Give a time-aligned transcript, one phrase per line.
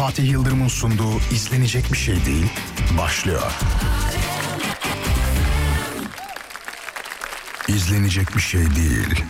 [0.00, 2.46] Fatih Yıldırım'ın sunduğu izlenecek bir şey değil
[2.98, 3.52] başlıyor.
[7.68, 9.24] İzlenecek bir şey değil.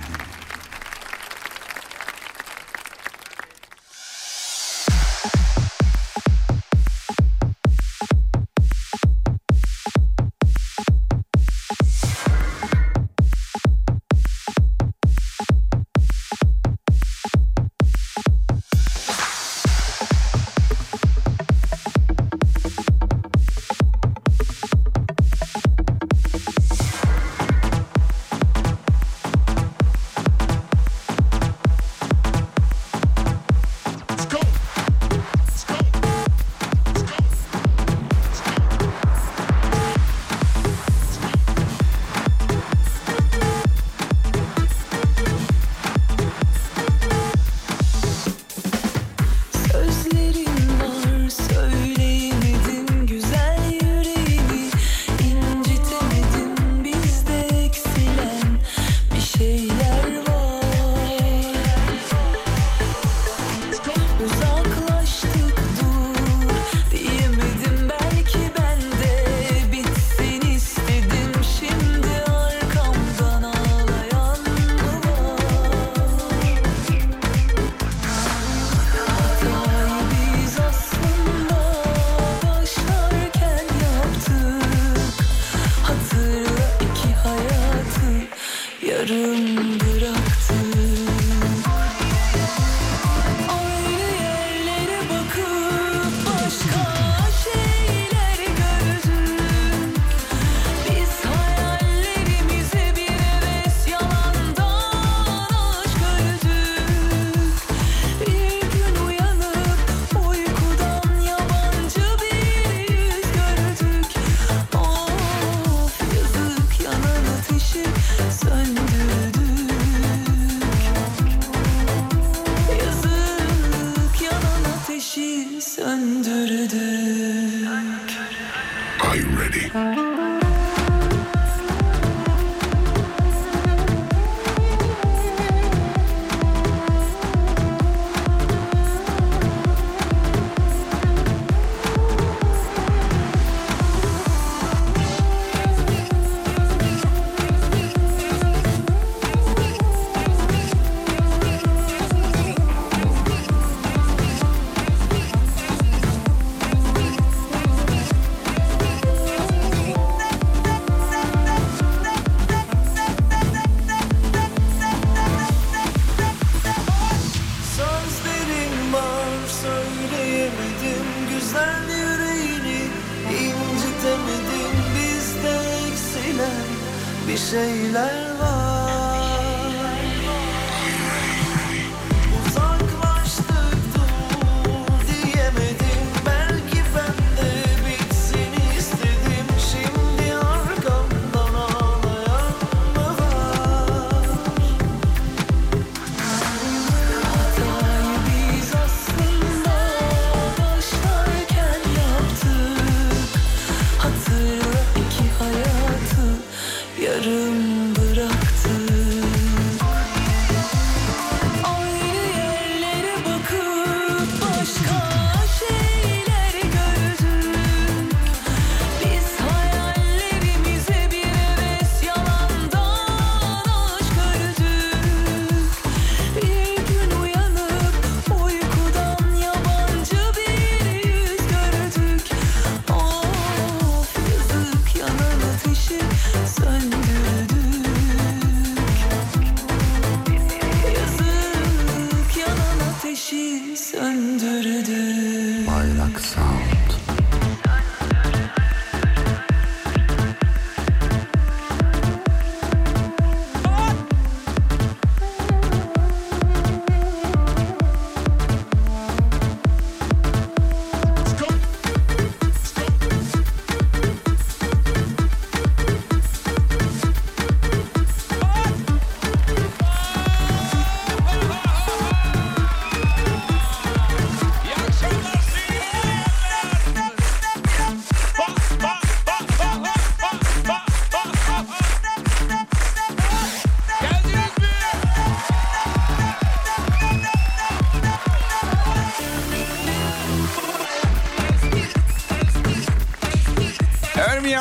[177.50, 178.30] 谁来？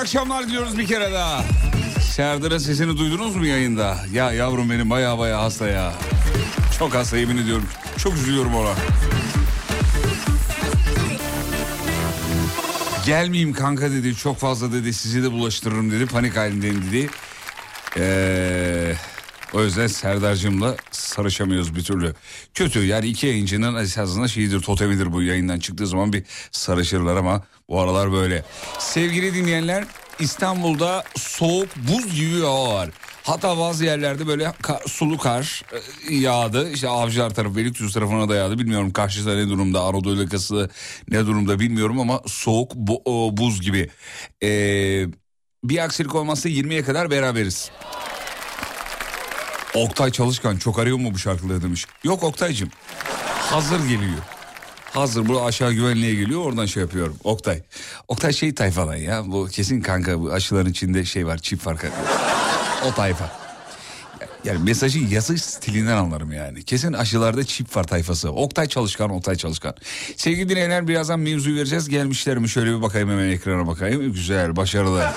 [0.09, 1.43] Akşamlar diliyoruz bir kere daha.
[2.01, 3.97] Serdar'ın sesini duydunuz mu yayında?
[4.13, 5.93] Ya yavrum benim baya baya hasta ya.
[6.79, 7.65] Çok hasta yemin ediyorum.
[7.97, 8.73] Çok üzülüyorum ona.
[13.05, 14.15] Gelmeyeyim kanka dedi.
[14.15, 14.93] Çok fazla dedi.
[14.93, 16.05] Sizi de bulaştırırım dedi.
[16.05, 17.09] Panik halindeyim dedi.
[17.97, 18.93] Ee,
[19.53, 22.13] o yüzden Serdar'cığımla sarışamıyoruz bir türlü.
[22.53, 27.81] Kötü yani iki yayıncının esasında şeyidir totemidir bu yayından çıktığı zaman bir sarışırlar ama bu
[27.81, 28.43] aralar böyle.
[28.93, 29.85] Sevgili dinleyenler
[30.19, 32.89] İstanbul'da soğuk buz gibi bir hava var.
[33.23, 35.63] Hatta bazı yerlerde böyle ka- sulu kar
[36.09, 36.71] e, yağdı.
[36.71, 38.59] İşte Avcılar tarafı, Beylikdüzü tarafına da yağdı.
[38.59, 40.69] Bilmiyorum karşıda ne durumda, Anadolu yakası
[41.09, 43.03] ne durumda bilmiyorum ama soğuk bu,
[43.37, 43.89] buz gibi.
[44.43, 45.05] Ee,
[45.63, 47.71] bir aksilik olmazsa 20'ye kadar beraberiz.
[49.73, 51.85] Oktay Çalışkan çok arıyor mu bu şarkıları demiş.
[52.03, 52.69] Yok Oktay'cım
[53.37, 54.19] hazır geliyor.
[54.93, 57.15] Hazır bu aşağı güvenliğe geliyor oradan şey yapıyorum.
[57.23, 57.61] Oktay.
[58.07, 61.77] Oktay şey tayfadan ya bu kesin kanka bu aşıların içinde şey var çip var.
[62.85, 63.39] O tayfa.
[64.43, 66.63] Yani mesajı yazı stilinden anlarım yani.
[66.63, 68.31] Kesin aşılarda çip var tayfası.
[68.31, 69.75] Oktay Çalışkan, Oktay Çalışkan.
[70.15, 71.89] Sevgili dinleyenler birazdan mevzuyu vereceğiz.
[71.89, 74.13] Gelmişler mi şöyle bir bakayım hemen ekrana bakayım.
[74.13, 75.09] Güzel, başarılı.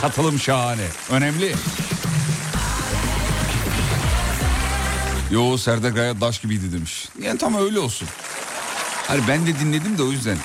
[0.00, 0.86] Katılım şahane.
[1.10, 1.52] Önemli.
[5.30, 7.08] Yo Serdar Gayet daş gibiydi demiş.
[7.22, 8.08] Yani tam öyle olsun.
[9.08, 10.36] Hani ben de dinledim de o yüzden.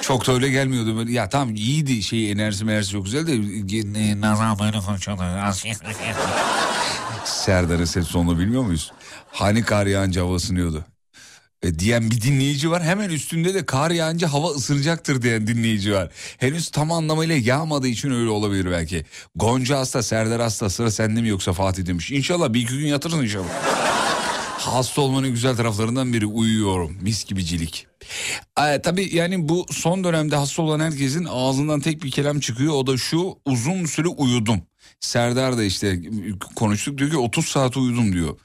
[0.00, 1.12] Çok da öyle gelmiyordu böyle.
[1.12, 4.20] Ya tamam iyiydi şey enerjisi enerjisi çok güzel de.
[4.20, 5.22] Nazan böyle konuşuyordu.
[7.24, 8.92] Serdar'ın ses sonunu bilmiyor muyuz?
[9.32, 10.84] Hani kar yağınca hava ısınıyordu.
[11.62, 12.82] E, diyen bir dinleyici var.
[12.82, 16.08] Hemen üstünde de kar yağınca hava ısınacaktır diyen dinleyici var.
[16.38, 19.04] Henüz tam anlamıyla yağmadığı için öyle olabilir belki.
[19.34, 22.10] Gonca hasta, Serdar hasta sıra sende mi yoksa Fatih demiş.
[22.10, 23.48] İnşallah bir iki gün yatırsın inşallah.
[24.66, 26.96] Hasta olmanın güzel taraflarından biri uyuyorum.
[27.00, 27.86] Mis gibicilik.
[28.60, 32.74] Ee, tabii yani bu son dönemde hasta olan herkesin ağzından tek bir kelam çıkıyor.
[32.74, 34.62] O da şu uzun süre uyudum.
[35.00, 36.00] Serdar da işte
[36.56, 38.38] konuştuk diyor ki 30 saat uyudum diyor.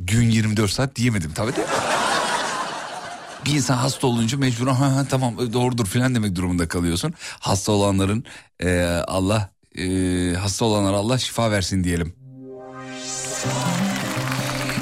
[0.00, 1.66] Gün 24 saat diyemedim tabii de.
[3.44, 7.14] Bir insan hasta olunca mecburen ha, ha, tamam doğrudur filan demek durumunda kalıyorsun.
[7.18, 8.24] Hasta olanların
[8.62, 9.84] e, Allah e,
[10.34, 12.14] hasta olanlara Allah şifa versin diyelim.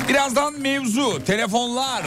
[0.08, 2.02] Birazdan mevzu, telefonlar.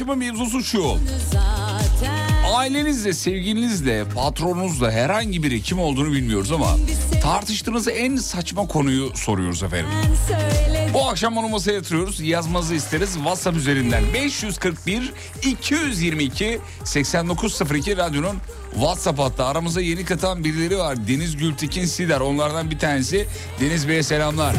[0.00, 0.96] Akşamın mevzusu şu.
[2.54, 6.76] Ailenizle, sevgilinizle, patronunuzla herhangi biri kim olduğunu bilmiyoruz ama
[7.22, 9.88] tartıştığınız en saçma konuyu soruyoruz efendim.
[10.94, 12.20] Bu akşam onu masaya yatırıyoruz.
[12.20, 14.02] Yazmanızı isteriz WhatsApp üzerinden.
[14.14, 18.36] 541 222 8902 radyonun
[18.72, 19.44] WhatsApp hattı.
[19.44, 21.08] Aramıza yeni katan birileri var.
[21.08, 22.20] Deniz Gültekin Sider.
[22.20, 23.26] Onlardan bir tanesi.
[23.60, 24.54] Deniz Bey'e selamlar.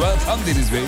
[0.00, 0.82] Welcome Deniz Bey.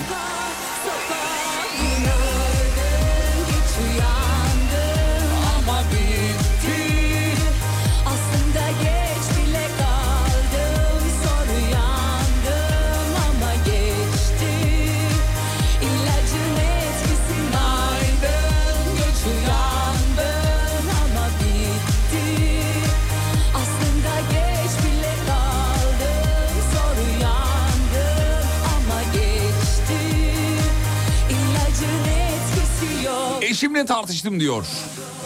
[33.63, 34.65] Eşimle tartıştım diyor.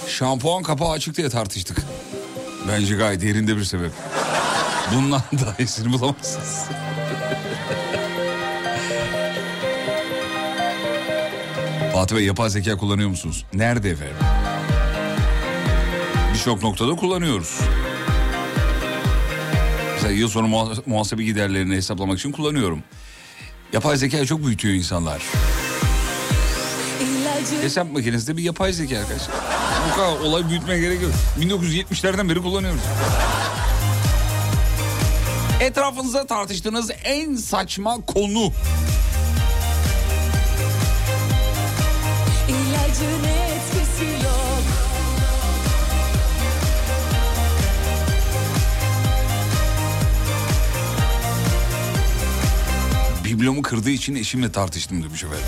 [0.08, 1.77] Şampuan kapağı açık diye tartıştık.
[2.67, 3.91] Bence gayet yerinde bir sebep.
[4.96, 6.63] Bundan daha iyisini bulamazsınız.
[11.94, 13.46] Fatih Bey yapay zeka kullanıyor musunuz?
[13.53, 14.15] Nerede efendim?
[16.34, 17.60] Birçok noktada kullanıyoruz.
[19.94, 22.84] Mesela yıl sonu muha- muhasebe giderlerini hesaplamak için kullanıyorum.
[23.74, 25.22] Yapay zekayı çok büyütüyor insanlar.
[27.51, 29.36] İlacı Hesap makinesi de bir yapay zeka arkadaşlar.
[29.92, 31.12] Bu kadar olay büyütmeye gerek yok.
[31.39, 32.82] 1970'lerden beri kullanıyoruz.
[35.60, 38.51] Etrafınızda tartıştığınız en saçma konu.
[53.25, 55.46] Biblomu kırdığı için eşimle tartıştım demiş efendim.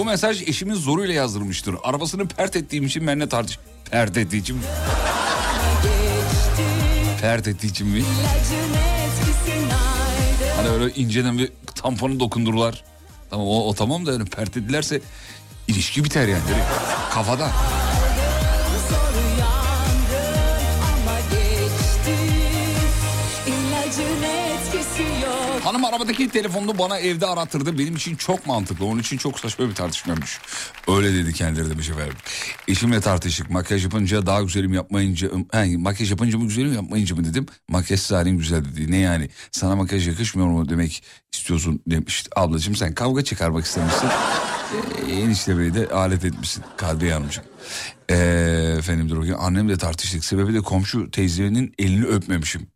[0.00, 1.76] Bu mesaj eşimin zoruyla yazdırmıştır.
[1.82, 3.58] Arabasını pert ettiğim için benimle tartış...
[3.90, 4.58] Pert ettiği için
[7.20, 8.02] Pert ettiği için mi?
[10.56, 12.84] Hani öyle inceden bir tamponu dokundururlar.
[13.30, 15.00] Tamam o, o tamam da yani pert edilerse
[15.68, 16.42] ilişki biter yani.
[16.48, 16.66] direkt.
[25.70, 27.78] Hanım arabadaki telefonunu bana evde arattırdı.
[27.78, 28.84] Benim için çok mantıklı.
[28.84, 30.38] Onun için çok saçma bir tartışmaymış.
[30.88, 32.14] Öyle dedi kendileri demiş efendim.
[32.68, 33.50] Eşimle tartıştık.
[33.50, 35.28] Makyaj yapınca daha güzelim yapmayınca...
[35.52, 37.46] He, makyaj yapınca mı güzelim yapmayınca mı dedim.
[37.68, 38.92] Makyaj halin güzel dedi.
[38.92, 39.30] Ne yani?
[39.52, 42.24] Sana makyaj yakışmıyor mu demek istiyorsun demiş.
[42.36, 44.08] Ablacığım sen kavga çıkarmak istemişsin.
[45.08, 47.44] Ee, enişte bey de alet etmişsin Kadriye Hanımcığım.
[48.10, 49.40] Ee, efendim dur bakayım.
[49.40, 50.24] Annemle tartıştık.
[50.24, 52.66] Sebebi de komşu teyzenin elini öpmemişim.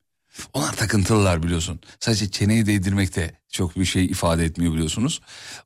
[0.53, 1.81] Onlar takıntılılar biliyorsun.
[2.01, 5.21] Sadece çeneyi değdirmek de çok bir şey ifade etmiyor biliyorsunuz.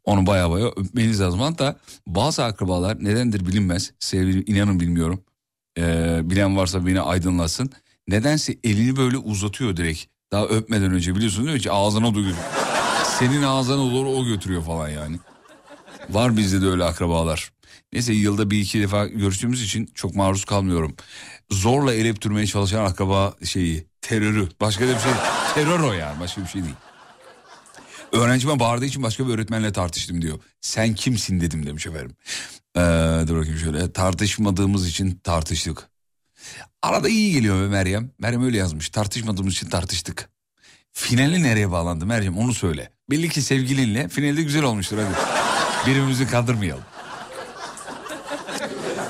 [0.04, 1.40] Onu baya baya öpmeniz lazım.
[1.40, 3.92] Hatta bazı akrabalar nedendir bilinmez.
[3.98, 5.24] Sevgili inanın bilmiyorum.
[5.78, 7.70] Ee, bilen varsa beni aydınlatsın.
[8.08, 10.04] Nedense elini böyle uzatıyor direkt.
[10.32, 11.58] Daha öpmeden önce biliyorsun değil mi?
[11.58, 12.36] Hiç Ağzına duyuyor.
[13.18, 15.16] Senin ağzına doğru o götürüyor falan yani.
[16.10, 17.52] Var bizde de öyle akrabalar.
[17.92, 20.96] Neyse yılda bir iki defa görüştüğümüz için çok maruz kalmıyorum.
[21.50, 24.48] Zorla el öptürmeye çalışan akraba şeyi, terörü.
[24.60, 25.12] Başka bir şey
[25.54, 26.74] Terör o yani başka bir şey değil.
[28.12, 30.38] Öğrencime bağırdığı için başka bir öğretmenle tartıştım diyor.
[30.60, 32.16] Sen kimsin dedim demiş efendim.
[32.76, 32.80] Ee,
[33.28, 33.92] dur bakayım şöyle.
[33.92, 35.88] Tartışmadığımız için tartıştık.
[36.82, 38.10] Arada iyi geliyor be Meryem.
[38.18, 38.88] Meryem öyle yazmış.
[38.88, 40.28] Tartışmadığımız için tartıştık.
[40.92, 42.90] Finali nereye bağlandı Meryem onu söyle.
[43.10, 45.14] Belli ki sevgilinle finalde güzel olmuştur hadi.
[45.86, 46.84] Birbirimizi kandırmayalım.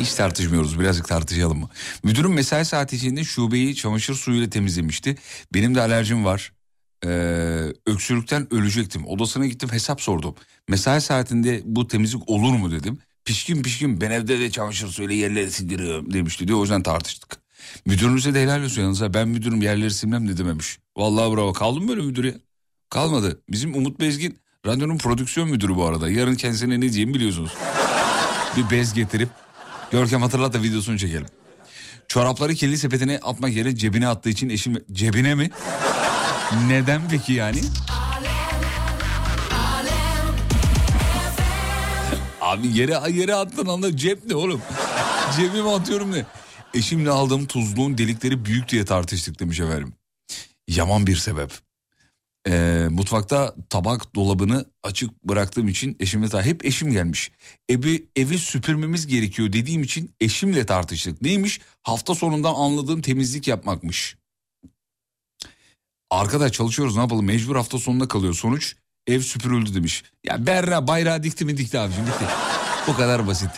[0.01, 1.69] Hiç tartışmıyoruz birazcık tartışalım mı?
[2.03, 5.17] Müdürüm mesai saati içinde şubeyi çamaşır suyuyla temizlemişti.
[5.55, 6.53] Benim de alerjim var.
[7.05, 7.09] Ee,
[7.87, 9.07] öksürükten ölecektim.
[9.07, 10.35] Odasına gittim hesap sordum.
[10.69, 12.99] Mesai saatinde bu temizlik olur mu dedim.
[13.25, 16.59] Pişkin pişkin ben evde de çamaşır suyuyla yerleri sildiriyorum demişti diyor.
[16.59, 17.37] O yüzden tartıştık.
[17.87, 19.01] Müdürünüze de helal olsun yalnız.
[19.01, 19.15] ha.
[19.15, 20.79] Ben müdürüm yerleri silmem de dememiş.
[20.97, 21.53] Vallahi bravo.
[21.53, 22.35] Kaldı mı böyle müdür ya?
[22.91, 23.43] Kalmadı.
[23.51, 26.11] Bizim Umut Bezgin radyonun prodüksiyon müdürü bu arada.
[26.11, 27.53] Yarın kendisine ne diyeyim biliyorsunuz.
[28.57, 29.29] bir bez getirip
[29.91, 31.27] Görkem hatırlat da videosunu çekelim.
[32.09, 34.85] Çorapları kirli sepetine atmak yerine cebine attığı için eşim...
[34.93, 35.51] Cebine mi?
[36.67, 37.61] Neden peki yani?
[42.41, 44.63] Abi yere yere attın anda cep ne oğlum?
[45.37, 46.27] Cebime atıyorum ne?
[46.75, 49.93] Eşimle aldığım tuzluğun delikleri büyük diye tartıştık demiş efendim.
[50.69, 51.68] Yaman bir sebep.
[52.49, 57.31] Ee, mutfakta tabak dolabını açık bıraktığım için eşimle tar- hep eşim gelmiş.
[57.69, 61.23] Evi, evi süpürmemiz gerekiyor dediğim için eşimle tartıştık.
[61.23, 61.61] Neymiş?
[61.83, 64.17] Hafta sonundan anladığım temizlik yapmakmış.
[66.11, 68.35] Arkadaş çalışıyoruz ne yapalım mecbur hafta sonunda kalıyor.
[68.35, 68.77] Sonuç
[69.07, 70.05] ev süpürüldü demiş.
[70.25, 72.25] Ya Berra bayrağı dikti mi dikti abicim bitti.
[72.87, 73.51] Bu kadar basit.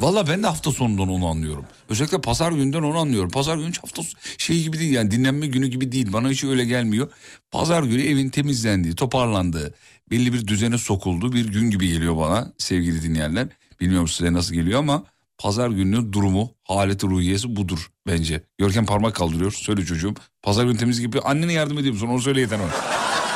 [0.00, 1.64] Valla ben de hafta sonundan onu anlıyorum.
[1.88, 3.30] Özellikle pazar günden onu anlıyorum.
[3.30, 4.02] Pazar günü hiç hafta
[4.38, 6.12] şey gibi değil yani dinlenme günü gibi değil.
[6.12, 7.10] Bana hiç öyle gelmiyor.
[7.50, 9.74] Pazar günü evin temizlendiği, toparlandığı,
[10.10, 13.48] belli bir düzene sokulduğu bir gün gibi geliyor bana sevgili dinleyenler.
[13.80, 15.04] Bilmiyorum size nasıl geliyor ama
[15.38, 18.42] pazar gününün durumu, haleti ruhiyesi budur bence.
[18.58, 19.52] Görkem parmak kaldırıyor.
[19.52, 20.14] Söyle çocuğum.
[20.42, 22.08] Pazar günü temiz gibi annene yardım ediyor musun?
[22.08, 22.70] Onu söyle yeter ona.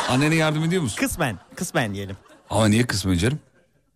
[0.09, 0.97] Annene yardım ediyor musun?
[1.00, 2.16] Kısmen, kısmen diyelim.
[2.50, 3.38] Ama niye kısmen canım?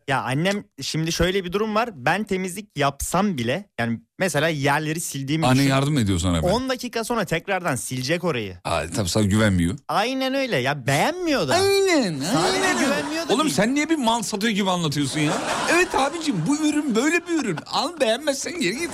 [0.09, 1.91] Ya annem şimdi şöyle bir durum var.
[1.95, 5.69] Ben temizlik yapsam bile yani mesela yerleri sildiğimi Annen düşün.
[5.69, 6.49] yardım ediyor sana ben.
[6.49, 8.57] 10 dakika sonra tekrardan silecek orayı.
[8.65, 9.79] Aa, tabii sana güvenmiyor.
[9.89, 11.55] Aynen öyle ya beğenmiyor da.
[11.55, 12.21] Aynen.
[12.21, 13.55] Sadece güvenmiyor da Oğlum değil.
[13.55, 15.33] sen niye bir mal satıyor gibi anlatıyorsun ya?
[15.73, 17.59] Evet abicim bu ürün böyle bir ürün.
[17.67, 18.91] Al beğenmezsen geri git.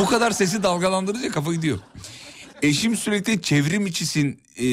[0.00, 1.78] bu kadar sesi dalgalandırınca kafa gidiyor.
[2.62, 4.66] Eşim sürekli çevrim içisin, e,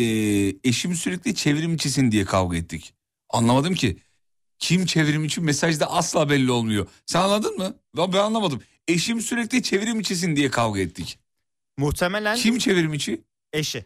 [0.69, 2.93] eşim sürekli çevrim içisin diye kavga ettik.
[3.29, 3.97] Anlamadım ki.
[4.59, 6.87] Kim çevrim içi mesajda asla belli olmuyor.
[7.05, 7.75] Sen anladın mı?
[7.97, 8.61] Ben, ben anlamadım.
[8.87, 11.19] Eşim sürekli çevrim içisin diye kavga ettik.
[11.77, 13.21] Muhtemelen Kim çevrim içi?
[13.53, 13.85] eşi.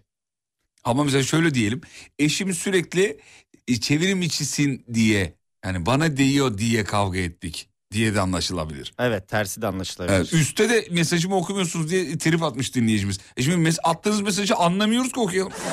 [0.84, 1.82] Ama mesela şöyle diyelim.
[2.20, 3.20] Eşim sürekli
[3.68, 5.34] e, çevirim içisin diye
[5.66, 8.94] yani bana değiyor diye kavga ettik diye de anlaşılabilir.
[9.00, 10.16] Evet tersi de anlaşılabilir.
[10.18, 13.20] Evet, üstte de mesajımı okumuyorsunuz diye trip atmış dinleyicimiz.
[13.38, 15.54] E şimdi mes- attığınız mesajı anlamıyoruz ki okuyalım.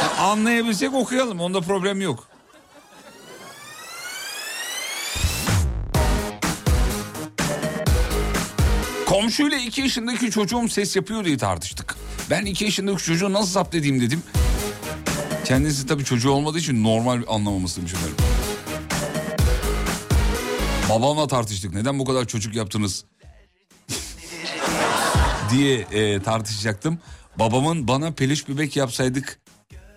[0.00, 2.28] Yani anlayabilsek okuyalım onda problem yok.
[9.18, 11.96] Komşuyla iki yaşındaki çocuğum ses yapıyor diye tartıştık.
[12.30, 14.22] Ben iki yaşındaki çocuğu nasıl zapt edeyim dedim.
[15.44, 18.16] Kendisi tabii çocuğu olmadığı için normal anlamamasını düşünüyorum.
[20.90, 21.74] Babamla tartıştık.
[21.74, 23.04] Neden bu kadar çocuk yaptınız?
[25.50, 26.98] diye e, tartışacaktım.
[27.38, 29.38] Babamın bana peluş bebek yapsaydık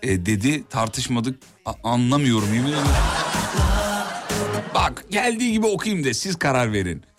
[0.03, 0.63] e, dedi.
[0.69, 1.39] Tartışmadık.
[1.65, 2.87] A- anlamıyorum yemin ederim.
[4.75, 7.10] Bak geldiği gibi okuyayım de siz karar verin.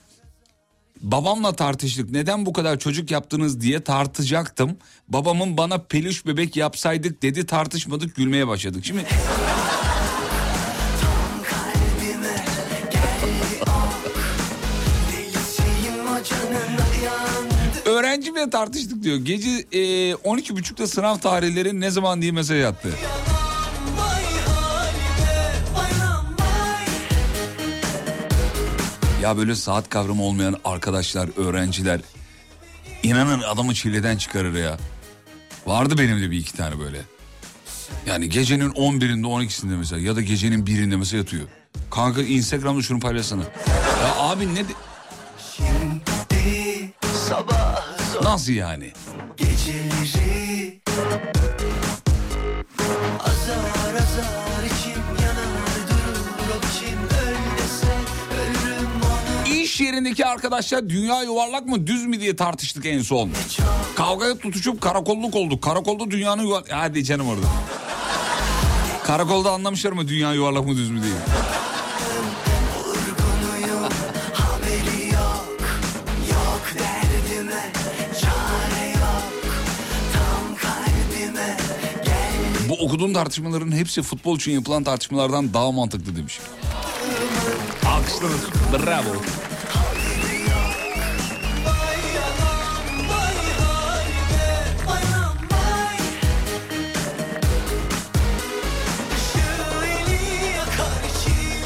[1.03, 2.11] Babamla tartıştık.
[2.11, 4.77] Neden bu kadar çocuk yaptınız diye tartacaktım.
[5.09, 7.47] Babamın bana peluş bebek yapsaydık dedi.
[7.47, 8.85] Tartışmadık gülmeye başladık.
[8.85, 9.07] Şimdi
[17.87, 19.17] Öğrencimle tartıştık diyor.
[19.17, 19.79] Gece e,
[20.13, 22.89] 12.30'da sınav tarihleri ne zaman diye mesaj attı.
[29.23, 32.01] Ya böyle saat kavramı olmayan arkadaşlar, öğrenciler
[33.03, 34.77] inanın adamı çileden çıkarır ya.
[35.67, 37.01] Vardı benim de bir iki tane böyle.
[38.07, 41.49] Yani gecenin 11'inde 12'sinde mesela ya da gecenin birinde mesela yatıyor.
[41.91, 43.43] Kanka Instagram'da şunu paylaşsana.
[44.03, 44.73] Ya abi ne de...
[48.23, 48.93] Nasıl yani?
[49.37, 50.81] Geceleri
[59.73, 63.31] İş yerindeki arkadaşlar dünya yuvarlak mı düz mü diye tartıştık en son.
[63.97, 65.63] Kavgaya tutuşup karakolluk olduk.
[65.63, 66.73] Karakolda dünyanın yuvarlak...
[66.73, 67.47] Hadi canım orada.
[69.05, 71.13] Karakolda anlamışlar mı dünya yuvarlak mı düz mü diye.
[82.69, 86.41] Bu okuduğum tartışmaların hepsi futbol için yapılan tartışmalardan daha mantıklı demiş.
[87.87, 88.41] Alkışlarız.
[88.73, 89.23] Bravo.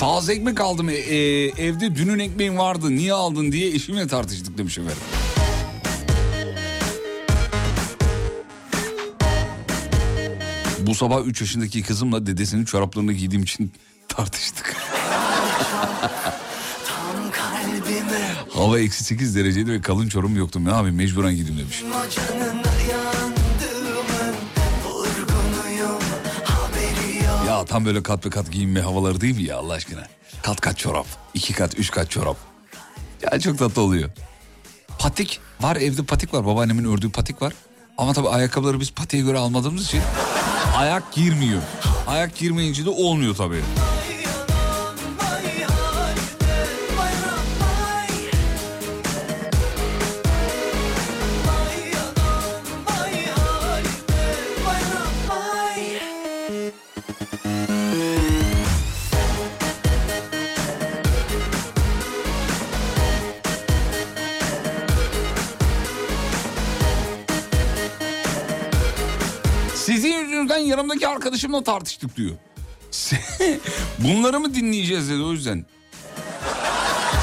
[0.07, 0.89] Taze ekmek aldım.
[0.89, 2.91] E, e, evde dünün ekmeğin vardı.
[2.91, 4.97] Niye aldın diye eşimle tartıştık demiş efendim.
[10.81, 13.73] Bu sabah 3 yaşındaki kızımla dedesinin çoraplarını giydiğim için
[14.09, 14.77] tartıştık.
[18.51, 20.65] Hava eksi 8 dereceydi ve kalın çorabım yoktu.
[20.65, 21.83] Ne yapayım mecburen giydim demiş.
[21.83, 22.66] O
[27.65, 30.07] Tam böyle kat be kat giyinme havaları değil mi ya Allah aşkına?
[30.43, 32.37] Kat kat çorap, iki kat, üç kat çorap.
[33.23, 34.11] Ya çok tatlı oluyor.
[34.99, 36.47] Patik var evde patik var.
[36.47, 37.53] Babaannemin ördüğü patik var.
[37.99, 40.01] Ama tabii ayakkabıları biz patiğe göre almadığımız için
[40.77, 41.63] ayak girmiyor.
[42.07, 43.63] Ayak girmeyince de olmuyor tabii.
[70.77, 72.37] Yanımdaki arkadaşımla tartıştık diyor.
[73.99, 75.67] Bunları mı dinleyeceğiz dedi o yüzden.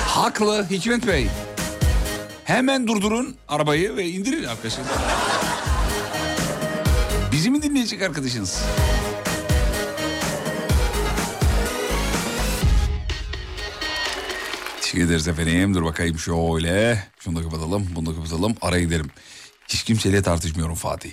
[0.07, 1.27] Haklı Hikmet Bey.
[2.43, 4.85] Hemen durdurun arabayı ve indirin arkadaşlar.
[7.31, 8.61] Bizi mi dinleyecek arkadaşınız?
[14.81, 15.73] Teşekkür ederiz efendim.
[15.73, 17.03] Dur bakayım şöyle.
[17.19, 18.55] Şunu da kapatalım, bunu da kapatalım.
[18.61, 19.09] Araya gidelim.
[19.67, 21.11] Hiç kimseyle tartışmıyorum Fatih.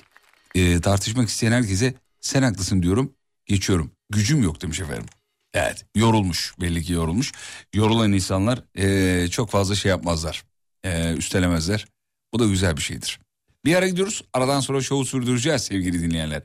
[0.54, 3.12] Ee, tartışmak isteyen herkese sen haklısın diyorum.
[3.46, 3.90] Geçiyorum.
[4.10, 5.06] Gücüm yok demiş efendim.
[5.54, 7.32] Evet yorulmuş belli ki yorulmuş.
[7.74, 10.44] Yorulan insanlar ee, çok fazla şey yapmazlar.
[10.84, 11.86] Ee, üstelemezler.
[12.34, 13.20] Bu da güzel bir şeydir.
[13.64, 14.22] Bir ara gidiyoruz.
[14.32, 16.42] Aradan sonra şovu sürdüreceğiz sevgili dinleyenler.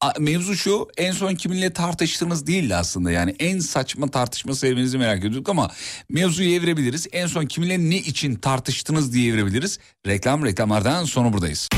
[0.00, 5.18] A- Mevzu şu en son kiminle tartıştığınız değildi aslında yani en saçma tartışma sevmenizi merak
[5.18, 5.70] ediyorduk ama
[6.08, 7.06] mevzuyu evirebiliriz.
[7.12, 9.78] En son kiminle ne için tartıştınız diye evirebiliriz.
[10.06, 11.68] Reklam reklamlardan sonra buradayız.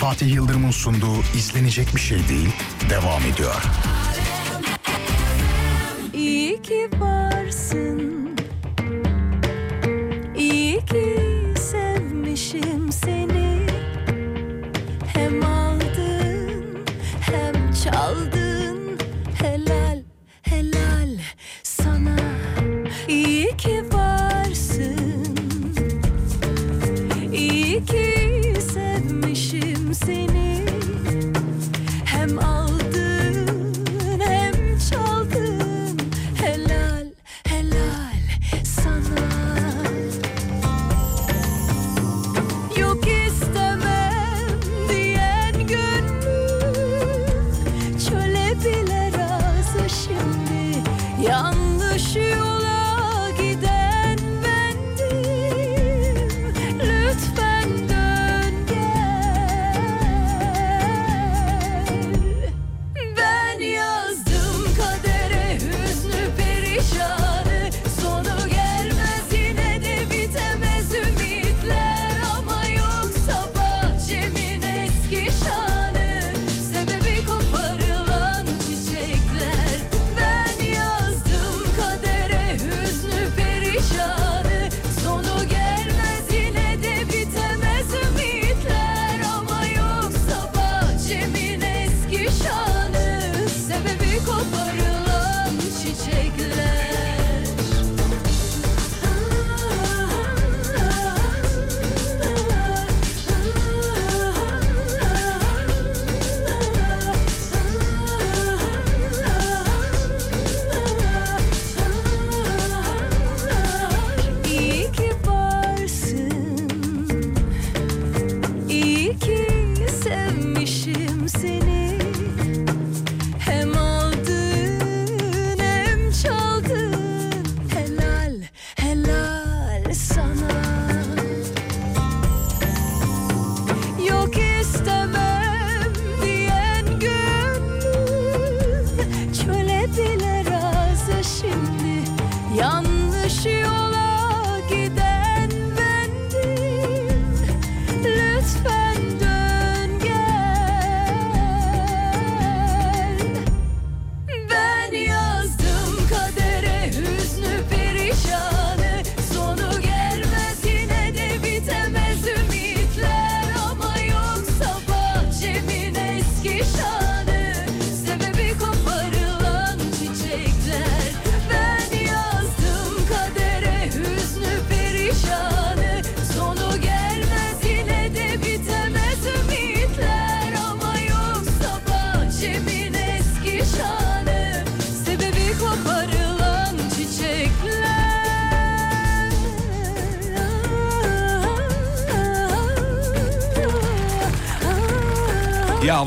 [0.00, 2.48] Fatih Yıldırım'ın sunduğu izlenecek bir şey değil
[2.90, 3.62] devam ediyor.
[6.14, 8.28] İyi ki varsın
[10.36, 11.27] İyi ki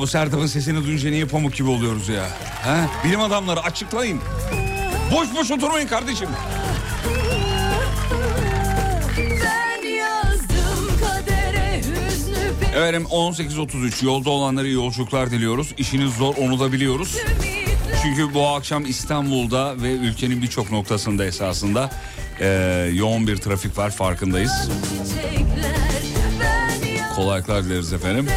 [0.02, 2.30] bu Sertab'ın sesini duyunca niye pamuk gibi oluyoruz ya?
[2.64, 2.90] Ha?
[3.04, 4.20] Bilim adamları açıklayın.
[5.12, 6.30] Boş boş oturmayın kardeşim.
[12.76, 15.74] Efendim 18.33 yolda olanlara iyi yolculuklar diliyoruz.
[15.78, 17.18] İşiniz zor onu da biliyoruz.
[18.04, 21.90] Çünkü bu akşam İstanbul'da ve ülkenin birçok noktasında esasında
[22.40, 22.48] e,
[22.94, 24.70] yoğun bir trafik var farkındayız.
[27.16, 28.28] Kolaylıklar dileriz efendim.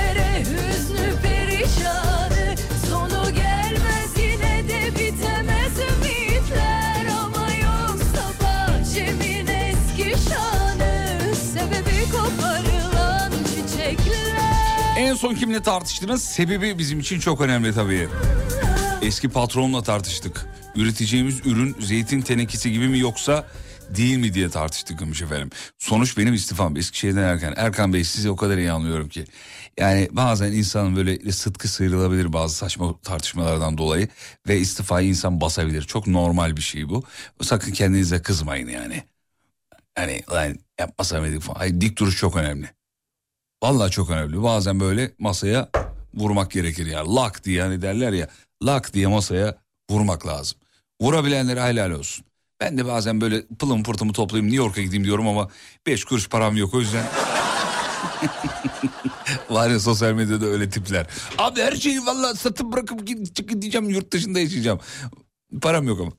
[15.24, 16.24] Son kimle tartıştınız?
[16.24, 18.08] Sebebi bizim için çok önemli tabii.
[19.02, 20.46] Eski patronla tartıştık.
[20.76, 23.46] Üreteceğimiz ürün zeytin tenekesi gibi mi yoksa
[23.96, 25.50] değil mi diye tartıştık demiş efendim.
[25.78, 27.54] Sonuç benim istifam Eskişehir'den Erkan.
[27.56, 29.24] Erkan Bey sizi o kadar iyi anlıyorum ki.
[29.78, 34.08] Yani bazen insanın böyle sıtkı sıyrılabilir bazı saçma tartışmalardan dolayı.
[34.48, 35.82] Ve istifayı insan basabilir.
[35.82, 37.04] Çok normal bir şey bu.
[37.42, 39.02] Sakın kendinize kızmayın yani.
[39.98, 40.22] Yani
[40.80, 41.58] yapmasam mıydık falan.
[41.58, 42.83] Hayır, dik duruş çok önemli.
[43.64, 44.42] Vallahi çok önemli.
[44.42, 45.68] Bazen böyle masaya
[46.14, 47.14] vurmak gerekir ya.
[47.14, 48.28] Lak diye hani derler ya.
[48.62, 49.58] Lak diye masaya
[49.90, 50.58] vurmak lazım.
[51.00, 52.24] Vurabilenlere helal olsun.
[52.60, 55.48] Ben de bazen böyle pılım pırtımı toplayayım New York'a gideyim diyorum ama
[55.86, 57.04] 5 kuruş param yok o yüzden.
[59.50, 61.06] Var ya sosyal medyada öyle tipler.
[61.38, 64.80] Abi her şeyi vallahi satıp bırakıp gideceğim yurt dışında yaşayacağım.
[65.62, 66.12] Param yok ama.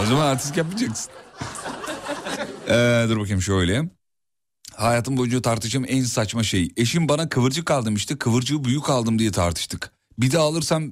[0.02, 1.12] o zaman artist yapacaksın.
[2.68, 3.88] Ee, dur bakayım şöyle.
[4.76, 6.68] Hayatım boyunca tartışacağım en saçma şey.
[6.76, 9.90] Eşim bana kıvırcık aldım işte kıvırcığı büyük aldım diye tartıştık.
[10.18, 10.84] Bir daha alırsam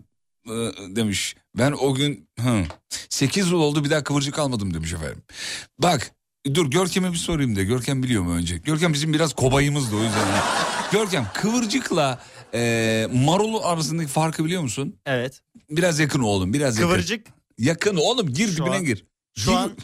[0.46, 0.50] e,
[0.96, 1.36] demiş.
[1.58, 2.64] Ben o gün hı,
[3.08, 5.22] 8 yıl oldu bir daha kıvırcık almadım demiş efendim.
[5.78, 6.12] Bak
[6.54, 8.56] dur Görkem'e bir sorayım da Görkem biliyor mu önce?
[8.58, 10.28] Görkem bizim biraz kobayımızdı o yüzden.
[10.92, 12.20] Görkem kıvırcıkla
[12.54, 14.96] e, marulu arasındaki farkı biliyor musun?
[15.06, 15.40] Evet.
[15.70, 16.90] Biraz yakın oğlum biraz yakın.
[16.90, 17.26] Kıvırcık.
[17.58, 19.04] Yakın oğlum gir Şu dibine an- gir.
[19.38, 19.56] şu Gir.
[19.56, 19.76] an-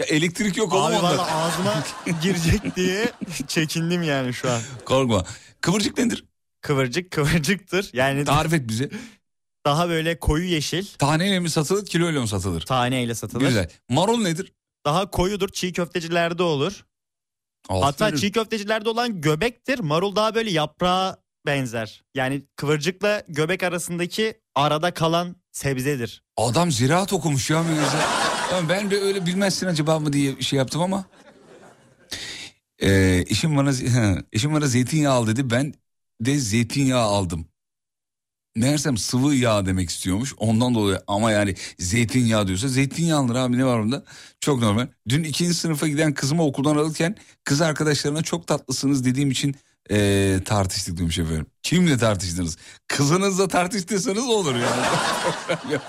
[0.00, 1.02] Ya elektrik yok oğlum Abi onda.
[1.18, 1.84] valla ağzıma
[2.22, 3.12] girecek diye
[3.46, 4.60] çekindim yani şu an.
[4.84, 5.24] Korkma.
[5.60, 6.24] Kıvırcık nedir?
[6.60, 7.90] Kıvırcık kıvırcıktır.
[7.92, 8.90] Yani Tarif et bize.
[9.66, 12.60] daha böyle koyu yeşil Taneyle mi satılır, kiloyla mı satılır?
[12.60, 13.46] taneyle satılır.
[13.46, 13.68] Güzel.
[13.88, 14.52] Marul nedir?
[14.86, 16.84] Daha koyudur çiğ köftecilerde olur.
[17.68, 18.16] Hatta Aferin.
[18.16, 19.78] çiğ köftecilerde olan göbektir.
[19.78, 22.04] Marul daha böyle yaprağa benzer.
[22.14, 26.22] Yani kıvırcıkla göbek arasındaki arada kalan sebzedir.
[26.36, 27.64] Adam ziraat okumuş ya.
[27.68, 27.80] böyle
[28.52, 31.04] Ya ben de öyle bilmezsin acaba mı diye şey yaptım ama.
[32.82, 33.70] Ee, eşim bana
[34.32, 35.50] eşim bana zeytinyağı al dedi.
[35.50, 35.74] Ben
[36.20, 37.46] de zeytinyağı aldım.
[38.56, 40.34] Meğersem sıvı yağ demek istiyormuş.
[40.38, 44.04] Ondan dolayı ama yani zeytinyağı diyorsa zeytinyağı alınır abi ne var bunda?
[44.40, 44.86] Çok normal.
[45.08, 49.56] Dün ikinci sınıfa giden kızımı okuldan alırken kız arkadaşlarına çok tatlısınız dediğim için
[49.90, 51.46] ee, tartıştık demiş efendim.
[51.62, 52.56] Kimle tartıştınız?
[52.88, 54.82] Kızınızla tartıştıysanız olur yani.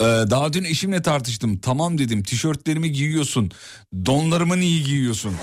[0.00, 1.58] Ee, daha dün eşimle tartıştım.
[1.58, 3.50] Tamam dedim tişörtlerimi giyiyorsun.
[4.06, 5.36] Donlarımı niye giyiyorsun?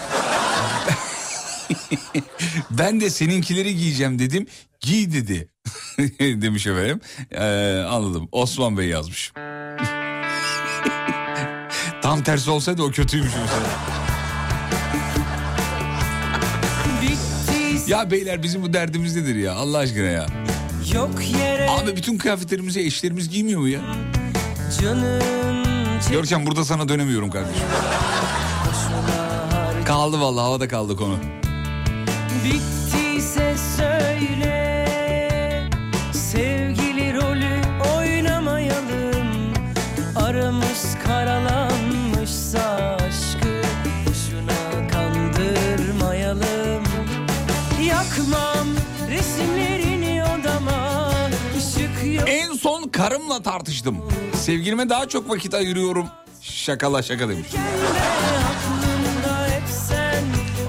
[2.72, 4.48] ben de seninkileri giyeceğim dedim.
[4.80, 5.50] Giy dedi.
[6.20, 7.00] Demiş efendim.
[7.32, 7.44] Ee,
[7.90, 8.30] anladım.
[8.32, 9.32] Osman Bey yazmış.
[12.02, 13.68] Tam tersi olsaydı o kötüymüş mesela.
[17.88, 20.26] Ya beyler bizim bu derdimiz nedir ya Allah aşkına ya.
[20.94, 23.82] Yok yere Abi bütün kıyafetlerimizi eşlerimiz giymiyor mu ya?
[26.12, 27.64] Görkem burada sana dönemiyorum kardeşim.
[29.86, 31.18] Kaldı vallahi havada kaldı konu.
[32.46, 34.88] Bittiyse söyle
[36.14, 37.62] Sevgili rolü
[37.98, 39.54] oynamayalım
[40.16, 43.62] Aramız karalanmışsa aşkı
[44.06, 46.84] Boşuna kandırmayalım
[47.84, 48.68] Yakmam
[49.10, 51.12] resimlerini odama
[51.58, 53.98] Işık yok En son karımla tartıştım.
[54.42, 56.08] Sevgilime daha çok vakit ayırıyorum.
[56.42, 57.48] Şakala şaka demiş.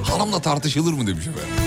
[0.05, 1.62] Hanımla tartışılır mı demiş efendim.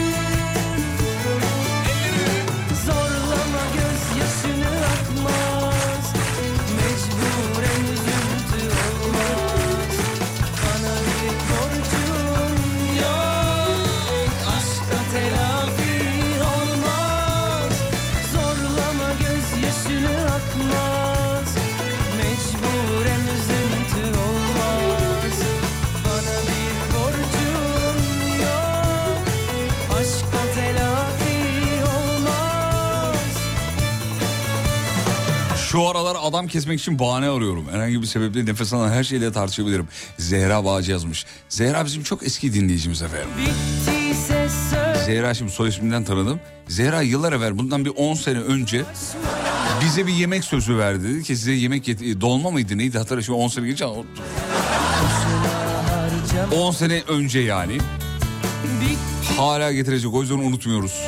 [35.76, 37.68] Şu aralar adam kesmek için bahane arıyorum.
[37.72, 39.88] Herhangi bir sebeple nefes alan her şeyle tartışabilirim.
[40.18, 41.26] Zehra Bağcı yazmış.
[41.50, 43.30] Zehra bizim çok eski dinleyicimiz efendim.
[45.06, 46.40] Zehra şimdi soy isminden tanıdım.
[46.68, 48.84] Zehra yıllar evvel bundan bir 10 sene önce
[49.86, 51.04] bize bir yemek sözü verdi.
[51.04, 53.86] Dedi ki size yemek yet- dolma mıydı neydi hatırla şimdi 10 sene geçti.
[56.52, 57.78] 10 sene önce yani.
[59.38, 61.02] Hala getirecek o yüzden unutmuyoruz.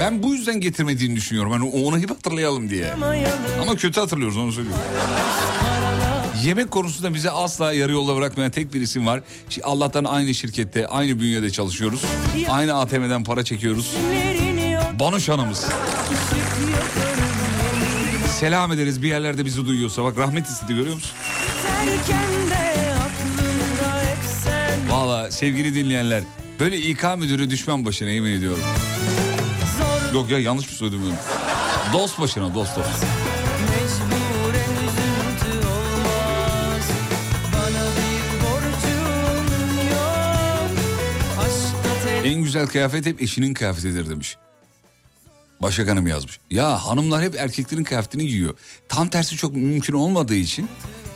[0.00, 1.52] Ben bu yüzden getirmediğini düşünüyorum.
[1.52, 2.92] Hani onu hep hatırlayalım diye.
[3.62, 4.82] Ama kötü hatırlıyoruz onu söylüyorum.
[6.44, 9.20] Yemek konusunda bize asla yarı yolda bırakmayan tek bir isim var.
[9.62, 12.02] Allah'tan aynı şirkette, aynı bünyede çalışıyoruz.
[12.48, 13.94] Aynı ATM'den para çekiyoruz.
[15.00, 15.66] Banuş Hanımız.
[18.40, 20.04] Selam ederiz bir yerlerde bizi duyuyorsa.
[20.04, 21.10] Bak rahmet istedi görüyor musun?
[24.90, 26.22] Valla sevgili dinleyenler.
[26.60, 28.64] Böyle İK müdürü düşman başına yemin ediyorum.
[30.14, 31.92] Yok ya yanlış mı söyledim ben?
[31.92, 32.88] Dost başına dost dost.
[42.24, 44.36] En güzel kıyafet hep eşinin kıyafetidir demiş.
[45.62, 46.40] Başak Hanım yazmış.
[46.50, 48.54] Ya hanımlar hep erkeklerin kıyafetini giyiyor.
[48.88, 50.68] Tam tersi çok mümkün olmadığı için.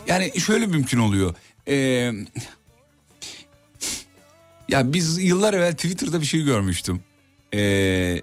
[0.07, 1.35] Yani şöyle mümkün oluyor.
[1.69, 2.13] Ee,
[4.69, 7.01] ya biz yıllar evvel Twitter'da bir şey görmüştüm.
[7.55, 8.23] Ee,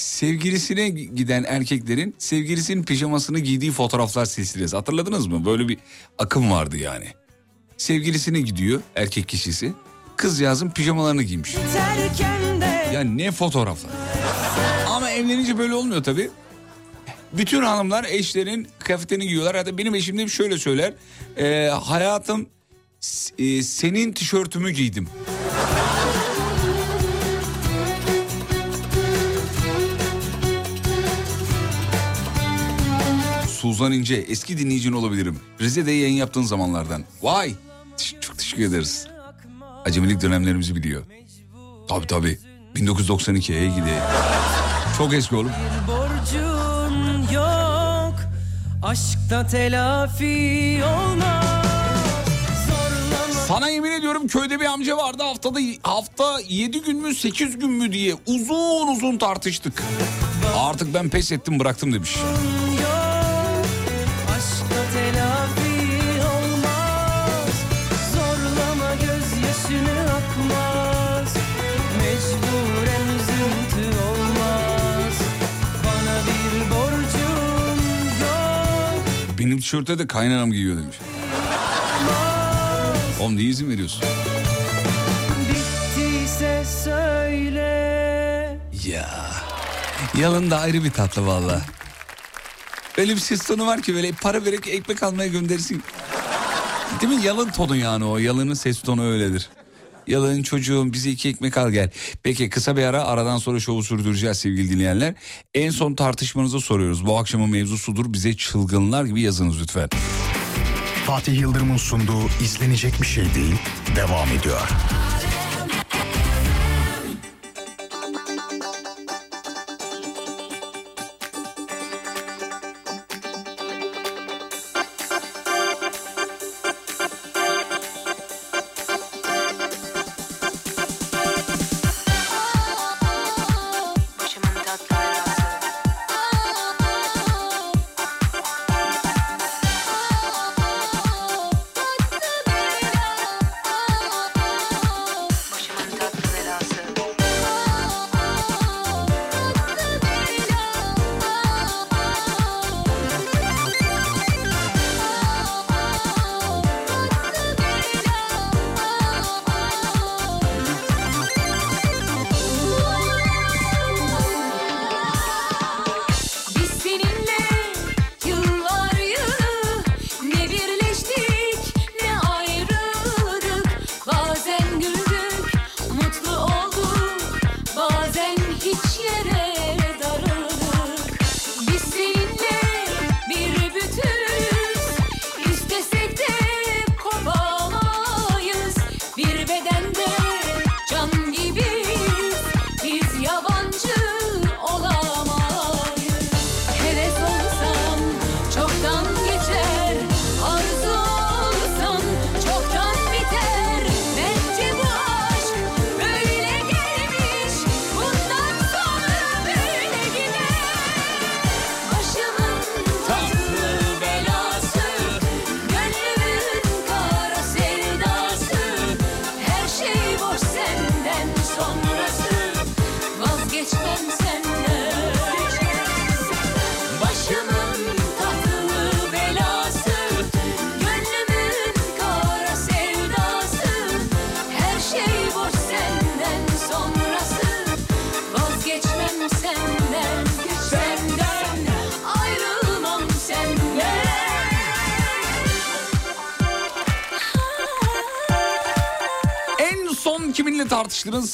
[0.00, 4.76] sevgilisine giden erkeklerin sevgilisinin pijamasını giydiği fotoğraflar silsilesi.
[4.76, 5.44] Hatırladınız mı?
[5.44, 5.78] Böyle bir
[6.18, 7.06] akım vardı yani.
[7.76, 9.72] Sevgilisine gidiyor erkek kişisi.
[10.16, 11.56] Kızcağızın pijamalarını giymiş.
[12.94, 13.92] Ya ne fotoğraflar.
[14.88, 16.30] Ama evlenince böyle olmuyor tabii.
[17.32, 19.56] Bütün hanımlar eşlerin kıyafetini giyiyorlar.
[19.56, 20.94] Hatta benim eşim de şöyle söyler.
[21.36, 22.48] Ee, hayatım
[23.38, 25.08] e, senin tişörtümü giydim.
[33.60, 35.40] Suzan İnce eski dinleyicin olabilirim.
[35.60, 37.04] Rize'de yayın yaptığın zamanlardan.
[37.22, 37.54] Vay
[38.20, 39.06] çok teşekkür ederiz.
[39.84, 41.02] Acemilik dönemlerimizi biliyor.
[41.88, 42.38] Tabii tabii.
[42.76, 43.94] 1992'ye gidi.
[44.98, 45.50] Çok eski oğlum.
[45.88, 48.14] borcun yok
[48.82, 51.44] Aşkta telafi olmaz
[53.48, 57.92] Sana yemin ediyorum köyde bir amca vardı haftada hafta 7 gün mü 8 gün mü
[57.92, 59.82] diye uzun uzun tartıştık.
[60.56, 62.16] Artık ben pes ettim bıraktım demiş.
[79.50, 80.96] Benim tişörte de kaynanam giyiyor demiş.
[83.20, 84.02] Oğlum niye izin veriyorsun?
[85.48, 89.10] Bittiyse söyle Ya.
[90.18, 91.60] Yalın da ayrı bir tatlı valla.
[92.98, 95.82] Öyle bir ses tonu var ki böyle para vererek ekmek almaya gönderirsin.
[97.00, 97.22] Değil mi?
[97.24, 98.18] Yalın tonu yani o.
[98.18, 99.48] Yalının ses tonu öyledir.
[100.10, 101.90] Yalın çocuğum bize iki ekmek al gel.
[102.22, 105.14] Peki kısa bir ara aradan sonra şovu sürdüreceğiz sevgili dinleyenler.
[105.54, 107.06] En son tartışmanızı soruyoruz.
[107.06, 108.12] Bu akşamın mevzusudur.
[108.12, 109.88] Bize çılgınlar gibi yazınız lütfen.
[111.06, 113.54] Fatih Yıldırım'ın sunduğu izlenecek bir şey değil
[113.96, 114.68] devam ediyor.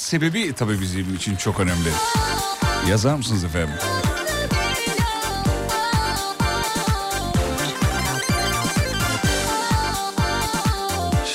[0.07, 1.89] Sebebi tabii bizim için çok önemli.
[2.89, 3.75] Yazar mısınız efendim?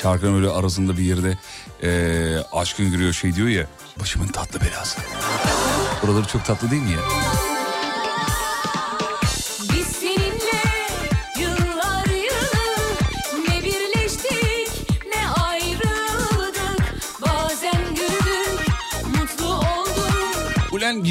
[0.02, 1.38] Şarkının öyle arasında bir yerde
[1.84, 3.66] eee aşkın giriyor şey diyor ya
[4.00, 5.02] başımın tatlı belası.
[6.06, 7.00] Oraları çok tatlı değil mi ya?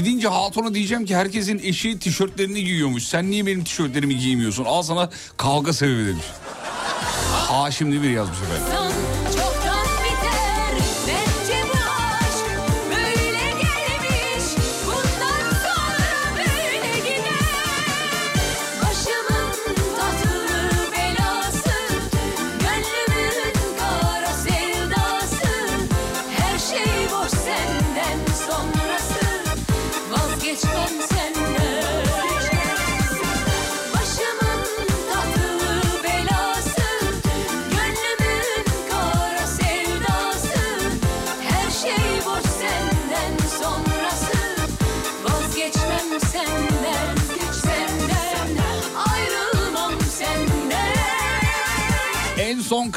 [0.04, 3.02] Gidince hatuna diyeceğim ki herkesin eşi tişörtlerini giyiyormuş.
[3.04, 4.64] Sen niye benim tişörtlerimi giymiyorsun?
[4.64, 6.24] Al sana kavga sebebi demiş.
[7.48, 8.89] Ha şimdi bir yazmış efendim.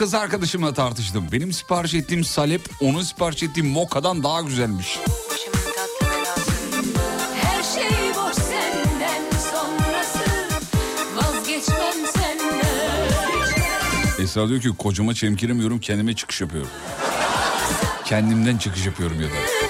[0.04, 1.26] Kız arkadaşımla tartıştım.
[1.32, 4.88] Benim sipariş ettiğim salep onun sipariş ettiğim moka'dan daha güzelmiş.
[4.88, 5.04] Şey
[14.24, 16.70] Esra diyor ki kocama çemkiremiyorum kendime çıkış yapıyorum.
[18.06, 19.63] Kendimden çıkış yapıyorum ya da.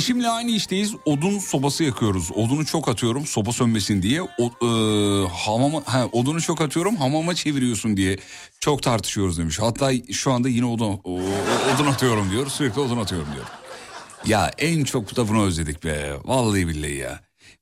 [0.00, 0.94] Eşimle aynı işteyiz.
[1.04, 2.30] Odun sobası yakıyoruz.
[2.32, 4.22] Odunu çok atıyorum soba sönmesin diye.
[4.22, 4.68] O, e,
[5.28, 8.18] hamama, ha, odunu çok atıyorum hamama çeviriyorsun diye
[8.60, 9.58] çok tartışıyoruz demiş.
[9.58, 11.20] Hatta şu anda yine odun, o-
[11.74, 12.46] odun atıyorum diyor.
[12.50, 13.46] Sürekli odun atıyorum diyor.
[14.26, 16.12] Ya en çok da bunu özledik be.
[16.24, 17.20] Vallahi billahi ya.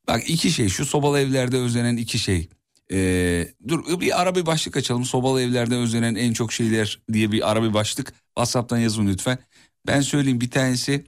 [0.09, 2.49] Bak iki şey şu sobalı evlerde özlenen iki şey.
[2.93, 5.05] Ee, dur bir ara bir başlık açalım.
[5.05, 8.12] Sobalı evlerde özlenen en çok şeyler diye bir ara bir başlık.
[8.28, 9.39] WhatsApp'tan yazın lütfen.
[9.86, 11.05] Ben söyleyeyim bir tanesi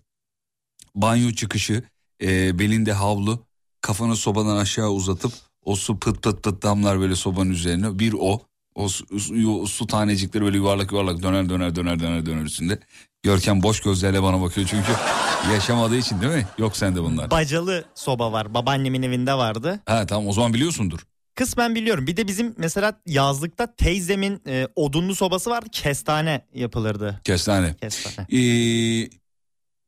[0.94, 1.82] banyo çıkışı,
[2.22, 3.44] e, belinde havlu,
[3.80, 5.32] kafanı sobadan aşağı uzatıp
[5.64, 7.98] o su pıt pıt pıt damlar böyle sobanın üzerine.
[7.98, 8.40] Bir o,
[8.74, 12.78] o su, su- su tanecikleri böyle yuvarlak yuvarlak döner döner döner döner döner üstünde.
[13.22, 14.92] Görkem boş gözlerle bana bakıyor çünkü
[15.52, 16.46] yaşamadığı için değil mi?
[16.58, 17.30] Yok sende bunlar.
[17.30, 18.54] Bacalı soba var.
[18.54, 19.80] Babaannemin evinde vardı.
[19.86, 21.00] Ha tamam o zaman biliyorsundur.
[21.34, 22.06] Kısmen biliyorum.
[22.06, 25.68] Bir de bizim mesela yazlıkta teyzemin e, odunlu sobası vardı.
[25.72, 27.20] Kestane yapılırdı.
[27.24, 27.74] Kestane.
[27.74, 28.26] Kestane.
[28.32, 29.10] Ee,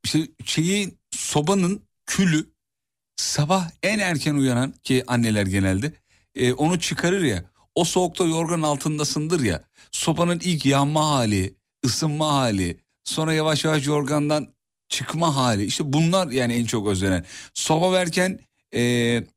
[0.03, 2.53] işte şeyi sobanın külü
[3.15, 5.93] sabah en erken uyanan ki anneler genelde
[6.35, 7.43] e, onu çıkarır ya
[7.75, 14.53] o soğukta yorgan altındasındır ya sobanın ilk yanma hali ısınma hali sonra yavaş yavaş yorgandan
[14.89, 15.65] çıkma hali.
[15.65, 17.25] İşte bunlar yani en çok özlenen.
[17.53, 18.39] Soba verken
[18.75, 18.81] e,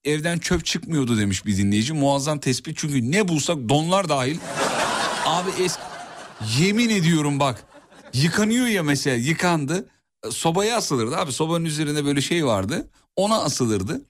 [0.05, 1.93] evden çöp çıkmıyordu demiş bir dinleyici.
[1.93, 2.79] Muazzam tespit.
[2.79, 4.39] Çünkü ne bulsak donlar dahil.
[5.27, 5.83] Abi eski
[6.59, 7.65] yemin ediyorum bak
[8.15, 9.89] yıkanıyor ya mesela yıkandı
[10.31, 14.01] sobaya asılırdı abi sobanın üzerinde böyle şey vardı ona asılırdı.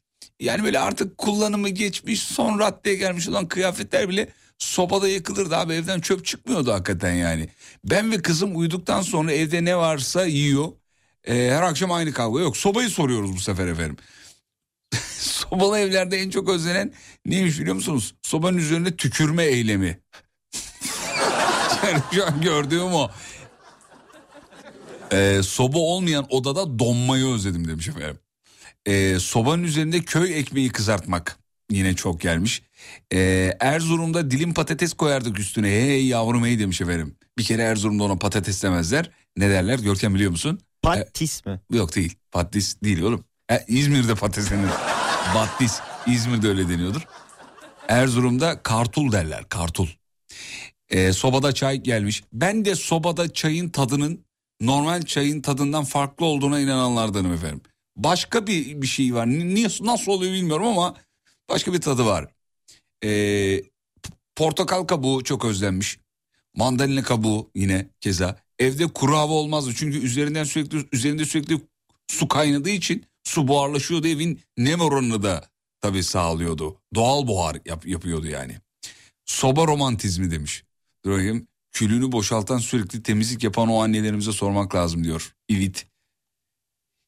[0.40, 6.00] Yani böyle artık kullanımı geçmiş son raddeye gelmiş olan kıyafetler bile sobada yakılırdı abi evden
[6.00, 7.48] çöp çıkmıyordu hakikaten yani.
[7.84, 10.68] Ben ve kızım uyuduktan sonra evde ne varsa yiyor.
[11.24, 13.96] Ee, her akşam aynı kavga yok sobayı soruyoruz bu sefer efendim.
[15.18, 16.92] Sobalı evlerde en çok özlenen
[17.26, 18.14] neymiş biliyor musunuz?
[18.22, 20.00] Sobanın üzerine tükürme eylemi.
[21.86, 23.10] yani şu an gördüğüm o.
[25.12, 28.18] Ee, soba olmayan odada donmayı özledim demiş efendim.
[28.86, 31.38] Ee, sobanın üzerinde köy ekmeği kızartmak
[31.70, 32.62] yine çok gelmiş.
[33.12, 35.68] Ee, Erzurum'da dilim patates koyardık üstüne.
[35.68, 37.16] Hey yavrum hey demiş efendim.
[37.38, 39.10] Bir kere Erzurum'da ona patates demezler.
[39.36, 40.60] Ne derler Görkem biliyor musun?
[40.82, 41.60] Patis mi?
[41.72, 42.14] Yok değil.
[42.32, 43.24] Patates değil oğlum.
[43.50, 44.70] E, İzmir'de patates denir.
[45.34, 45.80] Battis.
[46.06, 47.02] İzmir'de öyle deniyordur.
[47.88, 49.48] Erzurum'da kartul derler.
[49.48, 49.88] Kartul.
[50.90, 52.24] Ee, sobada çay gelmiş.
[52.32, 54.25] Ben de sobada çayın tadının
[54.60, 57.60] normal çayın tadından farklı olduğuna inananlardanım efendim.
[57.96, 59.26] Başka bir, bir şey var.
[59.26, 60.94] Ni- Niye, nasıl oluyor bilmiyorum ama
[61.48, 62.28] başka bir tadı var.
[63.04, 63.62] Ee,
[64.36, 65.98] portakal kabuğu çok özlenmiş.
[66.54, 68.40] Mandalina kabuğu yine keza.
[68.58, 71.60] Evde kuru hava olmazdı çünkü üzerinden sürekli üzerinde sürekli
[72.08, 75.48] su kaynadığı için su buharlaşıyordu evin nem oranını da
[75.80, 76.80] tabii sağlıyordu.
[76.94, 78.56] Doğal buhar yap- yapıyordu yani.
[79.24, 80.64] Soba romantizmi demiş.
[81.04, 81.48] Dur bakayım.
[81.76, 85.34] Külünü boşaltan sürekli temizlik yapan o annelerimize sormak lazım diyor.
[85.48, 85.86] İvit.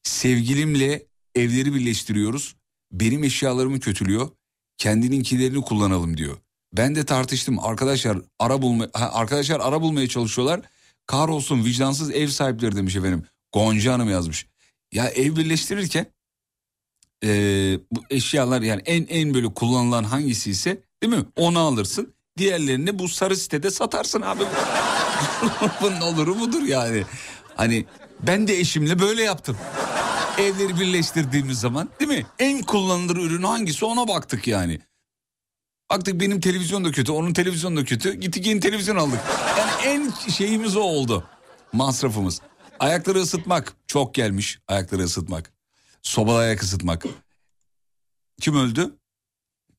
[0.03, 1.05] Sevgilimle
[1.35, 2.55] evleri birleştiriyoruz.
[2.91, 4.29] Benim eşyalarımı kötülüyor.
[4.77, 6.37] Kendininkilerini kullanalım diyor.
[6.73, 7.59] Ben de tartıştım.
[7.59, 10.61] Arkadaşlar ara bulma arkadaşlar ara bulmaya çalışıyorlar.
[11.05, 13.23] Kahrolsun vicdansız ev sahipleri demiş efendim.
[13.53, 14.47] Gonca Hanım yazmış.
[14.91, 16.05] Ya ev birleştirirken
[17.23, 21.25] eee, bu eşyalar yani en en böyle kullanılan hangisi ise değil mi?
[21.35, 22.13] Onu alırsın.
[22.39, 24.43] Diğerlerini bu sarı sitede satarsın abi.
[25.81, 27.03] Bunun oluru budur yani.
[27.55, 27.85] Hani
[28.19, 29.57] ben de eşimle böyle yaptım.
[30.37, 32.25] Evleri birleştirdiğimiz zaman değil mi?
[32.39, 34.79] En kullanılır ürün hangisi ona baktık yani.
[35.89, 38.13] Baktık benim televizyon da kötü, onun televizyon da kötü.
[38.13, 39.19] Gittik yeni televizyon aldık.
[39.57, 41.23] Yani en şeyimiz o oldu.
[41.73, 42.41] Masrafımız.
[42.79, 44.59] Ayakları ısıtmak çok gelmiş.
[44.67, 45.51] Ayakları ısıtmak.
[46.01, 47.05] Sobada ayak ısıtmak.
[48.41, 48.95] Kim öldü?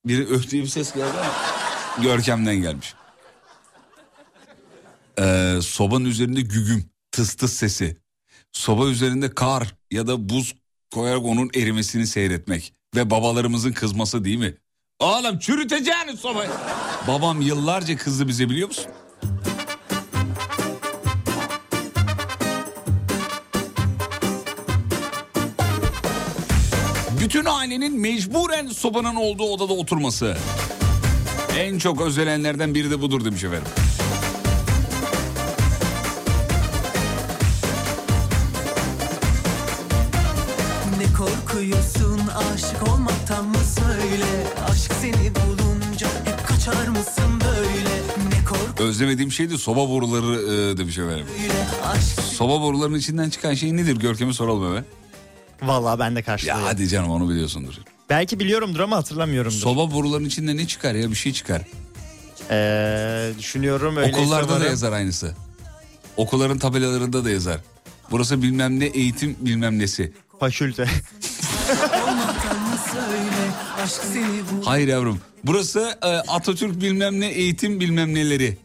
[0.05, 1.60] Biri öf diye bir ses geldi ama
[1.99, 2.95] Görkem'den gelmiş.
[5.19, 7.97] Ee, sobanın üzerinde gügüm, tıs tıs sesi.
[8.53, 10.55] Soba üzerinde kar ya da buz
[10.91, 12.73] koyarak onun erimesini seyretmek.
[12.97, 14.55] Ve babalarımızın kızması değil mi?
[14.99, 16.51] Oğlum çürüteceğini sobayı.
[17.09, 18.87] Babam yıllarca kızdı bize biliyor musun?
[27.21, 30.37] Bütün ailenin mecburen sobanın olduğu odada oturması.
[31.59, 33.69] En çok özelenlerden biri de budur demiş efendim.
[40.99, 42.21] Ne korkuyorsun
[42.55, 44.27] aşık olmaktan mı söyle
[44.71, 47.97] Aşk seni bulunca hep kaçar mısın böyle
[48.39, 50.33] Ne korku Özlemediğim şey de soba boruları
[50.73, 51.27] e, demiş efendim.
[51.85, 53.97] aşk Soba borularının içinden çıkan şey nedir?
[53.97, 54.85] Görkem'e soralım hemen.
[55.63, 56.63] Vallahi ben de Ya karşılıyorum.
[56.65, 57.75] hadi canım onu biliyorsundur.
[58.11, 59.57] Belki biliyorumdur ama hatırlamıyorumdur.
[59.59, 61.63] Soba borularının içinde ne çıkar ya bir şey çıkar.
[62.51, 64.13] Ee, düşünüyorum öyle.
[64.17, 65.35] Okullarda da yazar aynısı.
[66.17, 67.61] Okulların tabelalarında da yazar.
[68.11, 70.13] Burası bilmem ne eğitim bilmem nesi.
[70.41, 70.87] Fakülte.
[74.65, 75.21] Hayır yavrum.
[75.45, 78.59] Burası e, Atatürk bilmem ne eğitim bilmem neleri.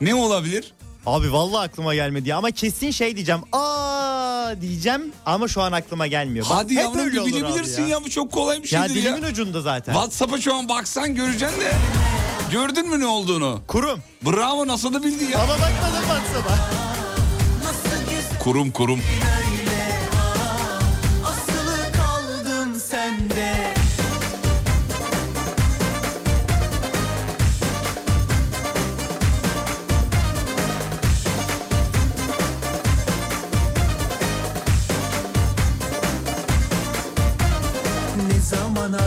[0.00, 0.72] Ne olabilir?
[1.06, 3.40] Abi vallahi aklıma gelmedi ya ama kesin şey diyeceğim.
[3.52, 6.46] Aa diyeceğim ama şu an aklıma gelmiyor.
[6.50, 8.04] Bak, Hadi yavrum bir bilebilirsin ya.
[8.04, 9.12] bu çok kolay bir Ya şeydir ya.
[9.12, 9.92] dilimin ucunda zaten.
[9.92, 11.72] WhatsApp'a şu an baksan göreceksin de.
[12.52, 13.60] Gördün mü ne olduğunu?
[13.66, 14.00] Kurum.
[14.26, 15.38] Bravo nasıl da bildi ya.
[15.38, 16.58] Ama bakmadım baksana.
[18.40, 19.00] Kurum kurum.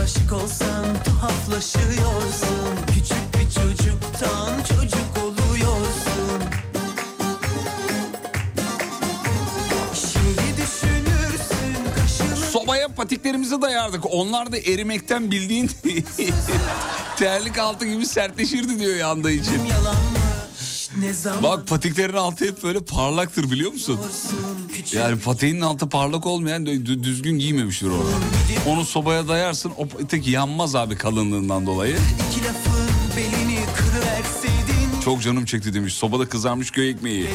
[0.04, 6.42] Aşık olsan tuhaflaşıyorsun Küçük bir çocuktan çocuk oluyorsun
[9.94, 14.04] Şimdi düşünürsün kaşını Sobaya patiklerimizi dayardık.
[14.10, 15.70] Onlar da erimekten bildiğin
[17.16, 19.64] terlik altı gibi sertleşirdi diyor yandığı için.
[19.64, 20.23] yalan
[21.42, 24.00] Bak patiklerin altı hep böyle parlaktır biliyor musun?
[24.98, 28.04] Yani patiğin altı parlak olmayan dü- düzgün giymemiştir onu.
[28.66, 31.96] Onu sobaya dayarsın o patik yanmaz abi kalınlığından dolayı.
[35.04, 35.94] Çok canım çekti demiş.
[35.94, 37.26] Sobada kızarmış köy ekmeği.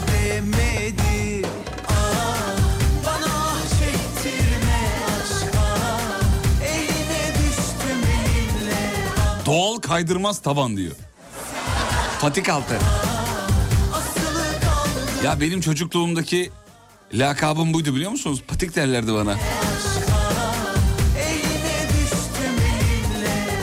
[9.45, 10.91] Doğal kaydırmaz taban diyor.
[12.21, 12.75] Patik altı.
[15.23, 16.51] Ya benim çocukluğumdaki
[17.13, 18.43] lakabım buydu biliyor musunuz?
[18.47, 19.31] Patik derlerdi bana.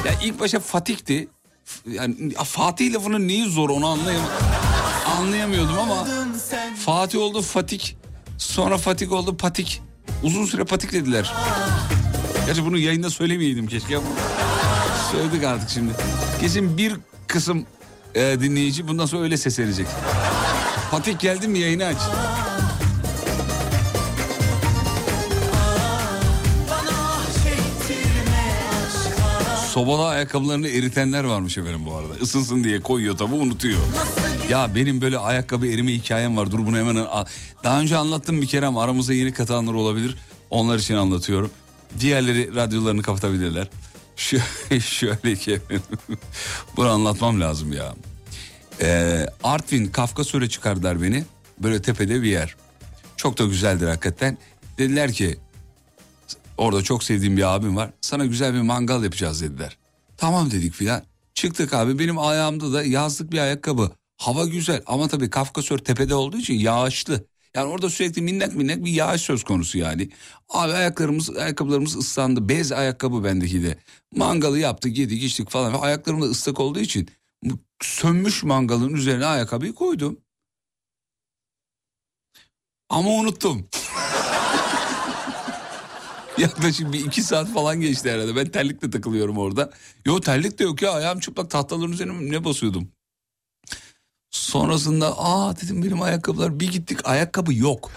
[0.06, 1.28] Ya ilk başa Fatik'ti.
[1.64, 4.22] F- Yani Fatih lafının neyi zor onu anlayam
[5.18, 6.06] anlayamıyordum ama
[6.86, 7.96] Fatih oldu Fatik.
[8.38, 9.82] Sonra Fatik oldu Patik.
[10.22, 11.32] Uzun süre Patik dediler.
[12.46, 14.06] Gerçi bunu yayında söylemeyeydim keşke ama
[15.12, 15.92] söyledik artık şimdi.
[16.40, 16.94] Kesin bir
[17.28, 17.66] kısım
[18.14, 19.86] e, dinleyici bundan sonra öyle seslenecek.
[20.96, 21.96] Patik geldi mi yayını aç.
[29.70, 32.18] Sobalı ayakkabılarını eritenler varmış efendim bu arada.
[32.20, 33.78] Isınsın diye koyuyor tabi unutuyor.
[34.50, 36.50] Ya benim böyle ayakkabı erime hikayem var.
[36.50, 36.96] Dur bunu hemen...
[37.64, 40.16] Daha önce anlattım bir kere ama aramıza yeni katılanlar olabilir.
[40.50, 41.50] Onlar için anlatıyorum.
[42.00, 43.68] Diğerleri radyolarını kapatabilirler.
[44.16, 45.60] Şöyle, şöyle ki...
[46.76, 47.94] bunu anlatmam lazım ya.
[48.80, 51.24] Ee, Artvin Kafka Söre çıkardılar beni.
[51.58, 52.56] Böyle tepede bir yer.
[53.16, 54.38] Çok da güzeldir hakikaten.
[54.78, 55.38] Dediler ki
[56.58, 57.90] Orada çok sevdiğim bir abim var.
[58.00, 59.78] Sana güzel bir mangal yapacağız dediler.
[60.16, 61.02] Tamam dedik filan.
[61.34, 63.90] Çıktık abi benim ayağımda da yazlık bir ayakkabı.
[64.16, 67.24] Hava güzel ama tabii Kafkasör tepede olduğu için yağışlı.
[67.54, 70.08] Yani orada sürekli minnak minnak bir yağış söz konusu yani.
[70.48, 72.48] Abi ayaklarımız, ayakkabılarımız ıslandı.
[72.48, 73.78] Bez ayakkabı bendeki de.
[74.16, 75.74] Mangalı yaptık, yedik, içtik falan.
[75.74, 77.08] Ayaklarım da ıslak olduğu için
[77.82, 80.20] sönmüş mangalın üzerine ayakkabıyı koydum.
[82.88, 83.68] Ama unuttum.
[86.38, 88.36] Yaklaşık bir iki saat falan geçti herhalde.
[88.36, 89.70] Ben terlikle takılıyorum orada.
[90.04, 92.88] Yo terlik de yok ya ayağım çıplak tahtaların üzerine ne basıyordum.
[94.30, 97.90] Sonrasında aa dedim benim ayakkabılar bir gittik ayakkabı yok.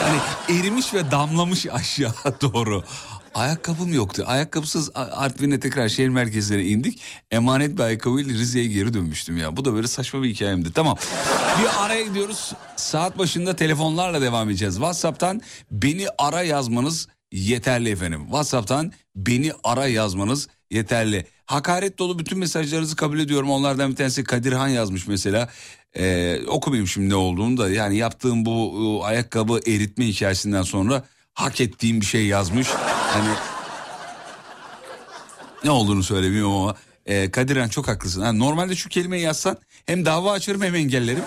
[0.00, 0.20] Yani
[0.60, 2.84] erimiş ve damlamış aşağı doğru.
[3.36, 4.24] Ayakkabım yoktu.
[4.26, 7.00] Ayakkabısız Artvin'e tekrar şehir merkezlerine indik.
[7.30, 9.56] Emanet bir ayakkabıyla Rize'ye geri dönmüştüm ya.
[9.56, 10.72] Bu da böyle saçma bir hikayemdi.
[10.72, 10.96] Tamam.
[11.60, 12.52] Bir araya gidiyoruz.
[12.76, 14.74] Saat başında telefonlarla devam edeceğiz.
[14.74, 18.20] WhatsApp'tan beni ara yazmanız yeterli efendim.
[18.24, 21.26] WhatsApp'tan beni ara yazmanız yeterli.
[21.46, 23.50] Hakaret dolu bütün mesajlarınızı kabul ediyorum.
[23.50, 25.48] Onlardan bir tanesi Kadirhan yazmış mesela.
[25.96, 27.70] Ee, okumayayım şimdi ne olduğunu da.
[27.70, 32.68] Yani yaptığım bu e, ayakkabı eritme hikayesinden sonra hak ettiğim bir şey yazmış.
[33.12, 33.28] Hani
[35.64, 36.74] ne olduğunu söylemiyorum ama
[37.06, 38.22] e, Kadirhan çok haklısın.
[38.22, 41.24] Ha, normalde şu kelimeyi yazsan hem dava açarım hem engellerim.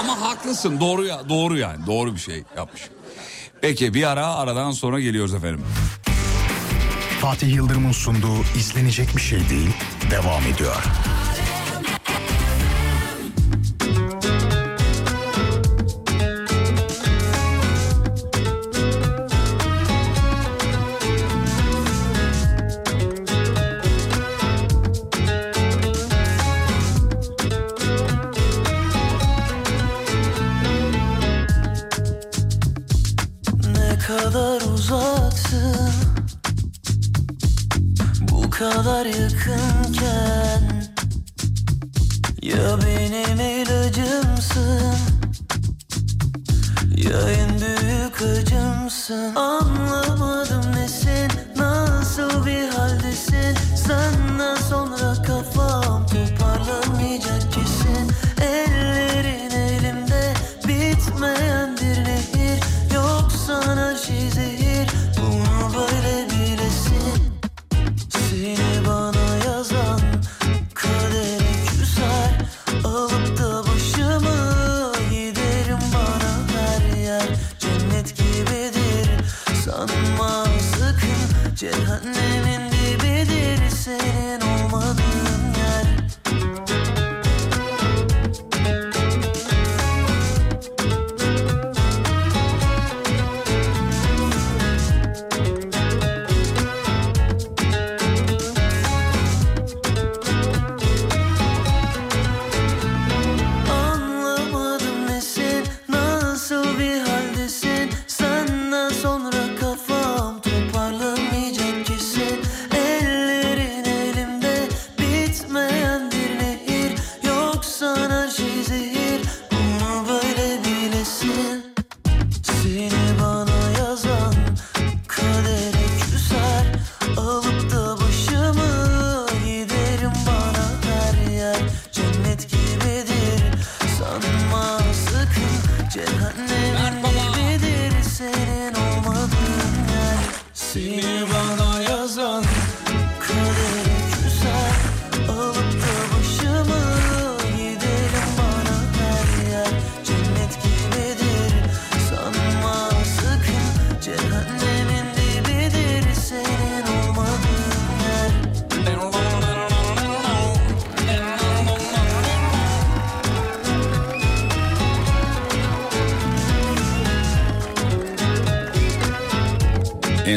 [0.00, 2.82] Ama haklısın doğru ya doğru yani doğru bir şey yapmış.
[3.60, 5.64] Peki bir ara aradan sonra geliyoruz efendim.
[7.20, 9.70] Fatih Yıldırım'ın sunduğu izlenecek bir şey değil
[10.10, 10.76] devam ediyor.
[49.10, 49.49] Acımsın Anlamadım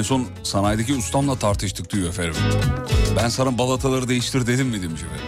[0.04, 2.36] son sanayideki ustamla tartıştık diyor efendim.
[3.18, 5.26] Ben sana balataları değiştir dedim mi demiş efendim.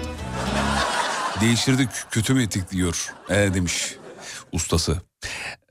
[1.42, 3.96] Değiştirdik kötü mü ettik diyor e, demiş
[4.52, 5.02] ustası.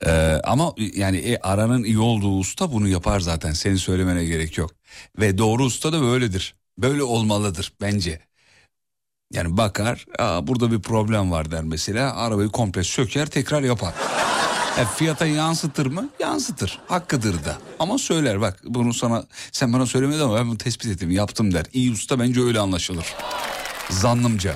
[0.05, 4.71] Ee, ama yani e, aranın iyi olduğu usta bunu yapar zaten senin söylemene gerek yok.
[5.19, 6.55] Ve doğru usta da böyledir.
[6.77, 8.19] Böyle olmalıdır bence.
[9.33, 13.93] Yani bakar Aa, burada bir problem var der mesela arabayı komple söker tekrar yapar.
[14.77, 16.09] E, fiyata yansıtır mı?
[16.19, 16.79] Yansıtır.
[16.87, 17.57] Hakkıdır da.
[17.79, 21.65] Ama söyler bak bunu sana sen bana söylemedin ama ben bunu tespit ettim yaptım der.
[21.73, 23.05] İyi usta bence öyle anlaşılır.
[23.89, 24.55] Zannımca.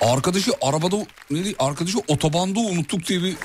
[0.00, 0.96] Arkadaşı arabada
[1.30, 1.54] ne diyor?
[1.58, 3.36] Arkadaşı otobanda unuttuk diye bir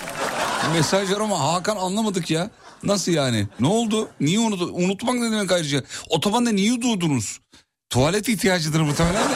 [0.73, 2.49] mesaj var ama Hakan anlamadık ya.
[2.83, 3.47] Nasıl yani?
[3.59, 4.09] Ne oldu?
[4.19, 5.83] Niye unut unutmak ne demek ayrıca?
[6.09, 7.39] Otobanda niye durdunuz?
[7.89, 9.33] Tuvalet ihtiyacıdır muhtemelen de.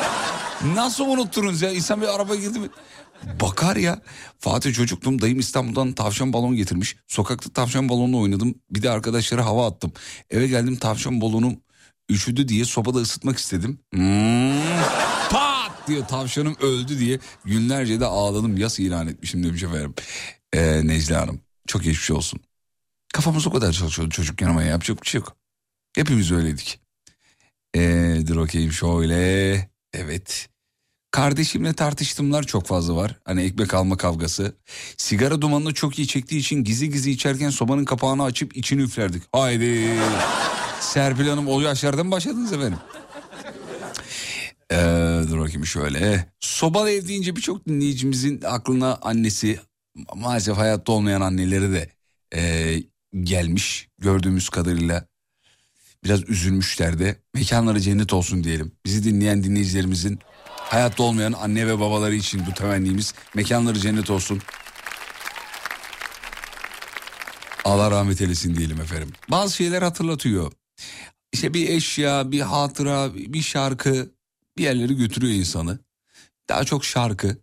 [0.76, 1.72] Nasıl unuttunuz ya?
[1.72, 2.68] İnsan bir araba girdi mi?
[3.42, 4.02] Bakar ya.
[4.40, 5.22] Fatih çocuktum.
[5.22, 6.96] Dayım İstanbul'dan tavşan balon getirmiş.
[7.08, 8.56] Sokakta tavşan balonla oynadım.
[8.70, 9.92] Bir de arkadaşlara hava attım.
[10.30, 11.58] Eve geldim tavşan balonum
[12.10, 13.80] üşüdü diye sobada ısıtmak istedim.
[13.94, 14.62] Hmm.
[15.30, 18.58] Pat diye tavşanım öldü diye günlerce de ağladım.
[18.58, 19.94] Yas ilan etmişim demiş efendim.
[20.54, 22.40] Ee, Necla Hanım çok geçmiş olsun.
[23.14, 25.36] Kafamız o kadar çalışıyordu çocukken ama yapacak bir şey yok.
[25.96, 26.80] Hepimiz öyleydik.
[27.76, 29.70] Ee, dur bakayım şöyle.
[29.94, 30.50] Evet.
[31.12, 33.16] Kardeşimle tartıştımlar çok fazla var.
[33.26, 34.56] Hani ekmek alma kavgası.
[34.98, 39.24] Sigara dumanını çok iyi çektiği için gizli gizli içerken sobanın kapağını açıp içini üflerdik.
[39.32, 39.94] Haydi.
[40.80, 42.80] Serpil Hanım o yaşlarda mı başladınız efendim?
[44.72, 44.76] Ee,
[45.30, 46.32] dur bakayım şöyle.
[46.40, 49.60] Sobalı ev deyince birçok dinleyicimizin aklına annesi
[50.16, 51.90] maalesef hayatta olmayan anneleri de
[52.36, 52.74] e,
[53.24, 55.08] gelmiş gördüğümüz kadarıyla.
[56.04, 57.16] Biraz üzülmüşler de.
[57.34, 58.72] Mekanları cennet olsun diyelim.
[58.86, 60.20] Bizi dinleyen dinleyicilerimizin
[60.70, 63.14] hayatta olmayan anne ve babaları için bu temennimiz.
[63.36, 64.42] Mekanları cennet olsun.
[67.66, 69.12] Allah rahmet eylesin diyelim efendim.
[69.32, 70.52] Bazı şeyler hatırlatıyor.
[71.34, 74.12] İşte bir eşya, bir hatıra, bir şarkı
[74.58, 75.80] bir yerlere götürüyor insanı.
[76.50, 77.38] Daha çok şarkı.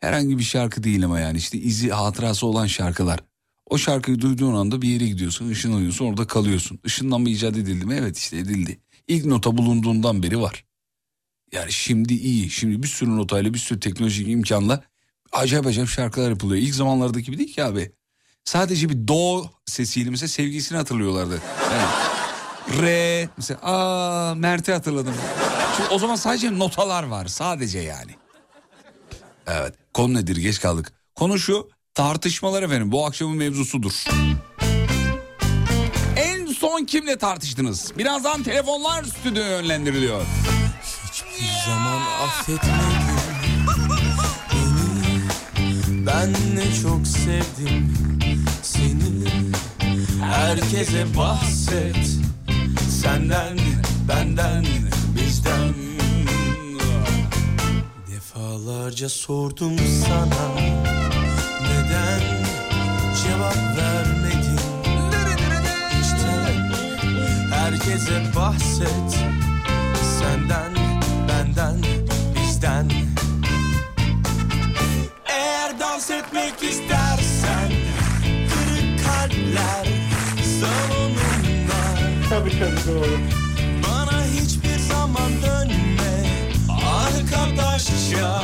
[0.00, 3.20] Herhangi bir şarkı değil ama yani işte izi hatırası olan şarkılar.
[3.66, 6.80] O şarkıyı duyduğun anda bir yere gidiyorsun, ışınlanıyorsun, orada kalıyorsun.
[6.84, 7.94] Işınlanma icat edildi mi?
[8.00, 8.80] Evet işte edildi.
[9.08, 10.64] İlk nota bulunduğundan beri var.
[11.54, 12.50] Yani şimdi iyi.
[12.50, 14.82] Şimdi bir sürü notayla, bir sürü teknolojik imkanla
[15.32, 16.62] acayip acayip şarkılar yapılıyor.
[16.62, 17.92] İlk zamanlardaki gibi değil ki abi.
[18.44, 21.42] Sadece bir do sesiyle mesela sevgisini hatırlıyorlardı.
[21.72, 21.88] Yani
[22.82, 25.14] re mesela aa Mert'i hatırladım.
[25.76, 28.12] Şimdi o zaman sadece notalar var sadece yani.
[29.46, 30.92] Evet konu nedir geç kaldık.
[31.14, 34.04] Konu şu tartışmalar efendim bu akşamın mevzusudur.
[36.16, 37.92] En son kimle tartıştınız?
[37.98, 40.22] Birazdan telefonlar stüdyoya yönlendiriliyor.
[41.14, 43.18] Hiçbir zaman affetmedin
[44.52, 46.06] beni.
[46.06, 47.94] Ben ne çok sevdim
[48.62, 49.44] seni.
[50.20, 52.08] Herkese bahset.
[53.02, 53.58] Senden,
[54.08, 54.64] benden,
[55.16, 55.74] bizden
[58.10, 60.54] Defalarca sordum sana.
[61.62, 62.20] Neden
[63.24, 64.60] cevap vermedin?
[66.02, 66.30] İşte
[67.50, 69.18] herkese bahset.
[70.18, 70.83] Senden,
[72.64, 72.88] bizden
[75.26, 77.72] Eğer dans etmek istersen
[78.24, 79.88] Kırık kalpler
[80.60, 81.84] salonunda
[82.30, 83.18] Tabii tabii doğru.
[83.88, 86.26] Bana hiçbir zaman dönme.
[86.96, 88.42] Arkadaşça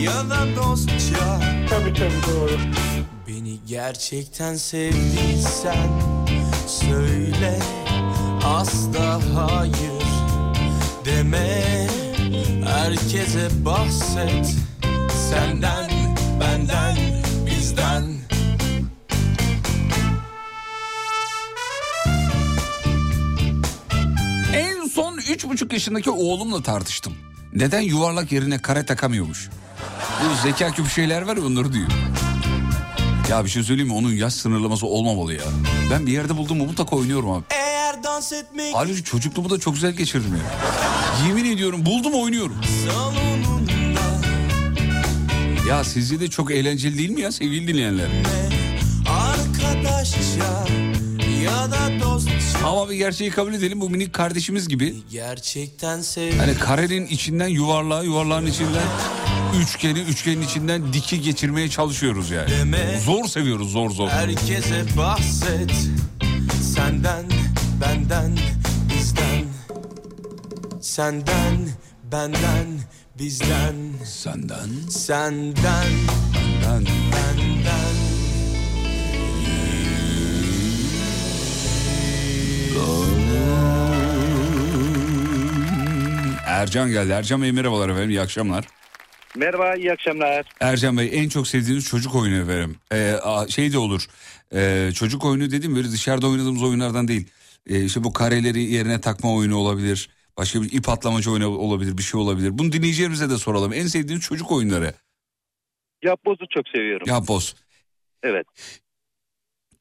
[0.00, 1.40] ya da dostça.
[1.70, 2.58] Tabii tabii doğru.
[3.28, 5.88] Beni gerçekten sevdiysen
[6.66, 7.58] Söyle
[8.44, 10.04] asla hayır
[11.04, 11.99] deme
[12.80, 14.54] Herkese bahset
[15.30, 15.90] Senden,
[16.40, 16.96] benden,
[17.46, 18.04] bizden
[24.54, 27.12] En son üç buçuk yaşındaki oğlumla tartıştım.
[27.52, 29.50] Neden yuvarlak yerine kare takamıyormuş?
[30.20, 31.88] Bu zeka küpü şeyler var ya onları diyor.
[33.30, 33.94] Ya bir şey söyleyeyim mi?
[33.94, 35.44] Onun yaş sınırlaması olmamalı ya.
[35.90, 37.44] Ben bir yerde buldum mu mutlaka oynuyorum abi.
[37.90, 40.42] Eğer dans etmek Halbuki çocukluğumu da çok güzel geçirdim ya.
[41.26, 42.56] Yemin ediyorum buldum oynuyorum.
[42.86, 44.00] salonunda
[45.68, 48.08] Ya sizce de çok eğlenceli değil mi ya sevgili dinleyenler?
[49.08, 50.64] Arkadaşça
[51.44, 54.96] ya da dostça Ama bir gerçeği kabul edelim bu minik kardeşimiz gibi.
[55.10, 58.86] Gerçekten sevdim Hani karenin içinden yuvarlağı, yuvarlağın içinden
[59.62, 62.50] üçgeni, üçgenin içinden diki geçirmeye çalışıyoruz yani.
[62.50, 63.00] Deme.
[63.04, 64.08] Zor seviyoruz, zor zor.
[64.08, 65.72] Herkese bahset
[66.74, 67.24] Senden,
[67.80, 68.38] benden,
[68.90, 69.44] bizden
[70.80, 71.68] Senden,
[72.12, 72.66] benden,
[73.18, 75.86] bizden Senden, Senden,
[76.64, 76.84] ben.
[76.84, 77.60] benden
[86.46, 87.12] Ercan geldi.
[87.12, 88.64] Ercan Bey merhabalar efendim, iyi akşamlar.
[89.36, 90.46] Merhaba, iyi akşamlar.
[90.60, 92.76] Ercan Bey en çok sevdiğiniz çocuk oyunu efendim.
[92.92, 93.16] Ee,
[93.48, 94.06] şey de olur.
[94.54, 97.28] Ee, çocuk oyunu dedim böyle dışarıda oynadığımız oyunlardan değil.
[97.66, 100.10] Ee, işte bu kareleri yerine takma oyunu olabilir.
[100.38, 102.58] Başka bir ip atlamacı oyunu olabilir, bir şey olabilir.
[102.58, 103.72] Bunu dinleyicilerimize de soralım.
[103.72, 104.94] En sevdiğiniz çocuk oyunları.
[106.04, 107.08] Yapboz'u çok seviyorum.
[107.08, 107.56] Yapboz.
[108.22, 108.46] Evet.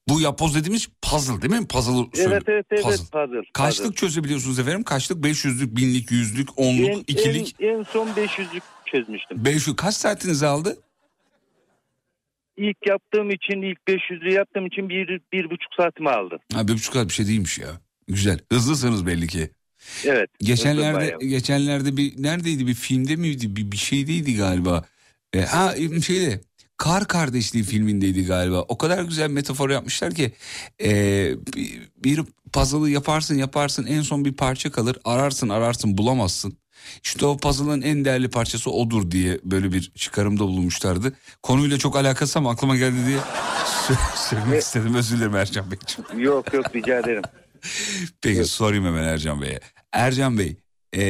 [0.07, 1.67] Bu yapboz dediğimiz puzzle değil mi?
[1.67, 2.83] Puzzle Evet, evet, evet.
[2.83, 3.05] Puzzle.
[3.11, 3.41] Puzzle.
[3.53, 4.83] Kaçlık çözebiliyorsunuz efendim?
[4.83, 5.25] Kaçlık?
[5.25, 7.55] 500'lük, 1000'lik, 100'lük, En, 10'luk, 2'lik.
[7.59, 9.45] en, en son 500'lük çözmüştüm.
[9.45, 10.77] 500 kaç saatinizi aldı?
[12.59, 16.39] İlk yaptığım için ilk 500'ü yaptığım için bir, bir buçuk saatimi aldı.
[16.53, 17.69] Ha, bir buçuk saat bir şey değilmiş ya.
[18.07, 18.39] Güzel.
[18.51, 19.49] Hızlısınız belli ki.
[20.05, 20.29] Evet.
[20.39, 24.83] Geçenlerde geçenlerde bir neredeydi bir filmde miydi bir, bir şeydeydi galiba.
[25.33, 26.41] E, ha şeyde
[26.77, 28.61] Kar Kardeşliği filmindeydi galiba.
[28.61, 30.31] O kadar güzel metafor yapmışlar ki
[30.83, 30.89] e,
[31.55, 32.21] bir, bir
[32.53, 36.57] puzzle'ı yaparsın yaparsın en son bir parça kalır ararsın ararsın bulamazsın.
[37.03, 41.13] İşte o puzzle'ın en değerli parçası odur diye böyle bir çıkarımda bulunmuşlardı.
[41.43, 43.17] Konuyla çok alakası ama aklıma geldi diye
[43.87, 44.95] sö- söylemek istedim.
[44.95, 46.19] Özür dilerim Ercan Beyciğim.
[46.25, 47.21] Yok yok rica ederim.
[48.21, 49.59] Peki sorayım hemen Ercan Bey'e.
[49.91, 50.57] Ercan Bey
[50.95, 51.03] e,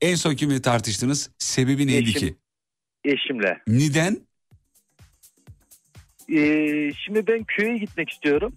[0.00, 1.30] en son kimle tartıştınız?
[1.38, 2.20] Sebebi neydi Eşim.
[2.20, 2.36] ki?
[3.04, 3.58] Eşimle.
[3.66, 4.18] Neden?
[6.32, 8.56] Ee, şimdi ben köye gitmek istiyorum.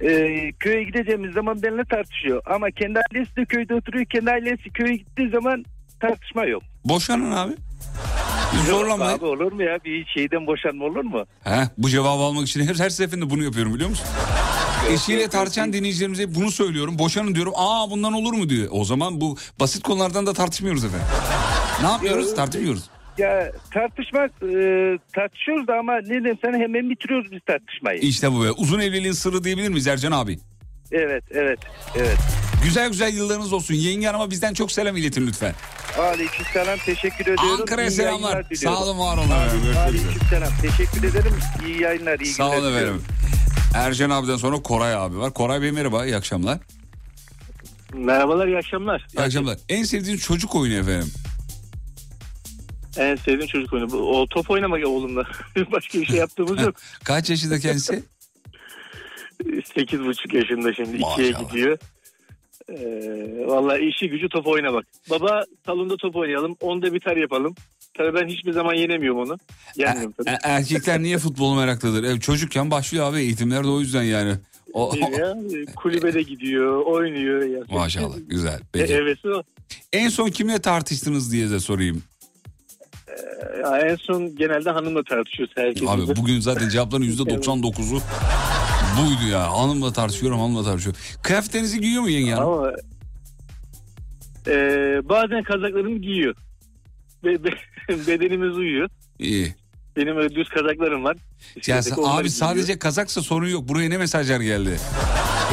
[0.00, 2.42] Ee, köye gideceğimiz zaman benimle tartışıyor.
[2.46, 4.04] Ama kendi ailesi de köyde oturuyor.
[4.06, 5.64] Kendi ailesi köye gittiği zaman
[6.00, 6.62] tartışma yok.
[6.84, 7.52] Boşanın abi.
[8.66, 9.18] Zorlamayın.
[9.18, 9.78] Abi olur mu ya?
[9.84, 11.24] Bir şeyden boşanma olur mu?
[11.44, 14.06] He, bu cevabı almak için her, her seferinde bunu yapıyorum biliyor musun?
[14.90, 16.98] Eşiyle tartışan dinleyicilerimize bunu söylüyorum.
[16.98, 17.52] Boşanın diyorum.
[17.56, 18.68] Aa bundan olur mu diyor.
[18.70, 21.06] O zaman bu basit konulardan da tartışmıyoruz efendim.
[21.82, 22.34] Ne yapıyoruz?
[22.34, 22.90] Tartışmıyoruz.
[23.18, 27.98] Ya tartışmak e, tartışıyoruz da ama neden sen hemen bitiriyoruz biz tartışmayı.
[28.00, 28.50] İşte bu be.
[28.50, 30.38] Uzun evliliğin sırrı diyebilir miyiz Ercan abi?
[30.92, 31.58] Evet evet
[31.96, 32.18] evet.
[32.64, 33.74] Güzel güzel yıllarınız olsun.
[33.74, 35.54] Yenge hanıma bizden çok selam iletin lütfen.
[35.98, 37.60] Aleykümselam teşekkür ediyorum.
[37.60, 38.46] Ankara'ya selamlar.
[38.54, 39.30] Sağ olun var olun.
[39.78, 41.34] Aleykümselam teşekkür ederim.
[41.66, 42.96] İyi yayınlar iyi Sağ günler olun diliyorum.
[42.96, 43.16] efendim.
[43.74, 45.32] Ercan abiden sonra Koray abi var.
[45.34, 46.06] Koray Bey merhaba.
[46.06, 46.58] iyi akşamlar.
[47.94, 49.06] Merhabalar, iyi akşamlar.
[49.16, 49.58] İyi akşamlar.
[49.68, 51.12] En sevdiğiniz çocuk oyunu efendim.
[52.98, 53.90] En sevdiğim çocuk oyunu.
[53.90, 55.24] Bu- O top oynamak oğlumla.
[55.72, 56.74] Başka bir şey yaptığımız yok.
[57.04, 58.02] Kaç yaşında kendisi?
[59.74, 60.98] Sekiz buçuk yaşında şimdi.
[60.98, 61.48] Maşallah.
[61.50, 61.78] gidiyor.
[62.68, 64.86] Ee, vallahi işi gücü top oynamak.
[65.10, 66.56] Baba salonda top oynayalım.
[66.60, 67.54] Onda biter yapalım.
[67.94, 69.38] Tabii ben hiçbir zaman yenemiyorum onu.
[69.76, 70.30] Yenmiyorum tabii.
[70.30, 72.04] E- erkekler niye futbolu meraklıdır?
[72.04, 74.34] E, çocukken başlıyor abi eğitimler de o yüzden yani.
[74.72, 75.34] O, ya?
[75.76, 77.42] Kulübede gidiyor, oynuyor.
[77.42, 77.60] Ya.
[77.70, 78.54] Maşallah güzel.
[78.58, 78.94] E, Peki.
[78.94, 79.42] hevesi o.
[79.92, 82.02] En son kimle tartıştınız diye de sorayım.
[83.62, 85.88] Ya en son genelde hanımla tartışıyoruz herkes.
[85.88, 88.00] Abi bugün zaten cevapların %99'u
[88.98, 89.52] buydu ya.
[89.52, 91.00] Hanımla tartışıyorum hanımla tartışıyorum.
[91.22, 92.48] Kıyafetlerinizi giyiyor mu yenge hanım?
[92.48, 92.72] Ama
[94.46, 94.54] e,
[95.08, 96.34] bazen kazaklarımı giyiyor.
[97.24, 97.50] Be, be-
[98.06, 98.88] bedenimiz uyuyor.
[99.18, 99.54] İyi.
[99.96, 101.16] Benim öyle düz kazaklarım var.
[101.66, 102.28] Ya sen- abi giyiyor.
[102.28, 103.68] sadece kazaksa sorun yok.
[103.68, 104.78] Buraya ne mesajlar geldi?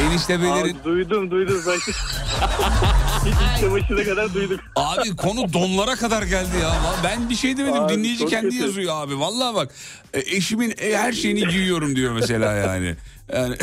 [0.02, 0.76] Enişte beylerin...
[0.76, 1.62] Abi, duydum duydum.
[3.26, 4.60] Hiç çamaşırına kadar duydum.
[4.76, 6.74] Abi konu donlara kadar geldi ya.
[7.04, 7.82] Ben bir şey demedim.
[7.82, 8.64] Abi, Dinleyici kendi kötü.
[8.64, 9.20] yazıyor abi.
[9.20, 9.72] Vallahi bak.
[10.14, 12.96] e, eşimin e, her şeyini giyiyorum diyor mesela yani.
[13.34, 13.56] Yani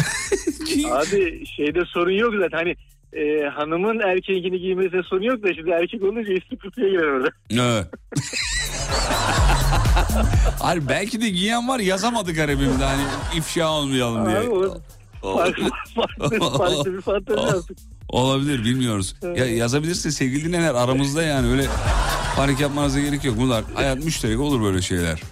[0.92, 2.56] Abi şeyde sorun yok zaten.
[2.58, 2.76] Hani
[3.12, 7.28] e, hanımın erkeğini giymesine sorun yok da şimdi erkek olunca üstü kutuya girer orada.
[7.50, 7.86] Evet.
[10.60, 13.02] Hayır belki de giyen var yazamadık garibimde hani
[13.36, 14.38] ifşa olmayalım diye.
[14.38, 17.74] Abi, o farklı, farklı, farklı bir fantezi.
[18.12, 19.14] Olabilir bilmiyoruz.
[19.22, 21.66] Ya yazabilirse sevgili dinleyenler aramızda yani öyle
[22.36, 23.36] panik yapmanıza gerek yok.
[23.38, 25.22] Bunlar hayat müşterek olur böyle şeyler.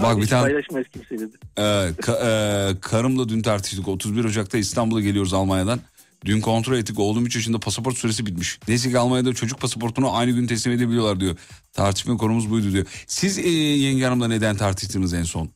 [0.00, 1.36] Bak bir tane Paylaşmayız kimseyle de.
[1.56, 3.88] e, ka- e, karımla dün tartıştık.
[3.88, 5.80] 31 Ocak'ta İstanbul'a geliyoruz Almanya'dan.
[6.24, 6.98] Dün kontrol ettik.
[6.98, 8.58] Oğlum 3 yaşında pasaport süresi bitmiş.
[8.68, 11.36] Neyse ki Almanya'da çocuk pasaportunu aynı gün teslim edebiliyorlar diyor.
[11.72, 12.86] Tartışma konumuz buydu diyor.
[13.06, 15.50] Siz e, yenge hanımla neden tartıştınız en son?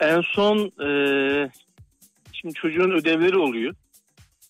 [0.00, 0.88] En son e,
[2.32, 3.74] şimdi çocuğun ödevleri oluyor.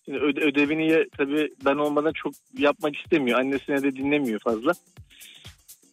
[0.05, 3.39] Şimdi öde- ödevini tabii ben olmadan çok yapmak istemiyor.
[3.39, 4.71] Annesine de dinlemiyor fazla.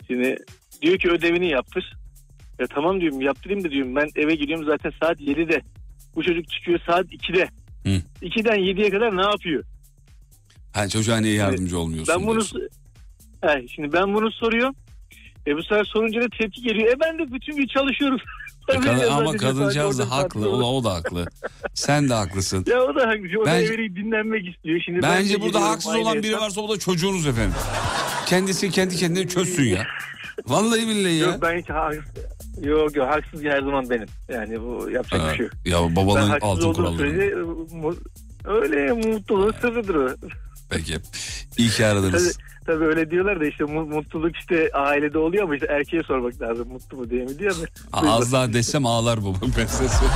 [0.06, 0.36] Şimdi
[0.82, 1.96] diyor ki ödevini yaptır.
[2.58, 5.60] Ya tamam diyorum yaptırayım da diyorum ben eve gidiyorum zaten saat 7'de.
[6.14, 7.48] Bu çocuk çıkıyor saat 2'de.
[7.84, 8.02] Hı.
[8.22, 9.64] 2'den 7'ye kadar ne yapıyor?
[10.72, 12.14] Ha çocuğa niye yardımcı olmuyorsun?
[12.14, 12.68] Ben bunu diyorsun.
[13.44, 14.74] He, şimdi ben bunu soruyorum.
[15.46, 16.88] E bu sefer sorunca da tepki geliyor.
[16.92, 18.18] E ben de bütün gün çalışıyorum.
[18.68, 20.50] E, kadın- ama ben kadıncağız da haklı.
[20.50, 21.26] O da, o da haklı.
[21.74, 22.64] Sen de haklısın.
[22.68, 23.40] Ya o da haklı.
[23.42, 24.80] O Bence- da dinlenmek istiyor.
[24.84, 26.40] Şimdi ben Bence burada geliyorum haksız olan biri hesap.
[26.42, 27.54] varsa o da çocuğunuz efendim.
[28.26, 29.86] Kendisi kendi kendine çözsün ya.
[30.46, 31.26] Vallahi billahi ya.
[31.26, 32.02] Yok ben hiç haksız.
[32.64, 34.06] Yok yok haksız her zaman benim.
[34.32, 35.54] Yani bu yapacak Ha, bir şey yok.
[35.64, 37.22] ya Ben babanın haksız altın kuralları.
[37.22, 37.34] e,
[38.44, 40.08] öyle mutluluğun sırrıdır o.
[40.70, 40.96] Peki.
[41.58, 42.32] İyi ki aradınız.
[42.36, 46.68] Tabii öyle diyorlar da işte mu- mutluluk işte ailede oluyor ama işte erkeğe sormak lazım
[46.68, 47.62] mutlu mu diye mi diyor mu?
[47.92, 49.40] Az daha desem ağlar babam.
[49.58, 50.14] Ben size söyleyeyim.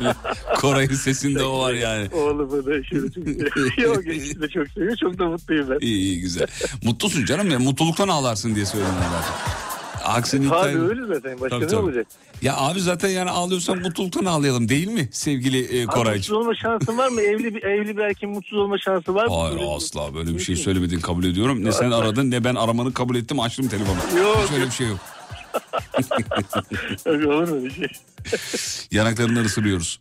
[0.60, 2.08] Koray'ın sesinde o var yani.
[2.14, 3.78] Oğlumu da çok seviyor.
[3.78, 4.06] Yok
[4.42, 4.96] de çok seviyor.
[4.96, 5.78] Çok da mutluyum ben.
[5.80, 6.46] İyi iyi güzel.
[6.84, 7.58] Mutlusun canım ya.
[7.58, 8.66] Mutluluktan ağlarsın diye
[9.02, 9.69] ben zaten.
[10.00, 11.40] İddia Abi öyle zaten.
[11.40, 11.80] Başka Tabii, ne tabii.
[11.80, 12.06] olacak?
[12.42, 16.98] Ya abi zaten yani ağlıyorsan mutluluktan ağlayalım değil mi sevgili e, Abi mutsuz olma şansın
[16.98, 17.20] var mı?
[17.20, 19.34] Evli bir, evli bir erkeğin mutsuz olma şansı var mı?
[19.34, 21.64] Hayır Böyle- asla böyle bir şey söylemedin kabul ediyorum.
[21.64, 24.18] Ne sen aradın ne ben aramanı kabul ettim açtım telefonu.
[24.18, 24.98] Yok, Hiç öyle bir şey yok.
[27.06, 27.88] Olur mu öyle şey?
[28.98, 30.00] Yanaklarından ısırıyoruz.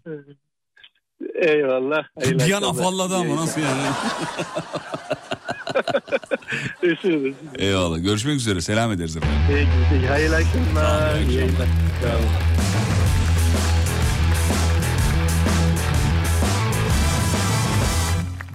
[1.35, 2.03] Eyvallah.
[2.21, 3.81] Bir an afalladı ama nasıl yani?
[7.57, 8.03] Eyvallah.
[8.03, 8.61] Görüşmek üzere.
[8.61, 9.67] Selam ederiz efendim.
[10.09, 11.15] Hayırlı akşamlar.
[11.15, 11.39] İyi İyi akşamlar.
[11.39, 11.67] yayınlar.
[12.03, 12.25] Sağ olun.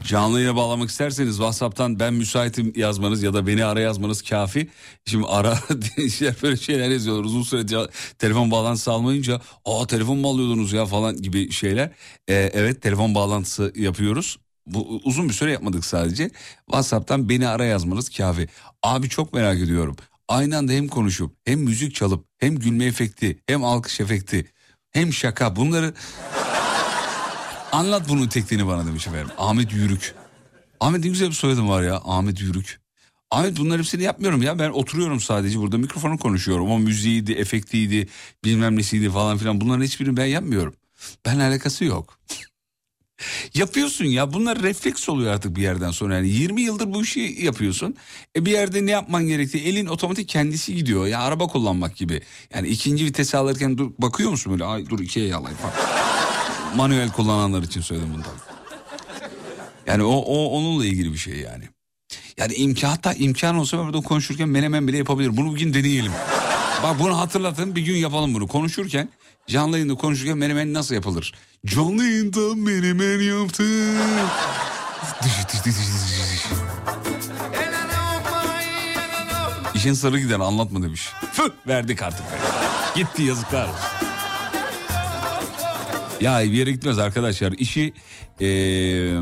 [0.05, 4.69] Canlı yayına bağlamak isterseniz WhatsApp'tan ben müsaitim yazmanız ya da beni ara yazmanız kafi.
[5.07, 5.59] Şimdi ara
[5.97, 7.25] işte böyle şeyler yazıyorlar.
[7.25, 7.87] Uzun süre
[8.19, 11.91] telefon bağlantısı almayınca aa telefon mu alıyordunuz ya falan gibi şeyler.
[12.29, 14.39] Ee, evet telefon bağlantısı yapıyoruz.
[14.67, 16.31] Bu uzun bir süre yapmadık sadece.
[16.67, 18.49] WhatsApp'tan beni ara yazmanız kafi.
[18.83, 19.97] Abi çok merak ediyorum.
[20.29, 24.53] Aynı anda hem konuşup hem müzik çalıp hem gülme efekti hem alkış efekti
[24.91, 25.95] hem şaka bunları
[27.73, 29.31] Anlat bunun tekniğini bana demiş efendim.
[29.39, 30.15] Ahmet Yürük.
[30.81, 32.01] Ahmet ne güzel bir soyadım var ya.
[32.05, 32.81] Ahmet Yürük.
[33.31, 34.59] Ahmet bunların hepsini yapmıyorum ya.
[34.59, 36.71] Ben oturuyorum sadece burada mikrofonu konuşuyorum.
[36.71, 38.09] O müziğiydi, efektiydi,
[38.45, 39.61] bilmem nesiydi falan filan.
[39.61, 40.75] Bunların hiçbirini ben yapmıyorum.
[41.27, 42.19] Ben alakası yok.
[43.55, 46.15] Yapıyorsun ya bunlar refleks oluyor artık bir yerden sonra.
[46.15, 47.97] Yani 20 yıldır bu işi yapıyorsun.
[48.37, 51.07] E bir yerde ne yapman gerektiği elin otomatik kendisi gidiyor.
[51.07, 52.21] Ya araba kullanmak gibi.
[52.55, 54.65] Yani ikinci vites alırken dur bakıyor musun böyle?
[54.65, 55.75] Ay dur ikiye yalayım falan.
[56.77, 58.23] Manuel kullananlar için söyledim bunu.
[59.87, 61.65] Yani o, o onunla ilgili bir şey yani.
[62.37, 65.37] Yani imkan imkan olsa ben burada konuşurken menemen bile yapabilirim.
[65.37, 66.12] Bunu bugün deneyelim.
[66.83, 68.49] Bak bunu hatırlatın bir gün yapalım bunu.
[68.49, 69.09] Konuşurken
[69.49, 71.34] canlı yayında konuşurken menemen nasıl yapılır?
[71.66, 73.66] Canlı yayında menemen yaptım.
[79.74, 81.09] İşin sarı giden anlatma demiş.
[81.32, 82.26] Fıh, verdik artık.
[82.97, 83.68] Gitti yazıklar.
[86.20, 87.53] Ya bir yere gitmez arkadaşlar.
[87.53, 87.92] İşi
[88.40, 89.12] eee,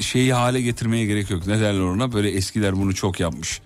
[0.00, 1.46] şeyi hale getirmeye gerek yok.
[1.46, 2.12] Ne derler ona?
[2.12, 3.60] Böyle eskiler bunu çok yapmış.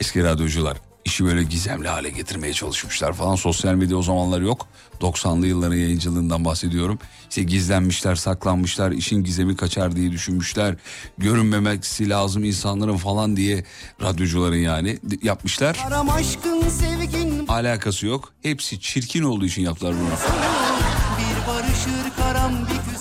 [0.00, 0.76] Eski radyocular.
[1.04, 3.34] İşi böyle gizemli hale getirmeye çalışmışlar falan.
[3.34, 4.66] Sosyal medya o zamanlar yok.
[5.00, 6.98] 90'lı yılların yayıncılığından bahsediyorum.
[7.28, 10.76] İşte gizlenmişler, saklanmışlar, işin gizemi kaçar diye düşünmüşler.
[11.18, 13.64] Görünmemesi lazım insanların falan diye
[14.02, 15.78] radyocuların yani yapmışlar.
[16.10, 18.32] Aşkın sevgin Alakası yok.
[18.42, 20.08] Hepsi çirkin olduğu için yaptılar bunu.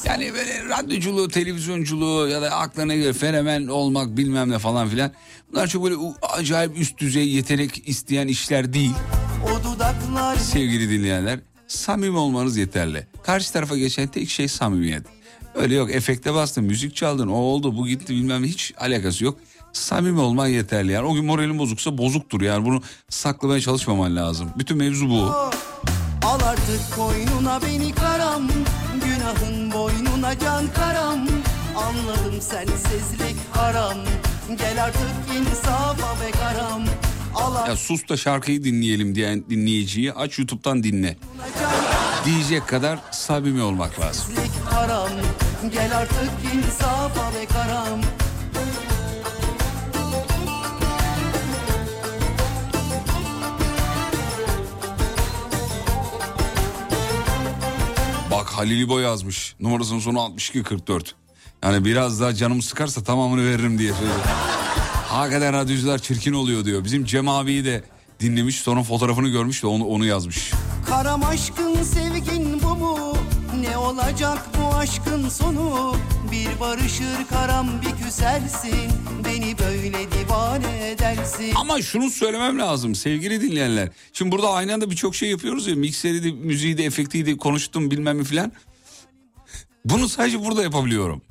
[0.05, 5.11] Yani böyle radyoculuğu, televizyonculuğu ya da aklına göre fenomen olmak bilmem ne falan filan.
[5.51, 8.95] Bunlar çok böyle acayip üst düzey yetenek isteyen işler değil
[9.63, 11.39] dudaklar sevgili dinleyenler.
[11.67, 13.07] Samimi olmanız yeterli.
[13.23, 15.05] Karşı tarafa geçen tek şey samimiyet.
[15.55, 19.39] Öyle yok efekte bastın, müzik çaldın, o oldu, bu gitti bilmem hiç alakası yok.
[19.73, 21.07] Samimi olman yeterli yani.
[21.07, 24.49] O gün moralin bozuksa bozuktur yani bunu saklamaya çalışmaman lazım.
[24.57, 25.21] Bütün mevzu bu.
[26.25, 28.47] Al artık koynuna beni karam
[29.05, 31.27] Günahın boynuna can karam
[31.75, 33.97] Anladım sensizlik haram
[34.57, 35.01] Gel artık
[35.37, 36.83] insafa be karam
[37.35, 41.17] Al Ya sus da şarkıyı dinleyelim diyen dinleyiciyi aç YouTube'dan dinle.
[42.25, 44.25] Diyecek kadar samimi olmak lazım.
[44.69, 45.09] Haram
[45.73, 48.01] Gel artık insafa be karam
[58.31, 59.55] Bak Halil İbo yazmış.
[59.59, 61.15] Numarasının sonu 6244.
[61.63, 64.19] Yani biraz daha canım sıkarsa tamamını veririm diye söylüyor.
[65.07, 66.83] Hakikaten radyocular çirkin oluyor diyor.
[66.83, 67.83] Bizim Cem abiyi de
[68.19, 70.51] dinlemiş sonra fotoğrafını görmüş de onu, onu yazmış.
[70.87, 73.13] Karam aşkın sevgin bu mu?
[73.59, 75.95] Ne olacak bu aşkın sonu?
[76.31, 78.91] Bir barışır karam bir küsersin
[79.25, 83.89] Beni böyle divane edersin Ama şunu söylemem lazım sevgili dinleyenler.
[84.13, 85.75] Şimdi burada aynı anda birçok şey yapıyoruz ya.
[85.75, 88.51] Mikseri de, müziği de, efekti de, konuştum bilmem ne filan.
[89.85, 91.21] Bunu sadece burada yapabiliyorum.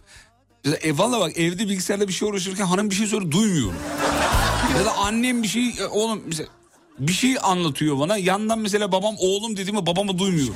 [0.65, 3.75] Mesela, e, valla bak evde bilgisayarda bir şey uğraşırken hanım bir şey söylüyor duymuyorum.
[4.79, 6.49] ya da annem bir şey e, oğlum mesela
[6.99, 8.17] bir şey anlatıyor bana.
[8.17, 10.55] Yandan mesela babam oğlum dediğimi babamı duymuyor.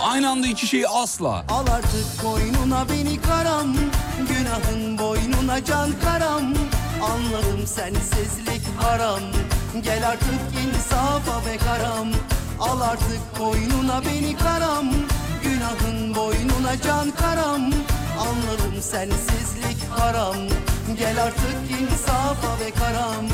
[0.00, 1.44] Aynı anda iki şeyi asla.
[1.48, 3.74] Al artık koynuna beni karam
[4.28, 6.42] Günahın boynuna can karam
[7.02, 9.20] Anladım sensizlik haram
[9.84, 12.08] Gel artık insafa be karam
[12.60, 14.86] Al artık koynuna beni karam
[15.42, 17.70] Günahın boynuna can karam
[18.28, 20.36] Anladım sensizlik haram.
[20.98, 23.24] Gel artık insafa be karam.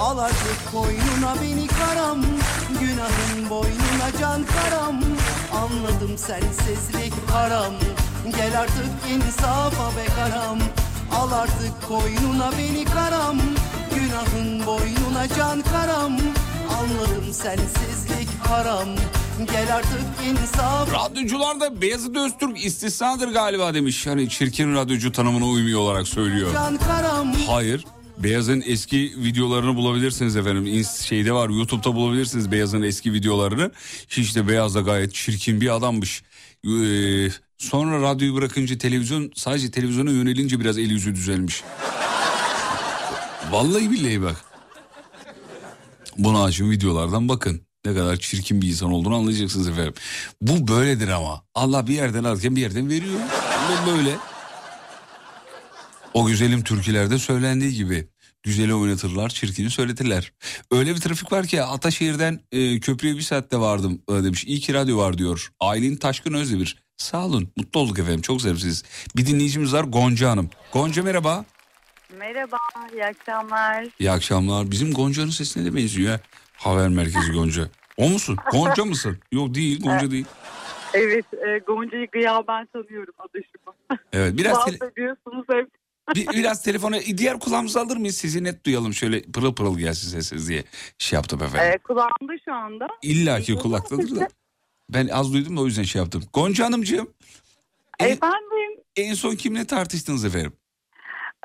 [0.00, 2.22] Al artık koynuna beni karam.
[2.80, 5.00] Günahın boynuna can karam.
[5.52, 7.74] Anladım sensizlik haram.
[8.36, 10.58] Gel artık insafa be karam
[11.14, 13.38] Al artık koynuna beni karam
[13.94, 16.12] Günahın boynuna can karam
[16.70, 18.88] Anladım sensizlik haram
[19.52, 20.00] Gel artık
[20.30, 24.06] insaf Radyocular da Beyazıt Öztürk istisnadır galiba demiş.
[24.06, 26.52] Hani çirkin radyocu tanımına uymuyor olarak söylüyor.
[26.52, 27.84] can karam Hayır.
[28.18, 30.84] Beyaz'ın eski videolarını bulabilirsiniz efendim.
[31.02, 33.70] Şeyde var YouTube'da bulabilirsiniz Beyaz'ın eski videolarını.
[34.08, 36.22] Hiç de Beyaz da gayet çirkin bir adammış.
[36.64, 37.28] Ee,
[37.62, 41.62] sonra radyoyu bırakınca televizyon sadece televizyona yönelince biraz el yüzü düzelmiş.
[43.50, 44.36] Vallahi billahi bak.
[46.18, 47.60] Buna açın videolardan bakın.
[47.84, 49.94] Ne kadar çirkin bir insan olduğunu anlayacaksınız efendim.
[50.40, 51.42] Bu böyledir ama.
[51.54, 53.20] Allah bir yerden alırken bir yerden veriyor.
[53.68, 54.16] Bu böyle.
[56.14, 58.08] O güzelim türkülerde söylendiği gibi.
[58.42, 60.32] Güzeli oynatırlar, çirkini söyletirler.
[60.70, 64.44] Öyle bir trafik var ki Ataşehir'den e, köprüye bir saatte vardım e, demiş.
[64.44, 65.52] İyi ki radyo var diyor.
[65.60, 66.82] Aylin Taşkın Özdemir.
[67.02, 68.20] Sağ olun, mutlu olduk efendim.
[68.20, 68.84] Çok sevimsiz.
[69.16, 70.50] Bir dinleyicimiz var Gonca Hanım.
[70.72, 71.44] Gonca merhaba.
[72.18, 72.56] Merhaba,
[72.92, 73.86] iyi akşamlar.
[73.98, 74.70] İyi akşamlar.
[74.70, 76.20] Bizim Gonca'nın sesine de benziyor ya.
[76.56, 77.68] Haber merkezi Gonca.
[77.96, 78.36] O musun?
[78.52, 79.18] Gonca mısın?
[79.32, 80.24] Yok değil, Gonca değil.
[80.94, 84.00] Evet, e, Gonca'yı gıyaben tanıyorum adaşımı.
[84.12, 85.68] Evet, biraz tele- hep.
[86.14, 88.16] bir, biraz telefona diğer kulağımızı alır mıyız?
[88.16, 90.64] Sizi net duyalım şöyle pırıl pırıl gelsin sesiniz diye
[90.98, 91.72] şey yaptım efendim.
[91.72, 92.88] E, kulağımda şu anda.
[93.02, 94.28] İlla ki kulaktadır da.
[94.94, 96.22] Ben az duydum da o yüzden şey yaptım.
[96.32, 97.10] Gonca Hanımcığım
[98.00, 100.52] en, Efendim, en son kimle tartıştınız efendim?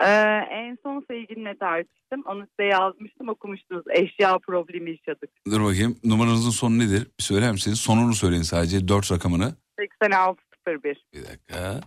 [0.01, 0.09] e,
[0.51, 2.23] en son sevgilimle tartıştım.
[2.25, 3.83] Onu size yazmıştım, okumuştunuz.
[3.93, 5.29] Eşya problemi yaşadık.
[5.51, 7.07] Dur bakayım numaranızın sonu nedir?
[7.19, 7.79] Bir söyler misiniz?
[7.79, 9.55] Sonunu söyleyin sadece dört rakamını.
[9.79, 11.05] 8601.
[11.13, 11.81] Bir dakika.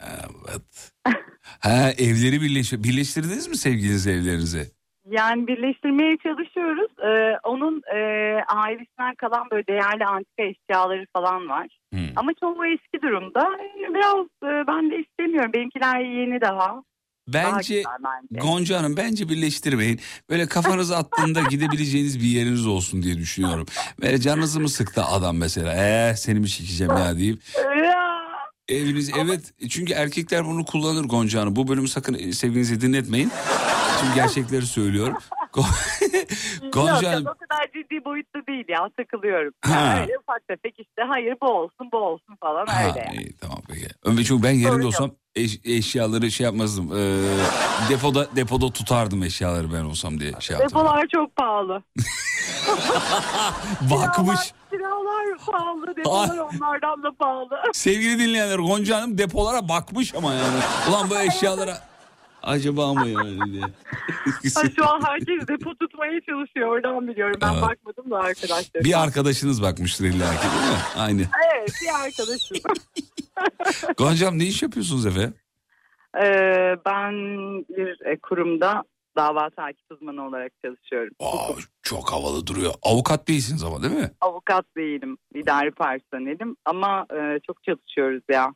[0.00, 0.92] Evet.
[1.60, 4.70] ha evleri birleş birleştirdiniz mi sevgiliniz evlerinizi?
[5.18, 6.90] Yani birleştirmeye çalışıyoruz.
[6.98, 7.98] E, onun e,
[8.48, 11.66] ailesinden kalan böyle değerli antika eşyaları falan var.
[11.92, 12.08] Hmm.
[12.16, 13.40] Ama çoğu eski durumda.
[13.40, 15.52] E, Biraz e, ben de istemiyorum.
[15.54, 16.82] Benimkiler yeni daha.
[17.28, 18.46] Bence bence.
[18.46, 20.00] Gonca Hanım bence birleştirmeyin.
[20.30, 23.66] Böyle kafanızı attığında gidebileceğiniz bir yeriniz olsun diye düşünüyorum.
[24.02, 25.74] Böyle canınızı mı sıktı adam mesela?
[25.74, 27.38] Eee seni mi çekeceğim ya deyip.
[28.68, 31.56] Eviniz evet çünkü erkekler bunu kullanır Gonca Hanım.
[31.56, 33.30] Bu bölümü sakın e, sevgilinizi dinletmeyin.
[34.04, 35.16] Çünkü gerçekleri söylüyorum.
[35.52, 39.52] Go- Gonca Yok, o kadar ciddi boyutta değil ya takılıyorum.
[39.64, 39.80] Ha.
[39.80, 43.04] Yani öyle ufak tefek işte hayır bu olsun bu olsun falan Ha, öyle.
[43.06, 43.16] yani.
[43.22, 43.86] iyi, tamam peki.
[44.04, 46.92] Ömer çünkü ben yerinde olsam eş- eşyaları şey yapmazdım.
[46.96, 47.18] Ee,
[47.90, 50.70] depoda depoda tutardım eşyaları ben olsam diye şey yaptım.
[50.80, 51.82] Depolar çok pahalı.
[53.90, 54.40] Bakmış.
[54.70, 57.48] Kiralar pahalı depolar onlardan da pahalı.
[57.72, 60.60] Sevgili dinleyenler Gonca Hanım depolara bakmış ama yani.
[60.90, 61.78] Ulan bu eşyalara
[62.44, 63.64] acaba mı yani diye.
[64.56, 67.38] Ha, şu an herkes depo tutmaya çalışıyor oradan biliyorum.
[67.42, 67.62] Ben Evet.
[67.62, 68.84] bakmadım da arkadaşlar.
[68.84, 70.78] bir arkadaşınız bakmıştır illa ki değil mi?
[70.96, 71.22] Aynı.
[71.54, 72.56] Evet bir arkadaşım.
[73.96, 75.34] Gonca Hanım ne iş yapıyorsunuz efendim?
[76.22, 77.12] Ee, ben
[77.68, 78.82] bir e, kurumda
[79.16, 81.14] dava takip uzmanı olarak çalışıyorum.
[81.20, 82.74] Aa, çok havalı duruyor.
[82.82, 84.10] Avukat değilsiniz ama değil mi?
[84.20, 88.54] Avukat değilim, idari personelim ama e, çok çalışıyoruz ya.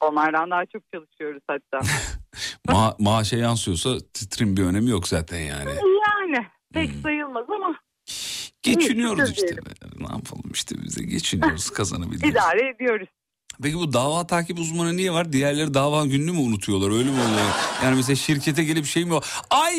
[0.00, 1.86] Onlardan daha çok çalışıyoruz hatta.
[2.68, 5.70] Ma maaşa yansıyorsa titrin bir önemi yok zaten yani.
[6.08, 7.00] yani pek Hmm.
[7.02, 7.74] sayılmaz ama
[8.62, 9.56] Geçiniyoruz işte.
[9.98, 12.24] Ne yapalım işte bize geçiniyoruz kazanabiliriz.
[12.30, 13.08] idare ediyoruz.
[13.62, 15.32] Peki bu dava takip uzmanı niye var?
[15.32, 17.50] Diğerleri dava gününü mü unutuyorlar öyle mi oluyor?
[17.84, 19.20] Yani mesela şirkete gelip şey mi o?
[19.50, 19.74] Ay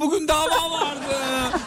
[0.00, 1.16] bugün dava vardı.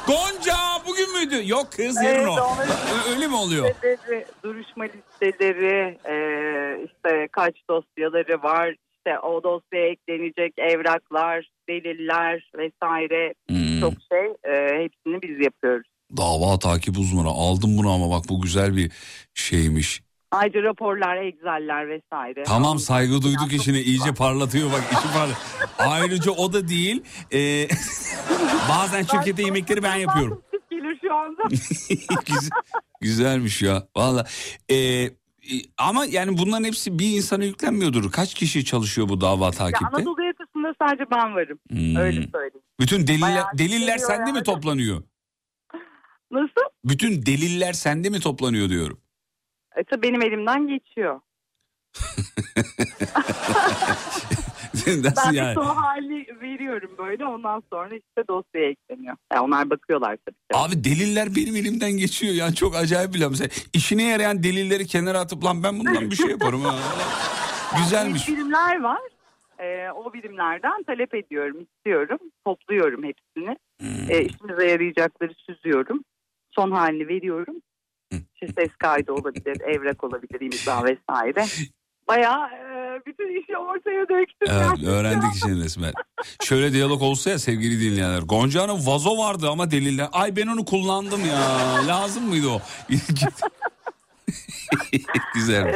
[0.07, 0.57] Gonca
[0.87, 1.49] bugün müydü?
[1.49, 3.11] Yok kız yarın Evet, o.
[3.11, 3.69] Öyle mi oluyor?
[3.69, 6.15] Listeleri, duruşma listeleri, e,
[6.85, 14.83] işte kaç dosyaları var, işte o dosyaya eklenecek evraklar, deliller vesaire Hmm, çok şey e,
[14.83, 15.87] hepsini biz yapıyoruz.
[16.17, 18.91] Dava takip uzmanı aldım bunu ama bak bu güzel bir
[19.33, 20.01] şeymiş.
[20.31, 22.43] Ayrıca raporlar, egzeller vesaire.
[22.43, 25.33] Tamam saygı duyduk işine iyice parlatıyor bak işi parla.
[25.91, 27.03] Ayrıca o da değil.
[27.33, 27.67] e,
[28.69, 30.43] bazen şirkete yemekleri ben yapıyorum.
[30.71, 31.43] Gelir şu anda.
[32.25, 32.49] Güzel,
[33.01, 33.87] güzelmiş ya.
[33.97, 34.25] Valla.
[34.69, 35.09] Ee, e,
[35.77, 38.11] ama yani bunların hepsi bir insana yüklenmiyordur.
[38.11, 39.85] Kaç kişi çalışıyor bu dava Ya takipte?
[39.85, 41.59] Anadolu yakasında sadece ben varım.
[41.69, 41.95] Hmm.
[41.95, 42.63] Öyle söyleyeyim.
[42.79, 44.43] Bütün deliller deliller geliyor sende mi yani.
[44.43, 45.03] toplanıyor?
[46.31, 46.69] Nasıl?
[46.85, 48.99] Bütün deliller sende mi toplanıyor diyorum.
[49.79, 51.19] E, tabii benim elimden geçiyor.
[54.73, 55.49] Nasıl Ben yani?
[55.49, 59.15] bir son hali veriyorum böyle ondan sonra işte dosyaya ekleniyor.
[59.33, 60.35] Yani onlar bakıyorlar tabii.
[60.35, 60.53] ki.
[60.53, 63.29] Abi deliller benim elimden geçiyor ya çok acayip bir laf.
[63.29, 66.75] Mesela işine yarayan delilleri kenara atıp lan ben bundan bir şey yaparım ha.
[67.77, 68.27] Güzelmiş.
[68.27, 69.01] Büyük birimler var.
[69.59, 72.19] Ee, o birimlerden talep ediyorum, istiyorum.
[72.45, 73.57] Topluyorum hepsini.
[73.79, 74.11] Hmm.
[74.11, 76.03] Ee, işimize yarayacakları süzüyorum.
[76.51, 77.55] Son halini veriyorum.
[78.11, 81.45] İşte ses kaydı olabilir, evrak olabilir, imza vesaire.
[82.07, 84.47] Bayağı e, bütün işi ortaya döktüm.
[84.51, 85.93] Evet öğrendik işini resmen.
[86.43, 88.21] Şöyle diyalog olsa ya sevgili dinleyenler.
[88.21, 90.07] Gonca Hanım vazo vardı ama deliller.
[90.11, 91.39] Ay ben onu kullandım ya.
[91.87, 92.61] Lazım mıydı o?
[95.33, 95.75] Güzelmiş.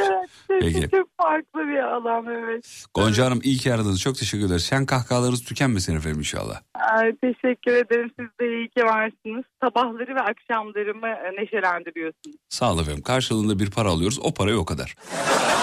[0.50, 0.90] Evet, Peki.
[0.90, 2.84] çok farklı bir alan evet.
[2.94, 4.00] Gonca Hanım iyi ki aradınız.
[4.00, 4.64] Çok teşekkür ederiz.
[4.64, 6.60] Sen kahkahalarınız tükenmesin efendim inşallah.
[6.74, 8.10] Ay, teşekkür ederim.
[8.18, 9.44] Siz de iyi ki varsınız.
[9.62, 12.36] Sabahları ve akşamlarımı e, neşelendiriyorsunuz.
[12.48, 13.02] Sağ olun efendim.
[13.02, 14.18] Karşılığında bir para alıyoruz.
[14.22, 14.94] O parayı o kadar.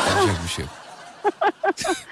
[0.10, 0.66] Yapacak bir şey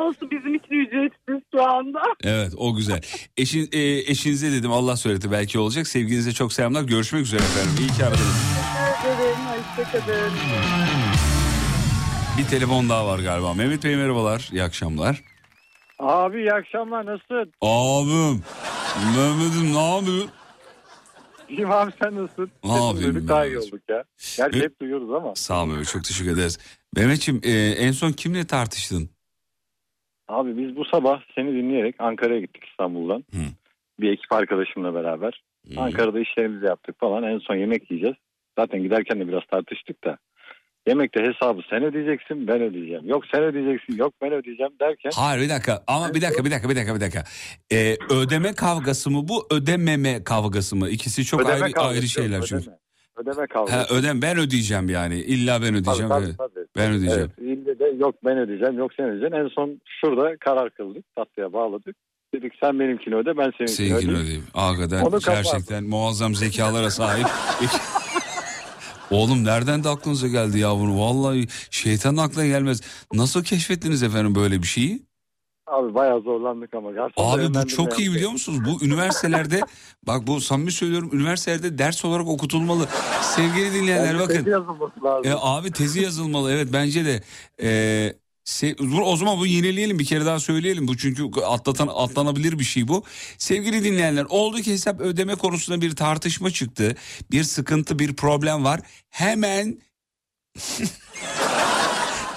[0.00, 2.02] olsun bizim için ücretsiz şu anda.
[2.24, 3.00] Evet o güzel.
[3.36, 5.86] Eşin, e, eşinize dedim Allah söyledi belki olacak.
[5.86, 6.82] Sevginize çok selamlar.
[6.82, 7.72] Görüşmek üzere efendim.
[7.80, 8.42] İyi ki aradınız.
[9.02, 9.27] Teşekkür ederim.
[9.76, 10.32] Hoşçakalın.
[12.38, 13.54] Bir telefon daha var galiba.
[13.54, 14.48] Mehmet Bey merhabalar.
[14.52, 15.22] İyi akşamlar.
[15.98, 17.52] Abi iyi akşamlar nasılsın?
[17.60, 18.42] Abim.
[19.16, 20.30] Mehmet'im ne yapıyorsun?
[21.48, 22.50] İyiyim abi sen nasılsın?
[22.64, 24.04] Ne yapayım Daha iyi olduk ya.
[24.36, 25.34] Gerçi hep duyuyoruz ama.
[25.34, 26.58] Sağ ol Mehmet çok teşekkür ederiz.
[26.96, 29.10] Mehmet'ciğim e, en son kimle tartıştın?
[30.28, 33.24] Abi biz bu sabah seni dinleyerek Ankara'ya gittik İstanbul'dan.
[33.32, 33.38] Hı.
[34.00, 35.42] Bir ekip arkadaşımla beraber.
[35.74, 35.80] Hı.
[35.80, 37.22] Ankara'da işlerimizi yaptık falan.
[37.22, 38.16] En son yemek yiyeceğiz.
[38.58, 40.18] Zaten giderken de biraz tartıştık da.
[40.88, 43.08] Yemekte hesabı sen ödeyeceksin ben ödeyeceğim.
[43.08, 45.10] Yok sen ödeyeceksin yok ben ödeyeceğim derken.
[45.14, 47.24] Hayır bir dakika ama bir dakika bir dakika bir dakika bir dakika.
[47.72, 50.88] E, ödeme kavgası mı bu ödememe kavgası mı?
[50.88, 52.46] İkisi çok ödeme ayrı, kavgası ayrı şeyler ödeme.
[52.46, 52.70] çünkü.
[53.16, 53.76] Ödeme kavgası.
[53.76, 55.14] Ha, ödem ben ödeyeceğim yani.
[55.20, 56.08] İlla ben ödeyeceğim.
[56.08, 56.66] Tabii, tabii, tabii.
[56.76, 57.30] Ben ödeyeceğim.
[57.40, 59.36] Evet, ille de yok ben ödeyeceğim yok sen ödeyeceksin.
[59.44, 61.96] En son şurada karar kıldık tatlıya bağladık.
[62.34, 64.20] Dedik sen benimkini öde ben seninkini Seninkini ödeyeyim.
[64.22, 64.44] ödeyeyim.
[64.52, 65.24] Hakikaten Onu kapat.
[65.24, 67.26] gerçekten muazzam zekalara sahip.
[69.10, 71.00] Oğlum nereden de aklınıza geldi ya bunu?
[71.00, 72.80] Vallahi şeytanın aklına gelmez.
[73.12, 75.08] Nasıl keşfettiniz efendim böyle bir şeyi?
[75.66, 76.92] Abi bayağı zorlandık ama.
[76.92, 78.60] Gerçekten Abi bu çok iyi biliyor musunuz?
[78.64, 79.60] Bu üniversitelerde
[80.06, 82.86] bak bu samimi söylüyorum üniversitelerde ders olarak okutulmalı.
[83.22, 84.34] Sevgili dinleyenler Bence bakın.
[84.34, 85.30] tezi yazılması lazım.
[85.30, 87.22] E, abi tezi yazılmalı evet bence de.
[87.62, 88.12] E,
[88.48, 90.88] se- o zaman bu yenileyelim bir kere daha söyleyelim.
[90.88, 93.04] Bu çünkü atlatan atlanabilir bir şey bu.
[93.38, 96.96] Sevgili dinleyenler oldu ki hesap ödeme konusunda bir tartışma çıktı.
[97.30, 98.80] Bir sıkıntı bir problem var.
[99.10, 99.78] Hemen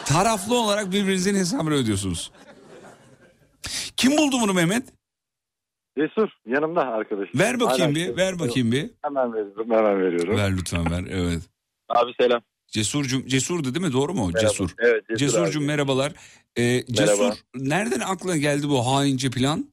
[0.06, 2.32] taraflı olarak birbirinizin hesabını ödüyorsunuz.
[3.98, 4.84] Kim buldu bunu Mehmet?
[5.98, 7.40] Cesur yanımda arkadaşım.
[7.40, 8.90] Ver bakayım Hala bir, ver bakayım bir.
[9.02, 10.38] Hemen veriyorum hemen veriyorum.
[10.38, 11.42] Ver lütfen ver, evet.
[11.90, 12.42] Abi selam.
[12.72, 13.94] Cesurcum, Cesur'du değil mi?
[13.94, 14.26] Doğru mu?
[14.34, 14.40] Merhaba.
[14.40, 14.70] Cesur.
[14.80, 15.68] Evet Cesur Cesur'cum abi.
[15.68, 16.14] merhabalar.
[16.58, 17.36] Ee, Cesur Merhaba.
[17.56, 19.66] nereden aklına geldi bu haince plan?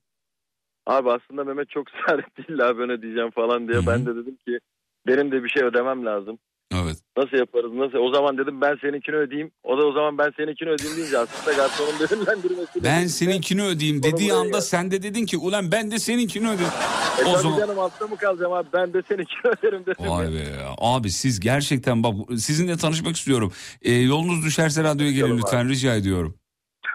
[0.87, 3.77] Abi aslında Mehmet çok ısrar etti illa ben ödeyeceğim falan diye.
[3.79, 3.87] Hı hı.
[3.87, 4.59] Ben de dedim ki
[5.07, 6.39] benim de bir şey ödemem lazım.
[7.19, 7.99] Nasıl yaparız nasıl?
[7.99, 9.51] O zaman dedim ben seninkini ödeyeyim.
[9.63, 12.69] O da o zaman ben seninkini ödeyeyim deyince aslında garsonun ödüllendirmesi.
[12.85, 16.73] Ben seninkini ödeyeyim dediği anda sen de dedin ki ulan ben de seninkini ödeyeyim.
[17.23, 20.11] E o zaman canım altta mı kalacağım abi ben de seninkini öderim dedim.
[20.11, 20.75] Vay be ya.
[20.79, 23.53] Abi siz gerçekten bak sizinle tanışmak istiyorum.
[23.83, 26.35] Ee, yolunuz düşerse radyoya gelin Tamam lütfen rica ediyorum.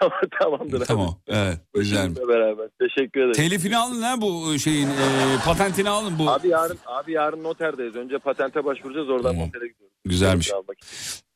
[0.00, 0.84] tamam tamamdır abi.
[0.86, 1.16] Tamam.
[1.28, 1.58] Evet.
[1.74, 2.16] Güzel.
[2.28, 2.68] Beraber.
[2.80, 3.32] Teşekkür ederim.
[3.32, 4.94] Telifini alın ha bu şeyin e,
[5.44, 6.30] patentini alın bu.
[6.30, 7.96] Abi yarın abi yarın noterdeyiz.
[7.96, 9.46] Önce patente başvuracağız oradan Tamam.
[9.48, 9.83] notere gidiyoruz.
[10.04, 10.50] Güzelmiş.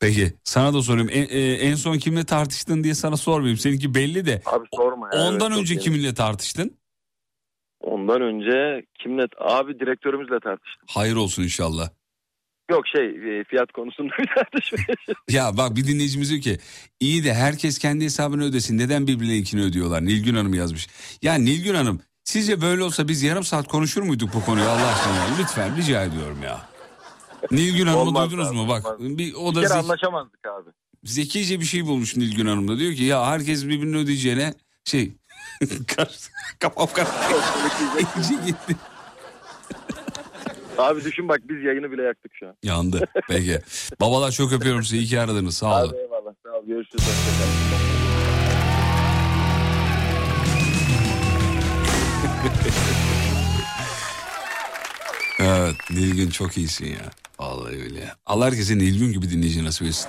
[0.00, 1.08] Peki sana da sorayım.
[1.12, 3.58] En, e, en son kimle tartıştın diye sana sormayayım.
[3.58, 4.42] Seninki belli de.
[4.46, 5.20] Abi sorma ya.
[5.22, 5.82] Ondan Evet, önce yeni.
[5.84, 6.78] kiminle tartıştın?
[7.80, 9.22] Ondan önce kimle?
[9.38, 10.86] Abi direktörümüzle tartıştım.
[10.90, 11.90] Hayır olsun inşallah.
[12.70, 14.78] Yok şey e, fiyat konusunda bir tartışma.
[15.28, 16.58] Ya bak bir dinleyicimiz diyor ki
[17.00, 18.78] iyi de herkes kendi hesabını ödesin.
[18.78, 20.04] Neden birbirlerinkini ödüyorlar?
[20.04, 20.86] Nilgün Hanım yazmış.
[21.22, 25.36] Ya Nilgün Hanım sizce böyle olsa biz yarım saat konuşur muyduk bu konuyu Allah aşkına?
[25.40, 26.68] Lütfen rica ediyorum ya.
[27.50, 28.68] Nilgün Hanım'ı Olmaz duydunuz abi, mu?
[28.68, 29.18] Bak olmaz.
[29.18, 30.70] bir, o Bir da kere zeki- anlaşamazdık abi.
[31.04, 32.78] zekice bir şey bulmuş Nilgün Hanım da.
[32.78, 34.54] Diyor ki ya herkes birbirini ödeyeceğine
[34.84, 35.12] şey
[36.60, 37.14] kafam karıştı.
[38.16, 38.76] İyice gitti.
[40.78, 42.54] Abi düşün bak biz yayını bile yaktık şu an.
[42.62, 43.04] Yandı.
[43.28, 43.60] Peki.
[44.00, 44.96] Babalar çok öpüyorum sizi.
[44.98, 45.56] İyi ki aradınız.
[45.56, 45.90] Sağ olun.
[45.90, 47.04] Abi eyvallah sağ ol görüşürüz.
[55.40, 57.10] Evet Nilgün çok iyisin ya.
[57.38, 58.14] Vallahi öyle.
[58.26, 60.08] Allah herkese Nilgün gibi dinleyici nasip etsin.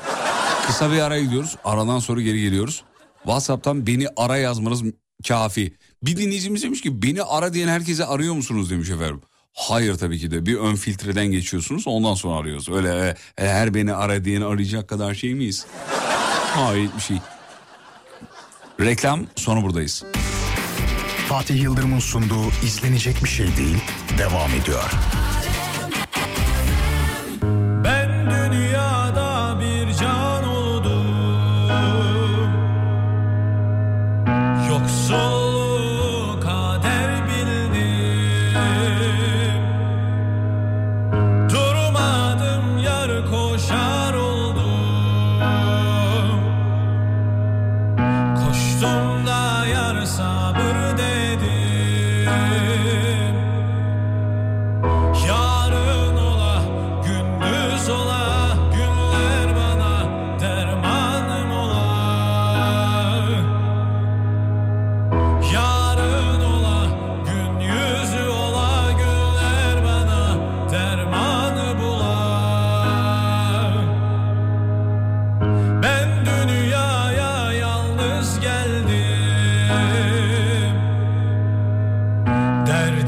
[0.68, 1.56] Kısa bir ara gidiyoruz.
[1.64, 2.84] Aradan sonra geri geliyoruz.
[3.24, 4.84] WhatsApp'tan beni ara yazmanız
[5.28, 5.74] kafi.
[6.04, 9.22] Bir dinleyicimiz demiş ki beni ara diyen herkese arıyor musunuz demiş efendim.
[9.54, 12.70] Hayır tabii ki de bir ön filtreden geçiyorsunuz ondan sonra arıyoruz.
[12.70, 15.66] Öyle e, her beni ara diyeni arayacak kadar şey miyiz?
[16.56, 17.18] Hayır bir şey.
[18.80, 20.04] Reklam sonra buradayız.
[21.28, 23.78] Fatih Yıldırım'ın sunduğu izlenecek bir şey değil
[24.18, 24.92] devam ediyor.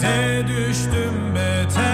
[0.02, 1.91] Derde düştüm beter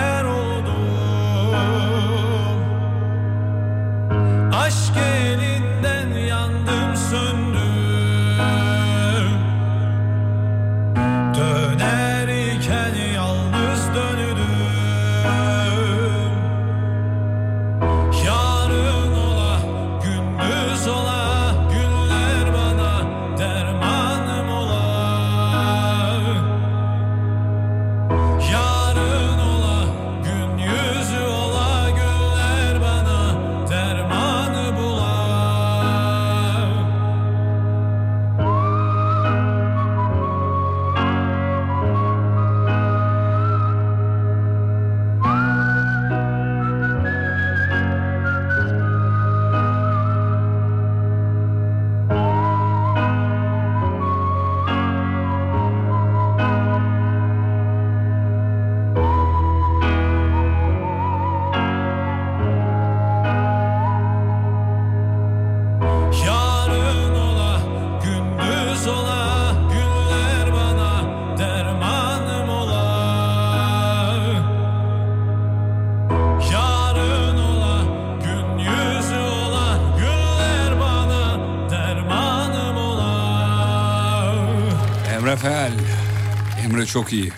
[86.88, 87.31] çok iyi.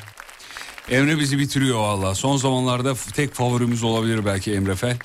[0.89, 2.15] Emre bizi bitiriyor valla.
[2.15, 4.97] Son zamanlarda tek favorimiz olabilir belki Emre Fel.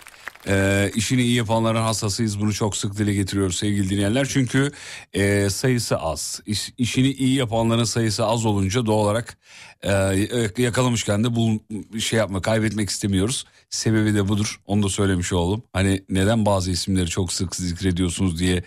[0.49, 2.41] Ee, işini iyi yapanların hassasıyız.
[2.41, 4.29] Bunu çok sık dile getiriyoruz sevgili dinleyenler.
[4.29, 4.73] Çünkü
[5.13, 6.41] e, sayısı az.
[6.47, 9.39] İş, işini iyi yapanların sayısı az olunca doğal olarak
[9.83, 11.63] e, yakalamışken de bu
[12.01, 13.45] şey yapma kaybetmek istemiyoruz.
[13.71, 14.61] Sebebi de budur.
[14.67, 15.63] Onu da söylemiş oldum.
[15.73, 18.63] Hani neden bazı isimleri çok sık zikrediyorsunuz diye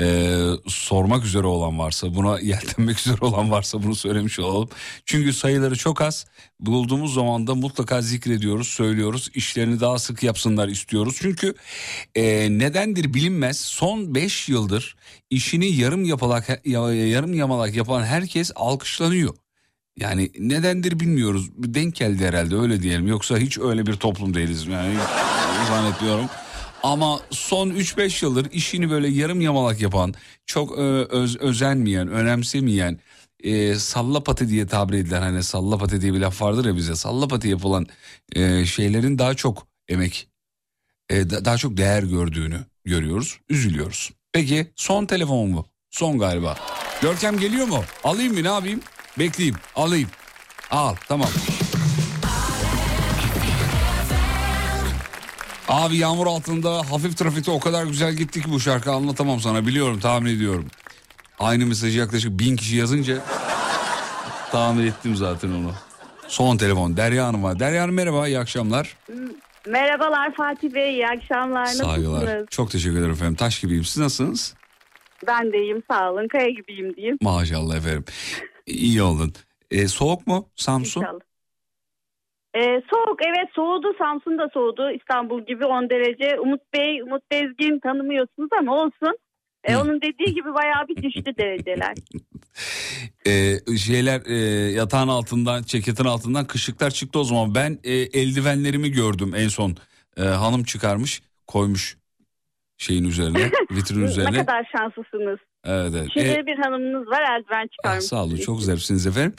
[0.00, 0.36] e,
[0.66, 4.68] sormak üzere olan varsa buna yeltenmek üzere olan varsa bunu söylemiş olalım.
[5.06, 6.26] Çünkü sayıları çok az.
[6.60, 9.30] Bulduğumuz zaman da mutlaka zikrediyoruz, söylüyoruz.
[9.34, 11.16] İşlerini daha sık yapsınlar istiyoruz.
[11.20, 11.54] Çünkü
[12.14, 13.60] e, nedendir bilinmez.
[13.60, 14.96] Son 5 yıldır
[15.30, 19.34] işini yarım yapalak ya- yarım yamalak yapan herkes alkışlanıyor.
[20.00, 21.50] Yani nedendir bilmiyoruz.
[21.56, 23.06] Denk geldi herhalde öyle diyelim.
[23.06, 24.66] Yoksa hiç öyle bir toplum değiliz.
[24.66, 24.94] Yani
[25.68, 26.26] zannetmiyorum.
[26.82, 30.14] Ama son 3-5 yıldır işini böyle yarım yamalak yapan,
[30.46, 32.98] çok e, öz, özenmeyen, önemsemeyen,
[33.44, 36.96] e, sallapati diye tabir edilen hani sallapati diye bir laf vardır ya bize.
[36.96, 37.86] Sallapati yapılan
[38.36, 40.28] e, şeylerin daha çok emek,
[41.10, 43.38] e, da- daha çok değer gördüğünü görüyoruz.
[43.48, 44.10] Üzülüyoruz.
[44.32, 45.66] Peki son telefon mu?
[45.90, 46.56] Son galiba.
[47.02, 47.84] Görkem geliyor mu?
[48.04, 48.80] Alayım mı ne yapayım?
[49.18, 49.56] Bekleyeyim.
[49.76, 50.08] Alayım.
[50.70, 51.28] Al tamam.
[55.68, 60.00] Abi yağmur altında hafif trafikte o kadar güzel gitti ki bu şarkı anlatamam sana biliyorum
[60.00, 60.66] tahmin ediyorum.
[61.38, 63.18] Aynı mesajı yaklaşık bin kişi yazınca
[64.52, 65.72] tahmin ettim zaten onu.
[66.28, 67.58] Son telefon Derya Hanım var.
[67.60, 68.96] Derya Hanım merhaba iyi akşamlar.
[69.66, 71.66] Merhabalar Fatih Bey, iyi akşamlar.
[71.66, 72.20] Saygılar.
[72.20, 72.46] Nasılsınız?
[72.50, 73.34] Çok teşekkür ederim efendim.
[73.34, 73.84] Taş gibiyim.
[73.84, 74.54] Siz nasılsınız?
[75.26, 76.28] Ben de iyiyim, sağ olun.
[76.28, 77.18] Kaya gibiyim diyeyim.
[77.20, 78.04] Maşallah efendim.
[78.70, 79.32] İyi olun.
[79.70, 81.00] Ee, soğuk mu Samsun?
[81.00, 81.20] İnşallah.
[82.56, 83.94] Ee, soğuk, evet soğudu.
[83.98, 84.90] Samsun'da soğudu.
[84.90, 86.40] İstanbul gibi 10 derece.
[86.40, 89.18] Umut Bey, Umut Bezgin tanımıyorsunuz ama olsun.
[89.64, 91.94] Ee, onun dediği gibi bayağı bir düştü dereceler.
[93.26, 94.34] Ee, şeyler e,
[94.72, 97.54] yatağın altından ceketin altından kışıklar çıktı o zaman.
[97.54, 99.76] Ben e, eldivenlerimi gördüm en son.
[100.16, 101.98] E, hanım çıkarmış koymuş
[102.78, 104.36] şeyin üzerine vitrin ne üzerine.
[104.46, 105.38] kadar şanslısınız.
[105.64, 106.08] Evet evet.
[106.14, 108.04] Şimdi E, bir hanımınız var eldiven ah, çıkarmış.
[108.04, 109.34] sağ olun çok zarifsiniz efendim.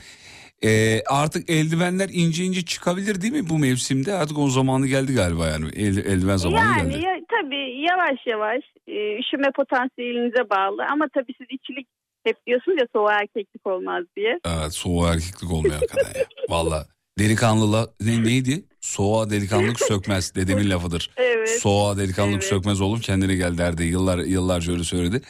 [0.64, 4.14] E, artık eldivenler ince ince çıkabilir değil mi bu mevsimde?
[4.14, 5.65] Artık o zamanı geldi galiba yani.
[5.76, 7.06] El, eldiven zamanı Yani geldi.
[7.06, 11.88] ya, tabii yavaş yavaş e, üşüme potansiyelinize bağlı ama tabii siz içilik
[12.23, 14.39] hep diyorsunuz ya soğuk erkeklik olmaz diye.
[14.48, 16.26] Evet soğuğa erkeklik olmuyor hakikaten ya.
[16.49, 16.85] Valla
[17.19, 18.63] delikanlılığa ne, neydi?
[18.81, 21.11] Soğuğa delikanlılık sökmez dedemin lafıdır.
[21.41, 21.59] Evet.
[21.61, 22.49] Soğuğa delikanlılık Evet.
[22.49, 23.83] sökmez oğlum kendine gel derdi.
[23.83, 25.21] Yıllar, yıllarca öyle söyledi.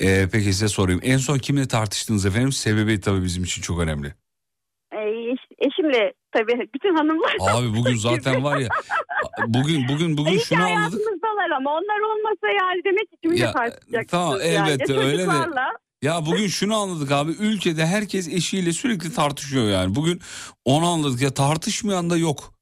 [0.00, 1.00] Ee, peki size sorayım.
[1.04, 2.52] En son kimle tartıştınız efendim?
[2.52, 4.06] Sebebi tabii bizim için çok önemli.
[4.92, 4.98] E,
[5.32, 7.36] eş- eşimle tabii bütün hanımlar.
[7.40, 8.68] Abi bugün zaten var ya.
[9.46, 10.76] Bugün bugün bugün ki şunu anladık.
[10.78, 14.70] hayatımızdalar ama onlar olmasa yani demek ki kiminle Ya, tartışacaksınız tamam, yani.
[14.70, 15.30] elbette öyle de-.
[16.04, 17.30] Ya bugün şunu anladık abi.
[17.32, 19.94] Ülkede herkes eşiyle sürekli tartışıyor yani.
[19.94, 20.20] Bugün
[20.64, 22.54] onu anladık ya tartışmayan da yok.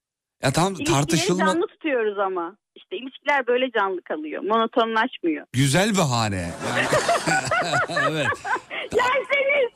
[0.43, 2.57] Ya tamam İlişkileri tartışılma canlı tutuyoruz ama.
[2.77, 4.43] İşte ilişkiler böyle canlı kalıyor.
[4.43, 5.47] Monotonlaşmıyor.
[5.53, 6.37] güzel bahane.
[6.69, 6.87] Yani-
[8.11, 8.27] evet.
[8.97, 9.71] Yerseniz.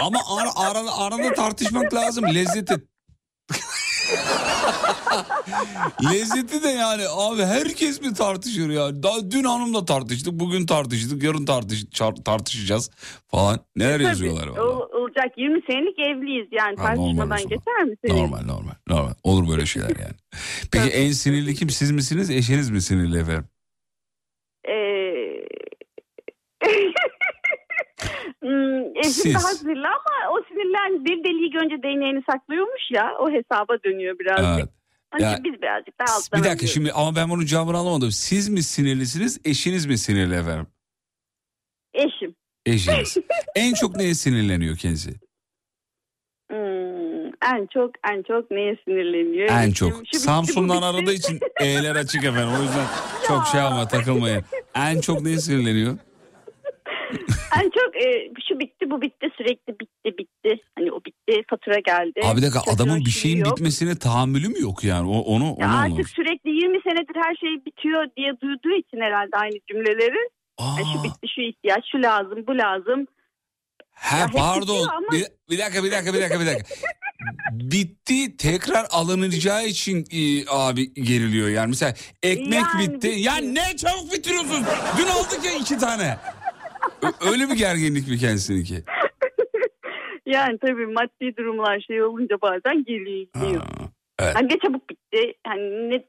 [0.00, 2.24] Ama ara, arada, arada tartışmak lazım.
[2.34, 2.74] Lezzeti.
[6.12, 9.02] Lezzeti de yani abi herkes mi tartışır ya?
[9.02, 11.84] Daha dün hanımla tartıştık, bugün tartıştık, yarın tartış,
[12.24, 12.90] tartışacağız
[13.28, 13.60] falan.
[13.76, 14.62] Neler Tabii, yazıyorlar valla.
[14.62, 18.14] ol- olacak 20 senelik evliyiz yani Ha, tartışmadan geçer misiniz?
[18.20, 19.12] Normal normal normal.
[19.22, 20.14] Olur böyle şeyler yani.
[20.72, 21.70] Peki en sinirli kim?
[21.70, 23.44] Siz misiniz, eşiniz mi sinirli efendim?
[24.68, 24.72] Ee...
[28.42, 29.34] hmm, eşim Siz.
[29.34, 34.58] daha sinirli ama o sinirlen bir deliği önce değneğini saklıyormuş ya o hesaba dönüyor birazcık.
[34.58, 34.68] Evet.
[35.10, 36.74] Hani Ya- biz birazcık daha alttan Bir dakika alıyoruz.
[36.74, 38.10] şimdi ama ben bunun cevabını alamadım.
[38.10, 40.66] Siz mi sinirlisiniz, eşiniz mi sinirli efendim?
[41.94, 42.34] Eşim.
[42.66, 43.16] Eşiniz.
[43.54, 45.10] en çok neye sinirleniyor kendisi?
[46.50, 49.48] Hmm, en çok en çok neye sinirleniyor?
[49.48, 49.92] En Eşim, çok.
[50.12, 52.54] Samsun'dan aradığı için E'ler açık efendim.
[52.60, 52.86] O yüzden
[53.28, 54.44] çok şey ama takılmayın.
[54.74, 55.98] En çok neye sinirleniyor?
[57.62, 60.62] En çok e, şu bitti bu bitti sürekli bitti bitti.
[60.78, 62.20] Hani o bitti fatura geldi.
[62.24, 63.56] Abi bir dakika adamın bir şeyi şeyin yok.
[63.56, 65.08] bitmesine tahammülü mü yok yani?
[65.08, 66.10] O, onu, onu Ya artık anlamış.
[66.10, 70.28] sürekli 20 senedir her şey bitiyor diye duyduğu için herhalde aynı cümleleri.
[70.60, 73.06] Ya şu bitti şu ihtiyaç şu lazım bu lazım.
[73.92, 74.88] He hep pardon.
[74.88, 76.68] ama- Bir, bir dakika bir dakika bir dakika bir dakika.
[77.52, 81.68] bitti tekrar alınacağı için e, abi geriliyor yani.
[81.68, 83.08] Mesela ekmek Yani bitti.
[83.08, 84.64] Ya ne çabuk bitiriyorsun?
[84.98, 86.16] Dün aldık ya iki tane.
[87.32, 88.74] Öyle bir gerginlik mi kendisininki?
[90.26, 93.26] Yani tabii maddi durumlar şey olunca bazen geliyor.
[94.18, 94.34] Evet.
[94.34, 95.34] Hani ne çabuk bitti.
[95.46, 96.04] Hani ne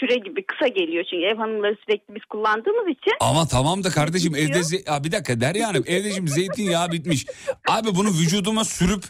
[0.00, 3.12] süre gibi kısa geliyor çünkü ev hanımları sürekli biz kullandığımız için.
[3.20, 4.50] Ama tamam da kardeşim Bitiyor.
[4.50, 7.26] evde ze- ya bir dakika Derya Hanım evde şimdi zeytinyağı bitmiş.
[7.68, 9.04] Abi bunu vücuduma sürüp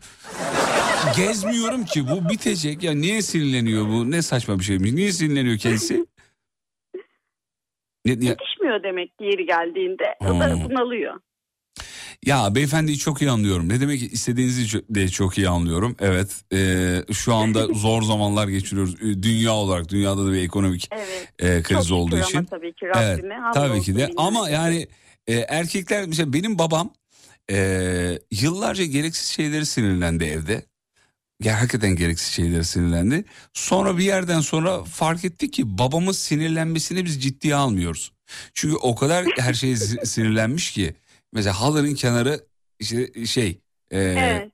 [1.16, 6.06] gezmiyorum ki bu bitecek ya niye sinirleniyor bu ne saçma bir şeymiş niye sinirleniyor kendisi?
[8.06, 10.04] Ne, Yetişmiyor demek ki yeri geldiğinde.
[10.20, 10.64] O da Hmm.
[10.64, 11.14] bunalıyor.
[12.26, 13.68] Ya beyefendiyi çok iyi anlıyorum.
[13.68, 15.96] Ne demek istediğinizi de çok iyi anlıyorum.
[16.00, 16.58] Evet e,
[17.12, 19.00] şu anda zor zamanlar geçiriyoruz.
[19.22, 21.32] Dünya olarak dünyada da bir ekonomik Evet.
[21.38, 22.38] e, kriz Çok olduğu için.
[22.38, 23.34] Ama tabii ki Evet Rabbime.
[23.34, 24.14] hamdolsun tabii ki de bilmiyorum.
[24.16, 24.86] ama yani
[25.26, 26.90] e, erkekler mesela benim babam
[27.50, 30.62] e, yıllarca gereksiz şeyleri sinirlendi evde.
[31.42, 33.24] Ya hakikaten gereksiz şeyleri sinirlendi.
[33.52, 38.12] Sonra bir yerden sonra fark ettik ki babamın sinirlenmesini biz ciddiye almıyoruz.
[38.54, 40.94] Çünkü o kadar her şeye si- sinirlenmiş ki.
[41.32, 42.40] Mesela halının kenarı
[42.80, 43.60] işte şey
[43.90, 44.52] e, Evet.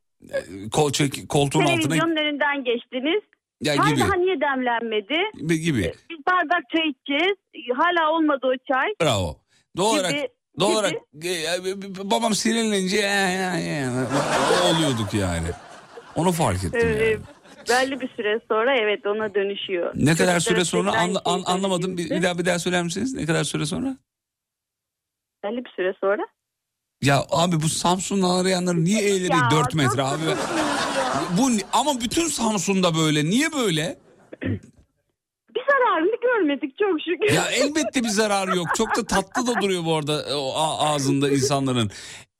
[0.73, 3.23] kol çek, koltuğun altına Televizyonun önünden geçtiniz.
[3.63, 5.55] ya Çay gibi niye demlenmedi?
[5.63, 5.93] gibi.
[6.11, 7.37] Biz bardak çay içeceğiz.
[7.77, 8.89] Hala olmadı o çay.
[9.03, 9.39] Bravo.
[9.77, 10.15] Doğal olarak
[10.61, 10.93] Doğal olarak
[11.25, 15.47] e, e, babam sinirlenince e, e, e, oluyorduk yani.
[16.17, 17.17] Onu fark ettim Ee, yani.
[17.69, 19.93] belli bir süre sonra evet ona dönüşüyor.
[19.95, 21.97] Ne kadar süre sonra anla- an- anlamadım.
[21.99, 23.15] Bir, bir daha bir daha söyler misiniz?
[23.15, 23.97] Ne kadar süre sonra?
[25.45, 26.23] Belli bir süre sonra.
[27.03, 30.23] Ya abi bu Samsun'dan arayanların niye eğleri Ya, 4 metre abi?
[31.39, 33.25] Bu ama bütün Samsun'da böyle.
[33.25, 33.99] Niye böyle?
[35.55, 37.35] Bir zararını görmedik çok şükür.
[37.35, 38.67] Ya elbette bir zararı yok.
[38.77, 40.53] Çok da tatlı da duruyor bu arada o
[40.87, 41.91] ağzında insanların.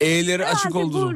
[0.01, 1.11] E'leri açık olduğu.
[1.11, 1.15] Bu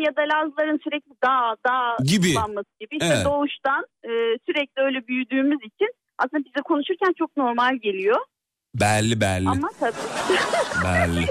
[0.00, 2.34] Ya da Lazların sürekli dağ dağ Gibi.
[2.34, 2.94] kullanması gibi.
[2.96, 3.24] İşte Evet.
[3.26, 4.10] doğuştan e,
[4.46, 8.18] sürekli öyle büyüdüğümüz için aslında bize konuşurken çok normal geliyor.
[8.74, 9.48] Belli belli.
[9.48, 9.94] Ama tabii.
[10.84, 11.26] Belli.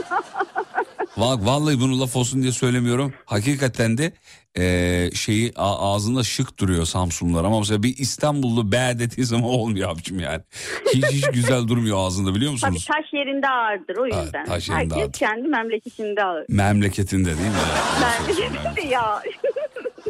[1.17, 3.13] Vallahi bunu laf olsun diye söylemiyorum.
[3.25, 4.11] Hakikaten de
[4.59, 10.19] eee, şeyi ağzında şık duruyor Samsunlular ama mesela bir İstanbullu be dediği zaman olmuyor abicim
[10.19, 10.41] yani.
[10.93, 12.87] Hiç hiç güzel durmuyor ağzında biliyor Tabii musunuz?
[13.01, 14.45] taş yerinde ağırdır o Evet, yüzden.
[14.45, 15.19] taş yerinde Herkes ağırdır.
[15.19, 16.45] kendi memleketinde ağır.
[16.49, 17.55] Memleketinde değil mi?
[18.01, 19.21] Memleketinde ya.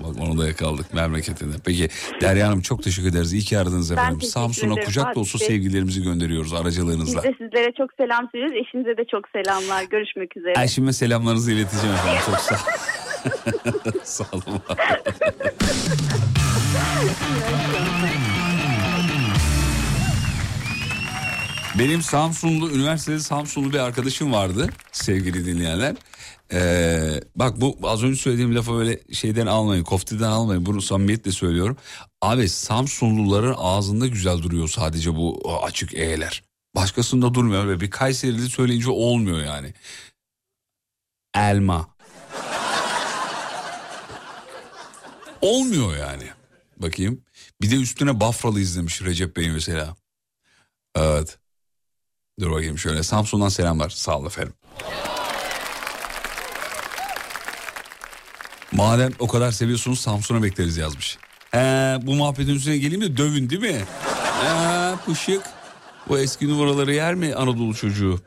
[0.04, 1.56] Bak onu da yakaladık memleketinde.
[1.66, 1.90] Peki
[2.22, 3.34] Derya Hanım çok teşekkür ederiz.
[3.34, 4.22] İyi ki aradınız efendim.
[4.22, 7.24] Samsun'a kucak dolusu sevgilerimizi gönderiyoruz Biz aracılığınızla.
[7.24, 8.58] de sizlere çok selam söylüyoruz.
[8.68, 9.84] Eşinize de çok selamlar.
[9.84, 10.54] Görüşmek üzere.
[10.64, 12.22] Eşime selamlarınızı ileteceğim efendim.
[12.26, 12.56] Çok sağ
[14.04, 14.62] Sağ olun.
[21.80, 25.96] Benim Samsunlu, üniversitede Samsunlu bir arkadaşım vardı sevgili dinleyenler.
[26.54, 30.66] Ee, bak bu az önce söylediğim lafı öyle şeyden almayın, koftiden almayın.
[30.66, 31.78] Bunu samimiyetle söylüyorum.
[32.22, 36.44] Abi Samsunluların ağzında güzel duruyor sadece bu açık E'ler.
[36.76, 39.74] Başkasında durmuyor ve bir Kayserili söyleyince olmuyor yani.
[41.36, 41.95] Elma.
[45.46, 46.24] Olmuyor yani.
[46.78, 47.22] Bakayım.
[47.62, 49.96] Bir de üstüne Bafralı izlemiş Recep Bey mesela.
[50.96, 51.38] Evet.
[52.40, 53.04] Dur bakayım şöyle.
[53.04, 53.90] Samsun'dan selamlar.
[53.90, 54.54] Sağ olun efendim.
[58.72, 61.18] Madem o kadar seviyorsunuz Samsun'a bekleriz yazmış.
[61.52, 63.86] He, bu muhabbetin üstüne geleyim de dövün değil mi?
[64.44, 65.42] He, pışık.
[66.10, 68.20] Bu eski numaraları yer mi Anadolu çocuğu?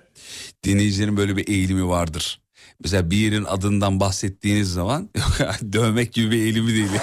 [0.64, 2.40] Dinleyicilerin böyle bir eğilimi vardır.
[2.82, 5.08] Mesela bir yerin adından bahsettiğiniz zaman
[5.72, 6.88] dövmek gibi bir eğilimi değil.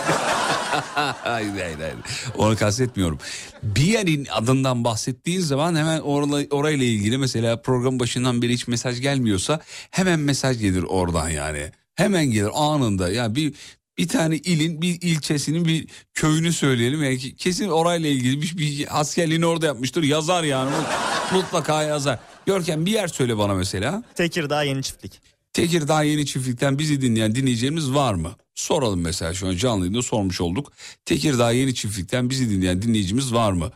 [1.24, 1.96] hayır hayır hayır.
[2.38, 3.20] Onu kastetmiyorum.
[3.64, 9.02] Bir yerin adından bahsettiğin zaman hemen orla, orayla ilgili mesela program başından beri hiç mesaj
[9.02, 9.60] gelmiyorsa
[9.92, 11.72] hemen mesaj gelir oradan yani.
[11.96, 13.10] Hemen gelir anında.
[13.10, 13.54] Yani bir
[13.98, 17.04] bir tane ilin bir ilçesinin bir köyünü söyleyelim.
[17.04, 20.04] Yani kesin orayla ilgili bir, bir askerliğini orada yapmıştır.
[20.04, 22.20] Yazar yani Mut- mutlaka yazar.
[22.46, 24.04] Görkem bir yer söyle bana mesela.
[24.16, 25.35] Tekirdağ Yeni Çiftlik.
[25.56, 28.36] Tekirdağ Yeni Çiftlik'ten bizi dinleyen dinleyicilerimiz var mı?
[28.56, 30.72] Soralım mesela şu an canlı yayında sormuş olduk.
[31.06, 33.72] Tekirdağ Yeni Çiftlik'ten bizi dinleyen dinleyicimiz var mı?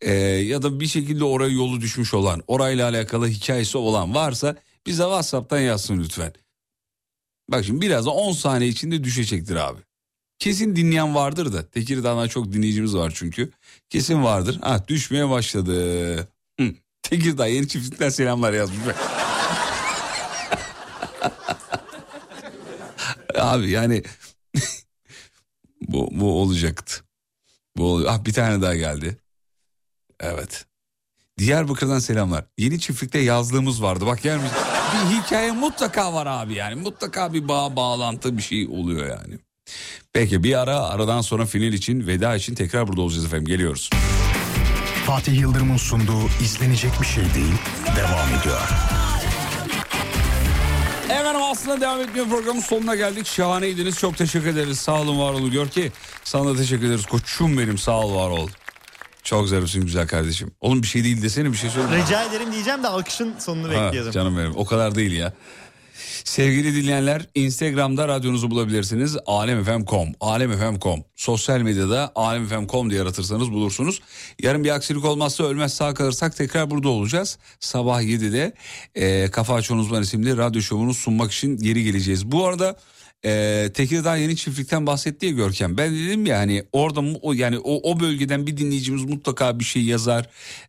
[0.00, 4.56] Ee, ya da bir şekilde oraya yolu düşmüş olan, orayla alakalı hikayesi olan varsa
[4.86, 6.32] bize WhatsApp'tan yazsın lütfen.
[7.48, 9.80] Bak şimdi birazdan 10 saniye içinde düşecektir abi.
[10.38, 11.66] Kesin dinleyen vardır da.
[11.66, 13.50] Tekirdağ'dan çok dinleyicimiz var çünkü.
[13.90, 14.58] Kesin vardır.
[14.60, 16.16] Ha düşmeye başladı.
[16.60, 16.74] Hı.
[17.02, 18.78] Tekirdağ Yeni Çiftlik'ten selamlar yazmış.
[23.38, 24.02] Abi yani
[25.80, 27.00] bu, bu olacaktı.
[27.76, 29.16] Bu ol- ah, bir tane daha geldi.
[30.20, 30.64] Evet.
[31.38, 32.44] Diyarbakır'dan selamlar.
[32.58, 34.06] Yeni çiftlikte yazlığımız vardı.
[34.06, 36.74] Bak yani bir hikaye mutlaka var abi yani.
[36.74, 39.38] Mutlaka bir bağ bağlantı bir şey oluyor yani.
[40.12, 43.46] Peki bir ara aradan sonra final için veda için tekrar burada olacağız efendim.
[43.46, 43.90] Geliyoruz.
[45.06, 47.54] Fatih Yıldırım'ın sunduğu izlenecek bir şey değil
[47.96, 48.60] devam ediyor.
[51.28, 53.26] Efendim aslında devam etmiyor programın sonuna geldik.
[53.26, 53.98] Şahaneydiniz.
[53.98, 54.78] Çok teşekkür ederiz.
[54.80, 55.50] Sağ olun var olun.
[55.50, 55.92] Gör ki
[56.24, 57.06] sana da teşekkür ederiz.
[57.06, 58.48] Koçum benim sağ ol var ol.
[59.22, 60.50] Çok zarifsin güzel kardeşim.
[60.60, 62.02] Oğlum bir şey değil desene bir şey söyle.
[62.02, 64.12] Rica ederim diyeceğim de akışın sonunu Ha, bekliyordum.
[64.12, 65.32] canım benim o kadar değil ya.
[66.28, 69.16] Sevgili dinleyenler Instagram'da radyonuzu bulabilirsiniz.
[69.26, 74.00] alemfm.com alemfm.com Sosyal medyada alemfm.com diye aratırsanız bulursunuz.
[74.42, 77.38] Yarın bir aksilik olmazsa ölmez sağ kalırsak tekrar burada olacağız.
[77.60, 78.52] Sabah 7'de
[78.94, 82.32] e, Kafa Açan Uzman isimli radyo şovunu sunmak için geri geleceğiz.
[82.32, 82.76] Bu arada
[83.24, 85.76] e, Tekirdağ yeni çiftlikten bahsetti ya Görkem.
[85.76, 89.82] Ben dedim ya hani orada o yani o, o bölgeden bir dinleyicimiz mutlaka bir şey
[89.82, 90.26] yazar.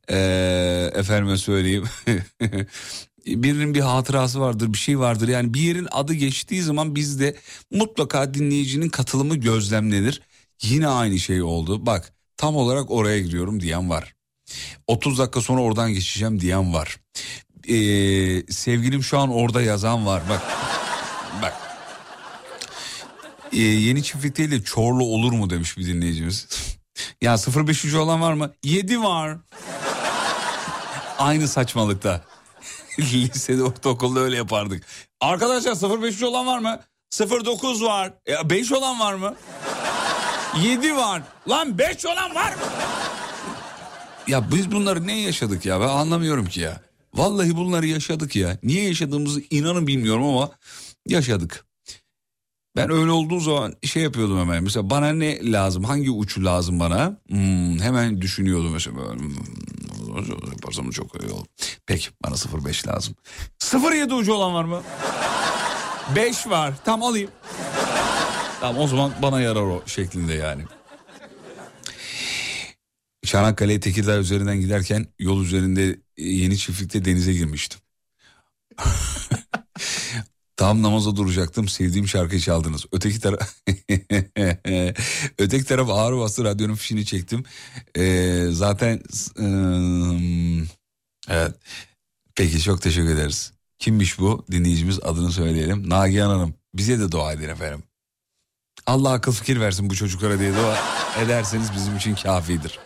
[0.10, 1.84] E, efendime söyleyeyim.
[3.26, 5.28] birinin bir hatırası vardır bir şey vardır.
[5.28, 7.36] Yani bir yerin adı geçtiği zaman bizde
[7.72, 10.22] mutlaka dinleyicinin katılımı gözlemlenir.
[10.62, 11.86] Yine aynı şey oldu.
[11.86, 14.16] Bak tam olarak oraya gidiyorum diyen var.
[14.88, 16.98] 30 dakika sonra oradan geçeceğim diyen var.
[17.68, 20.24] Ee, sevgilim şu an orada yazan var.
[20.30, 20.42] Bak
[21.42, 21.54] bak.
[23.54, 26.48] Ee, yeni çiftlik değil de Çorlu olur mu demiş bir dinleyicimiz.
[27.22, 28.54] Ya 0500 olan var mı?
[28.64, 29.38] 7 var.
[31.18, 32.24] Aynı saçmalıkta
[33.14, 34.84] Lisede ortaokulda öyle yapardık.
[35.22, 36.80] Arkadaşlar 0500 olan var mı?
[37.46, 38.14] 09 var.
[38.28, 39.36] E, 5 olan var mı?
[40.64, 41.22] 7 var.
[41.50, 42.62] Lan 5 olan var mı?
[44.28, 46.82] Ya biz bunları ne yaşadık ya ben anlamıyorum ki ya.
[47.14, 48.58] Vallahi bunları yaşadık ya.
[48.64, 50.52] Niye yaşadığımızı inanın bilmiyorum ama
[51.08, 51.66] yaşadık.
[52.76, 54.64] Ben öyle olduğu zaman şey yapıyordum hemen.
[54.64, 55.84] Mesela bana ne lazım?
[55.84, 57.18] Hangi uçu lazım bana?
[57.30, 59.14] Hmm, hemen düşünüyordum mesela.
[59.14, 59.36] Hmm,
[60.52, 61.46] yaparsam çok iyi olur.
[61.86, 63.16] Peki bana 05 lazım.
[63.92, 64.84] 07 ucu olan var mı?
[66.16, 66.74] 5 var.
[66.86, 67.32] Tam alayım.
[68.60, 70.64] Tamam o zaman bana yarar o şeklinde yani.
[73.26, 77.80] Çanakkale Tekirdağ üzerinden giderken yol üzerinde yeni çiftlikte denize girmiştim.
[80.60, 82.86] Tam namaza duracaktım sevdiğim şarkıyı çaldınız.
[82.92, 83.54] Öteki taraf
[85.38, 87.44] öteki taraf ağır bastı radyonun fişini çektim.
[87.98, 89.02] Ee, zaten
[89.40, 90.66] ıı,
[91.30, 91.56] evet.
[92.36, 93.54] Peki çok teşekkür ederiz.
[93.80, 95.90] Kimmiş bu dinleyicimiz adını söyleyelim.
[95.90, 97.84] Nagihan Hanım bize de dua edin efendim.
[98.86, 100.78] Allah akıl fikir versin bu çocuklara diye dua
[101.26, 102.80] ederseniz bizim için kafidir.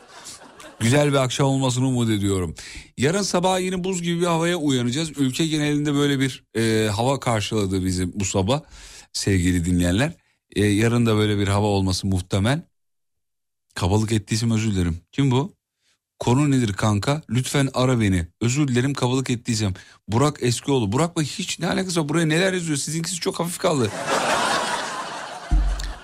[0.84, 2.56] Güzel bir akşam olmasını umut ediyorum.
[2.98, 5.12] Yarın sabah yine buz gibi bir havaya uyanacağız.
[5.18, 8.62] Ülke genelinde böyle bir e, hava karşıladı bizi bu sabah
[9.14, 10.14] sevgili dinleyenler.
[10.56, 12.62] E, yarın da böyle bir hava olması muhtemel.
[13.76, 14.98] Kabalık ettiysem özür dilerim.
[15.12, 15.54] Kim bu?
[16.20, 17.22] Konu nedir kanka?
[17.30, 18.28] Lütfen ara beni.
[18.42, 19.74] Özür dilerim kabalık ettiysem.
[20.08, 20.92] Burak Eskioğlu.
[20.92, 22.10] Burak'la hiç ne alakası var?
[22.10, 22.78] Buraya neler yazıyor?
[22.78, 23.92] Sizinkisi çok hafif kaldı.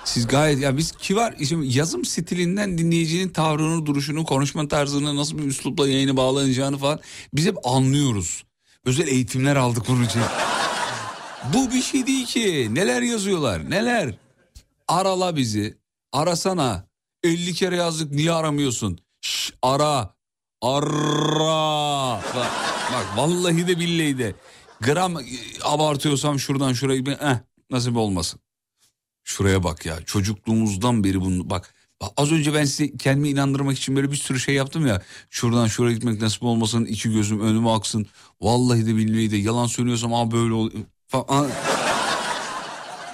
[0.10, 5.38] Siz gayet ya biz ki var şimdi yazım stilinden dinleyicinin tavrını, duruşunu, konuşma tarzını nasıl
[5.38, 7.00] bir üslupla yayını bağlanacağını falan
[7.34, 8.44] biz hep anlıyoruz.
[8.86, 10.22] Özel eğitimler aldık bunun için.
[11.54, 12.68] Bu bir şey değil ki.
[12.72, 13.70] Neler yazıyorlar?
[13.70, 14.16] Neler?
[14.88, 15.78] Arala bizi.
[16.12, 16.88] Arasana.
[17.24, 19.00] 50 kere yazdık niye aramıyorsun?
[19.22, 20.16] Şş, ara.
[20.62, 22.22] Ara.
[22.36, 22.52] Bak,
[22.94, 24.36] bak vallahi de billahi de.
[24.82, 25.18] Gram
[25.64, 27.40] abartıyorsam şuradan şurayı bir eh,
[27.72, 28.40] nasip olmasın.
[29.30, 31.74] Şuraya bak ya çocukluğumuzdan beri bunu bak
[32.18, 35.02] az önce ben size kendimi inandırmak için böyle bir sürü şey yaptım ya.
[35.30, 38.08] Şuradan şuraya gitmek nasip olmasın iki gözüm önüme aksın.
[38.42, 40.72] Vallahi de billahi de yalan söylüyorsam aa böyle ol
[41.08, 41.50] falan.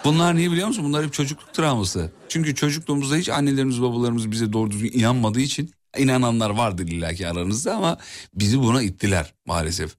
[0.03, 0.83] Bunlar niye biliyor musun?
[0.83, 2.11] Bunlar hep çocukluk travması.
[2.29, 7.97] Çünkü çocukluğumuzda hiç annelerimiz babalarımız bize doğru düzgün inanmadığı için inananlar vardır illaki aranızda ama
[8.33, 9.95] bizi buna ittiler maalesef.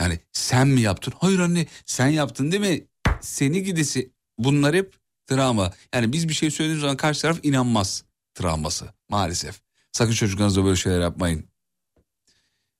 [0.00, 1.12] Yani sen mi yaptın?
[1.18, 2.84] Hayır anne sen yaptın değil mi?
[3.20, 5.72] Seni gidesi bunlar hep travma.
[5.94, 8.04] Yani biz bir şey söylediğimiz zaman karşı taraf inanmaz
[8.34, 9.60] travması maalesef.
[9.92, 11.44] Sakın çocuklarınızla böyle şeyler yapmayın.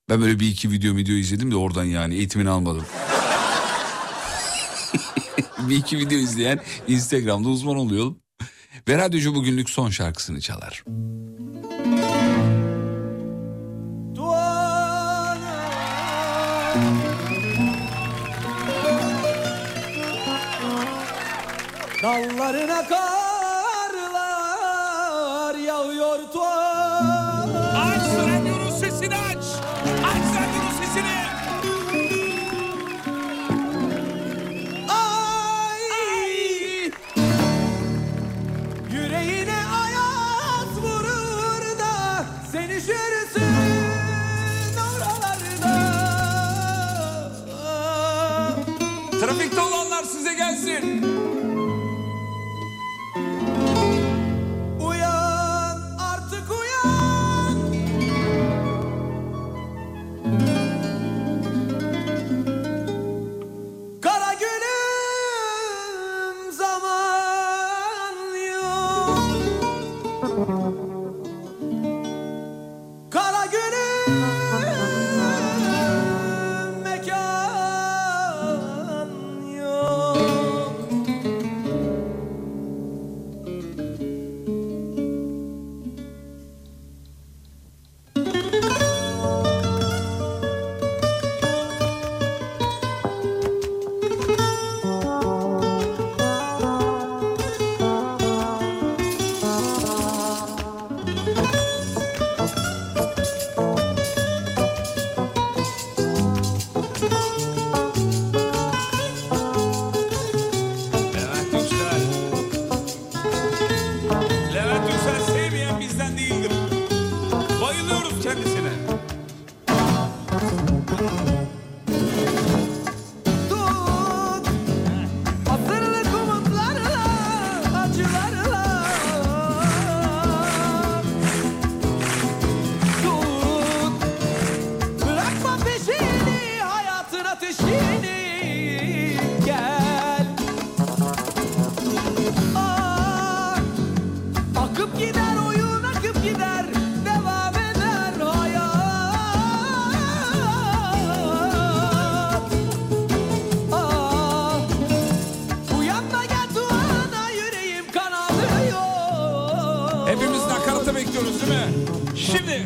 [0.08, 2.86] Ben böyle bir iki video video izledim de oradan yani eğitimini almadım.
[5.68, 8.14] bir iki video izleyen Instagram'da uzman oluyor.
[8.88, 10.84] Ve radyocu bugünlük son şarkısını çalar.
[22.06, 23.94] Dallarına karlar
[25.54, 26.65] yağıyor tuğan.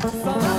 [0.00, 0.49] Bye.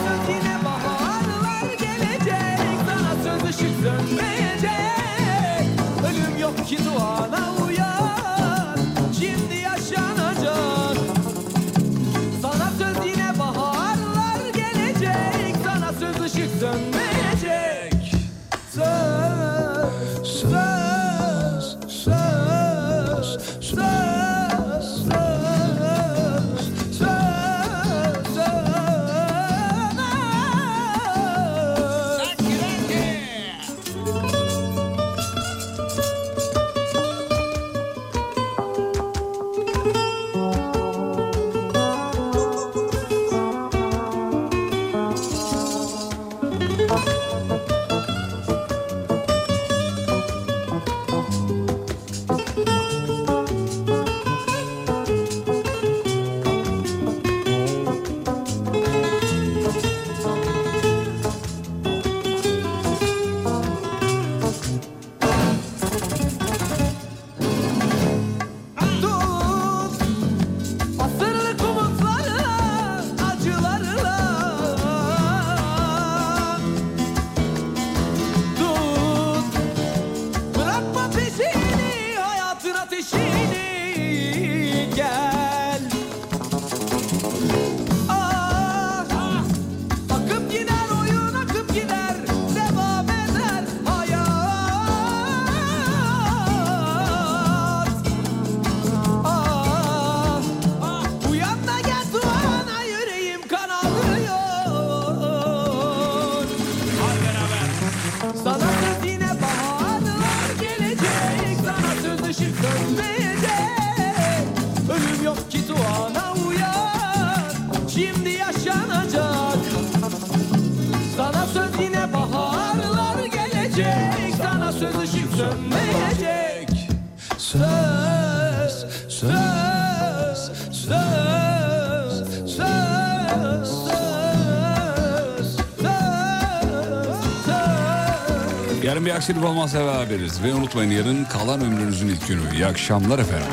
[139.21, 140.43] Akşerif Almaz'la beraberiz.
[140.43, 142.41] Ve unutmayın yarın kalan ömrünüzün ilk günü.
[142.53, 143.47] İyi akşamlar efendim.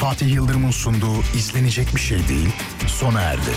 [0.00, 2.48] Fatih Yıldırım'ın sunduğu izlenecek bir şey değil
[2.86, 3.50] sona erdi.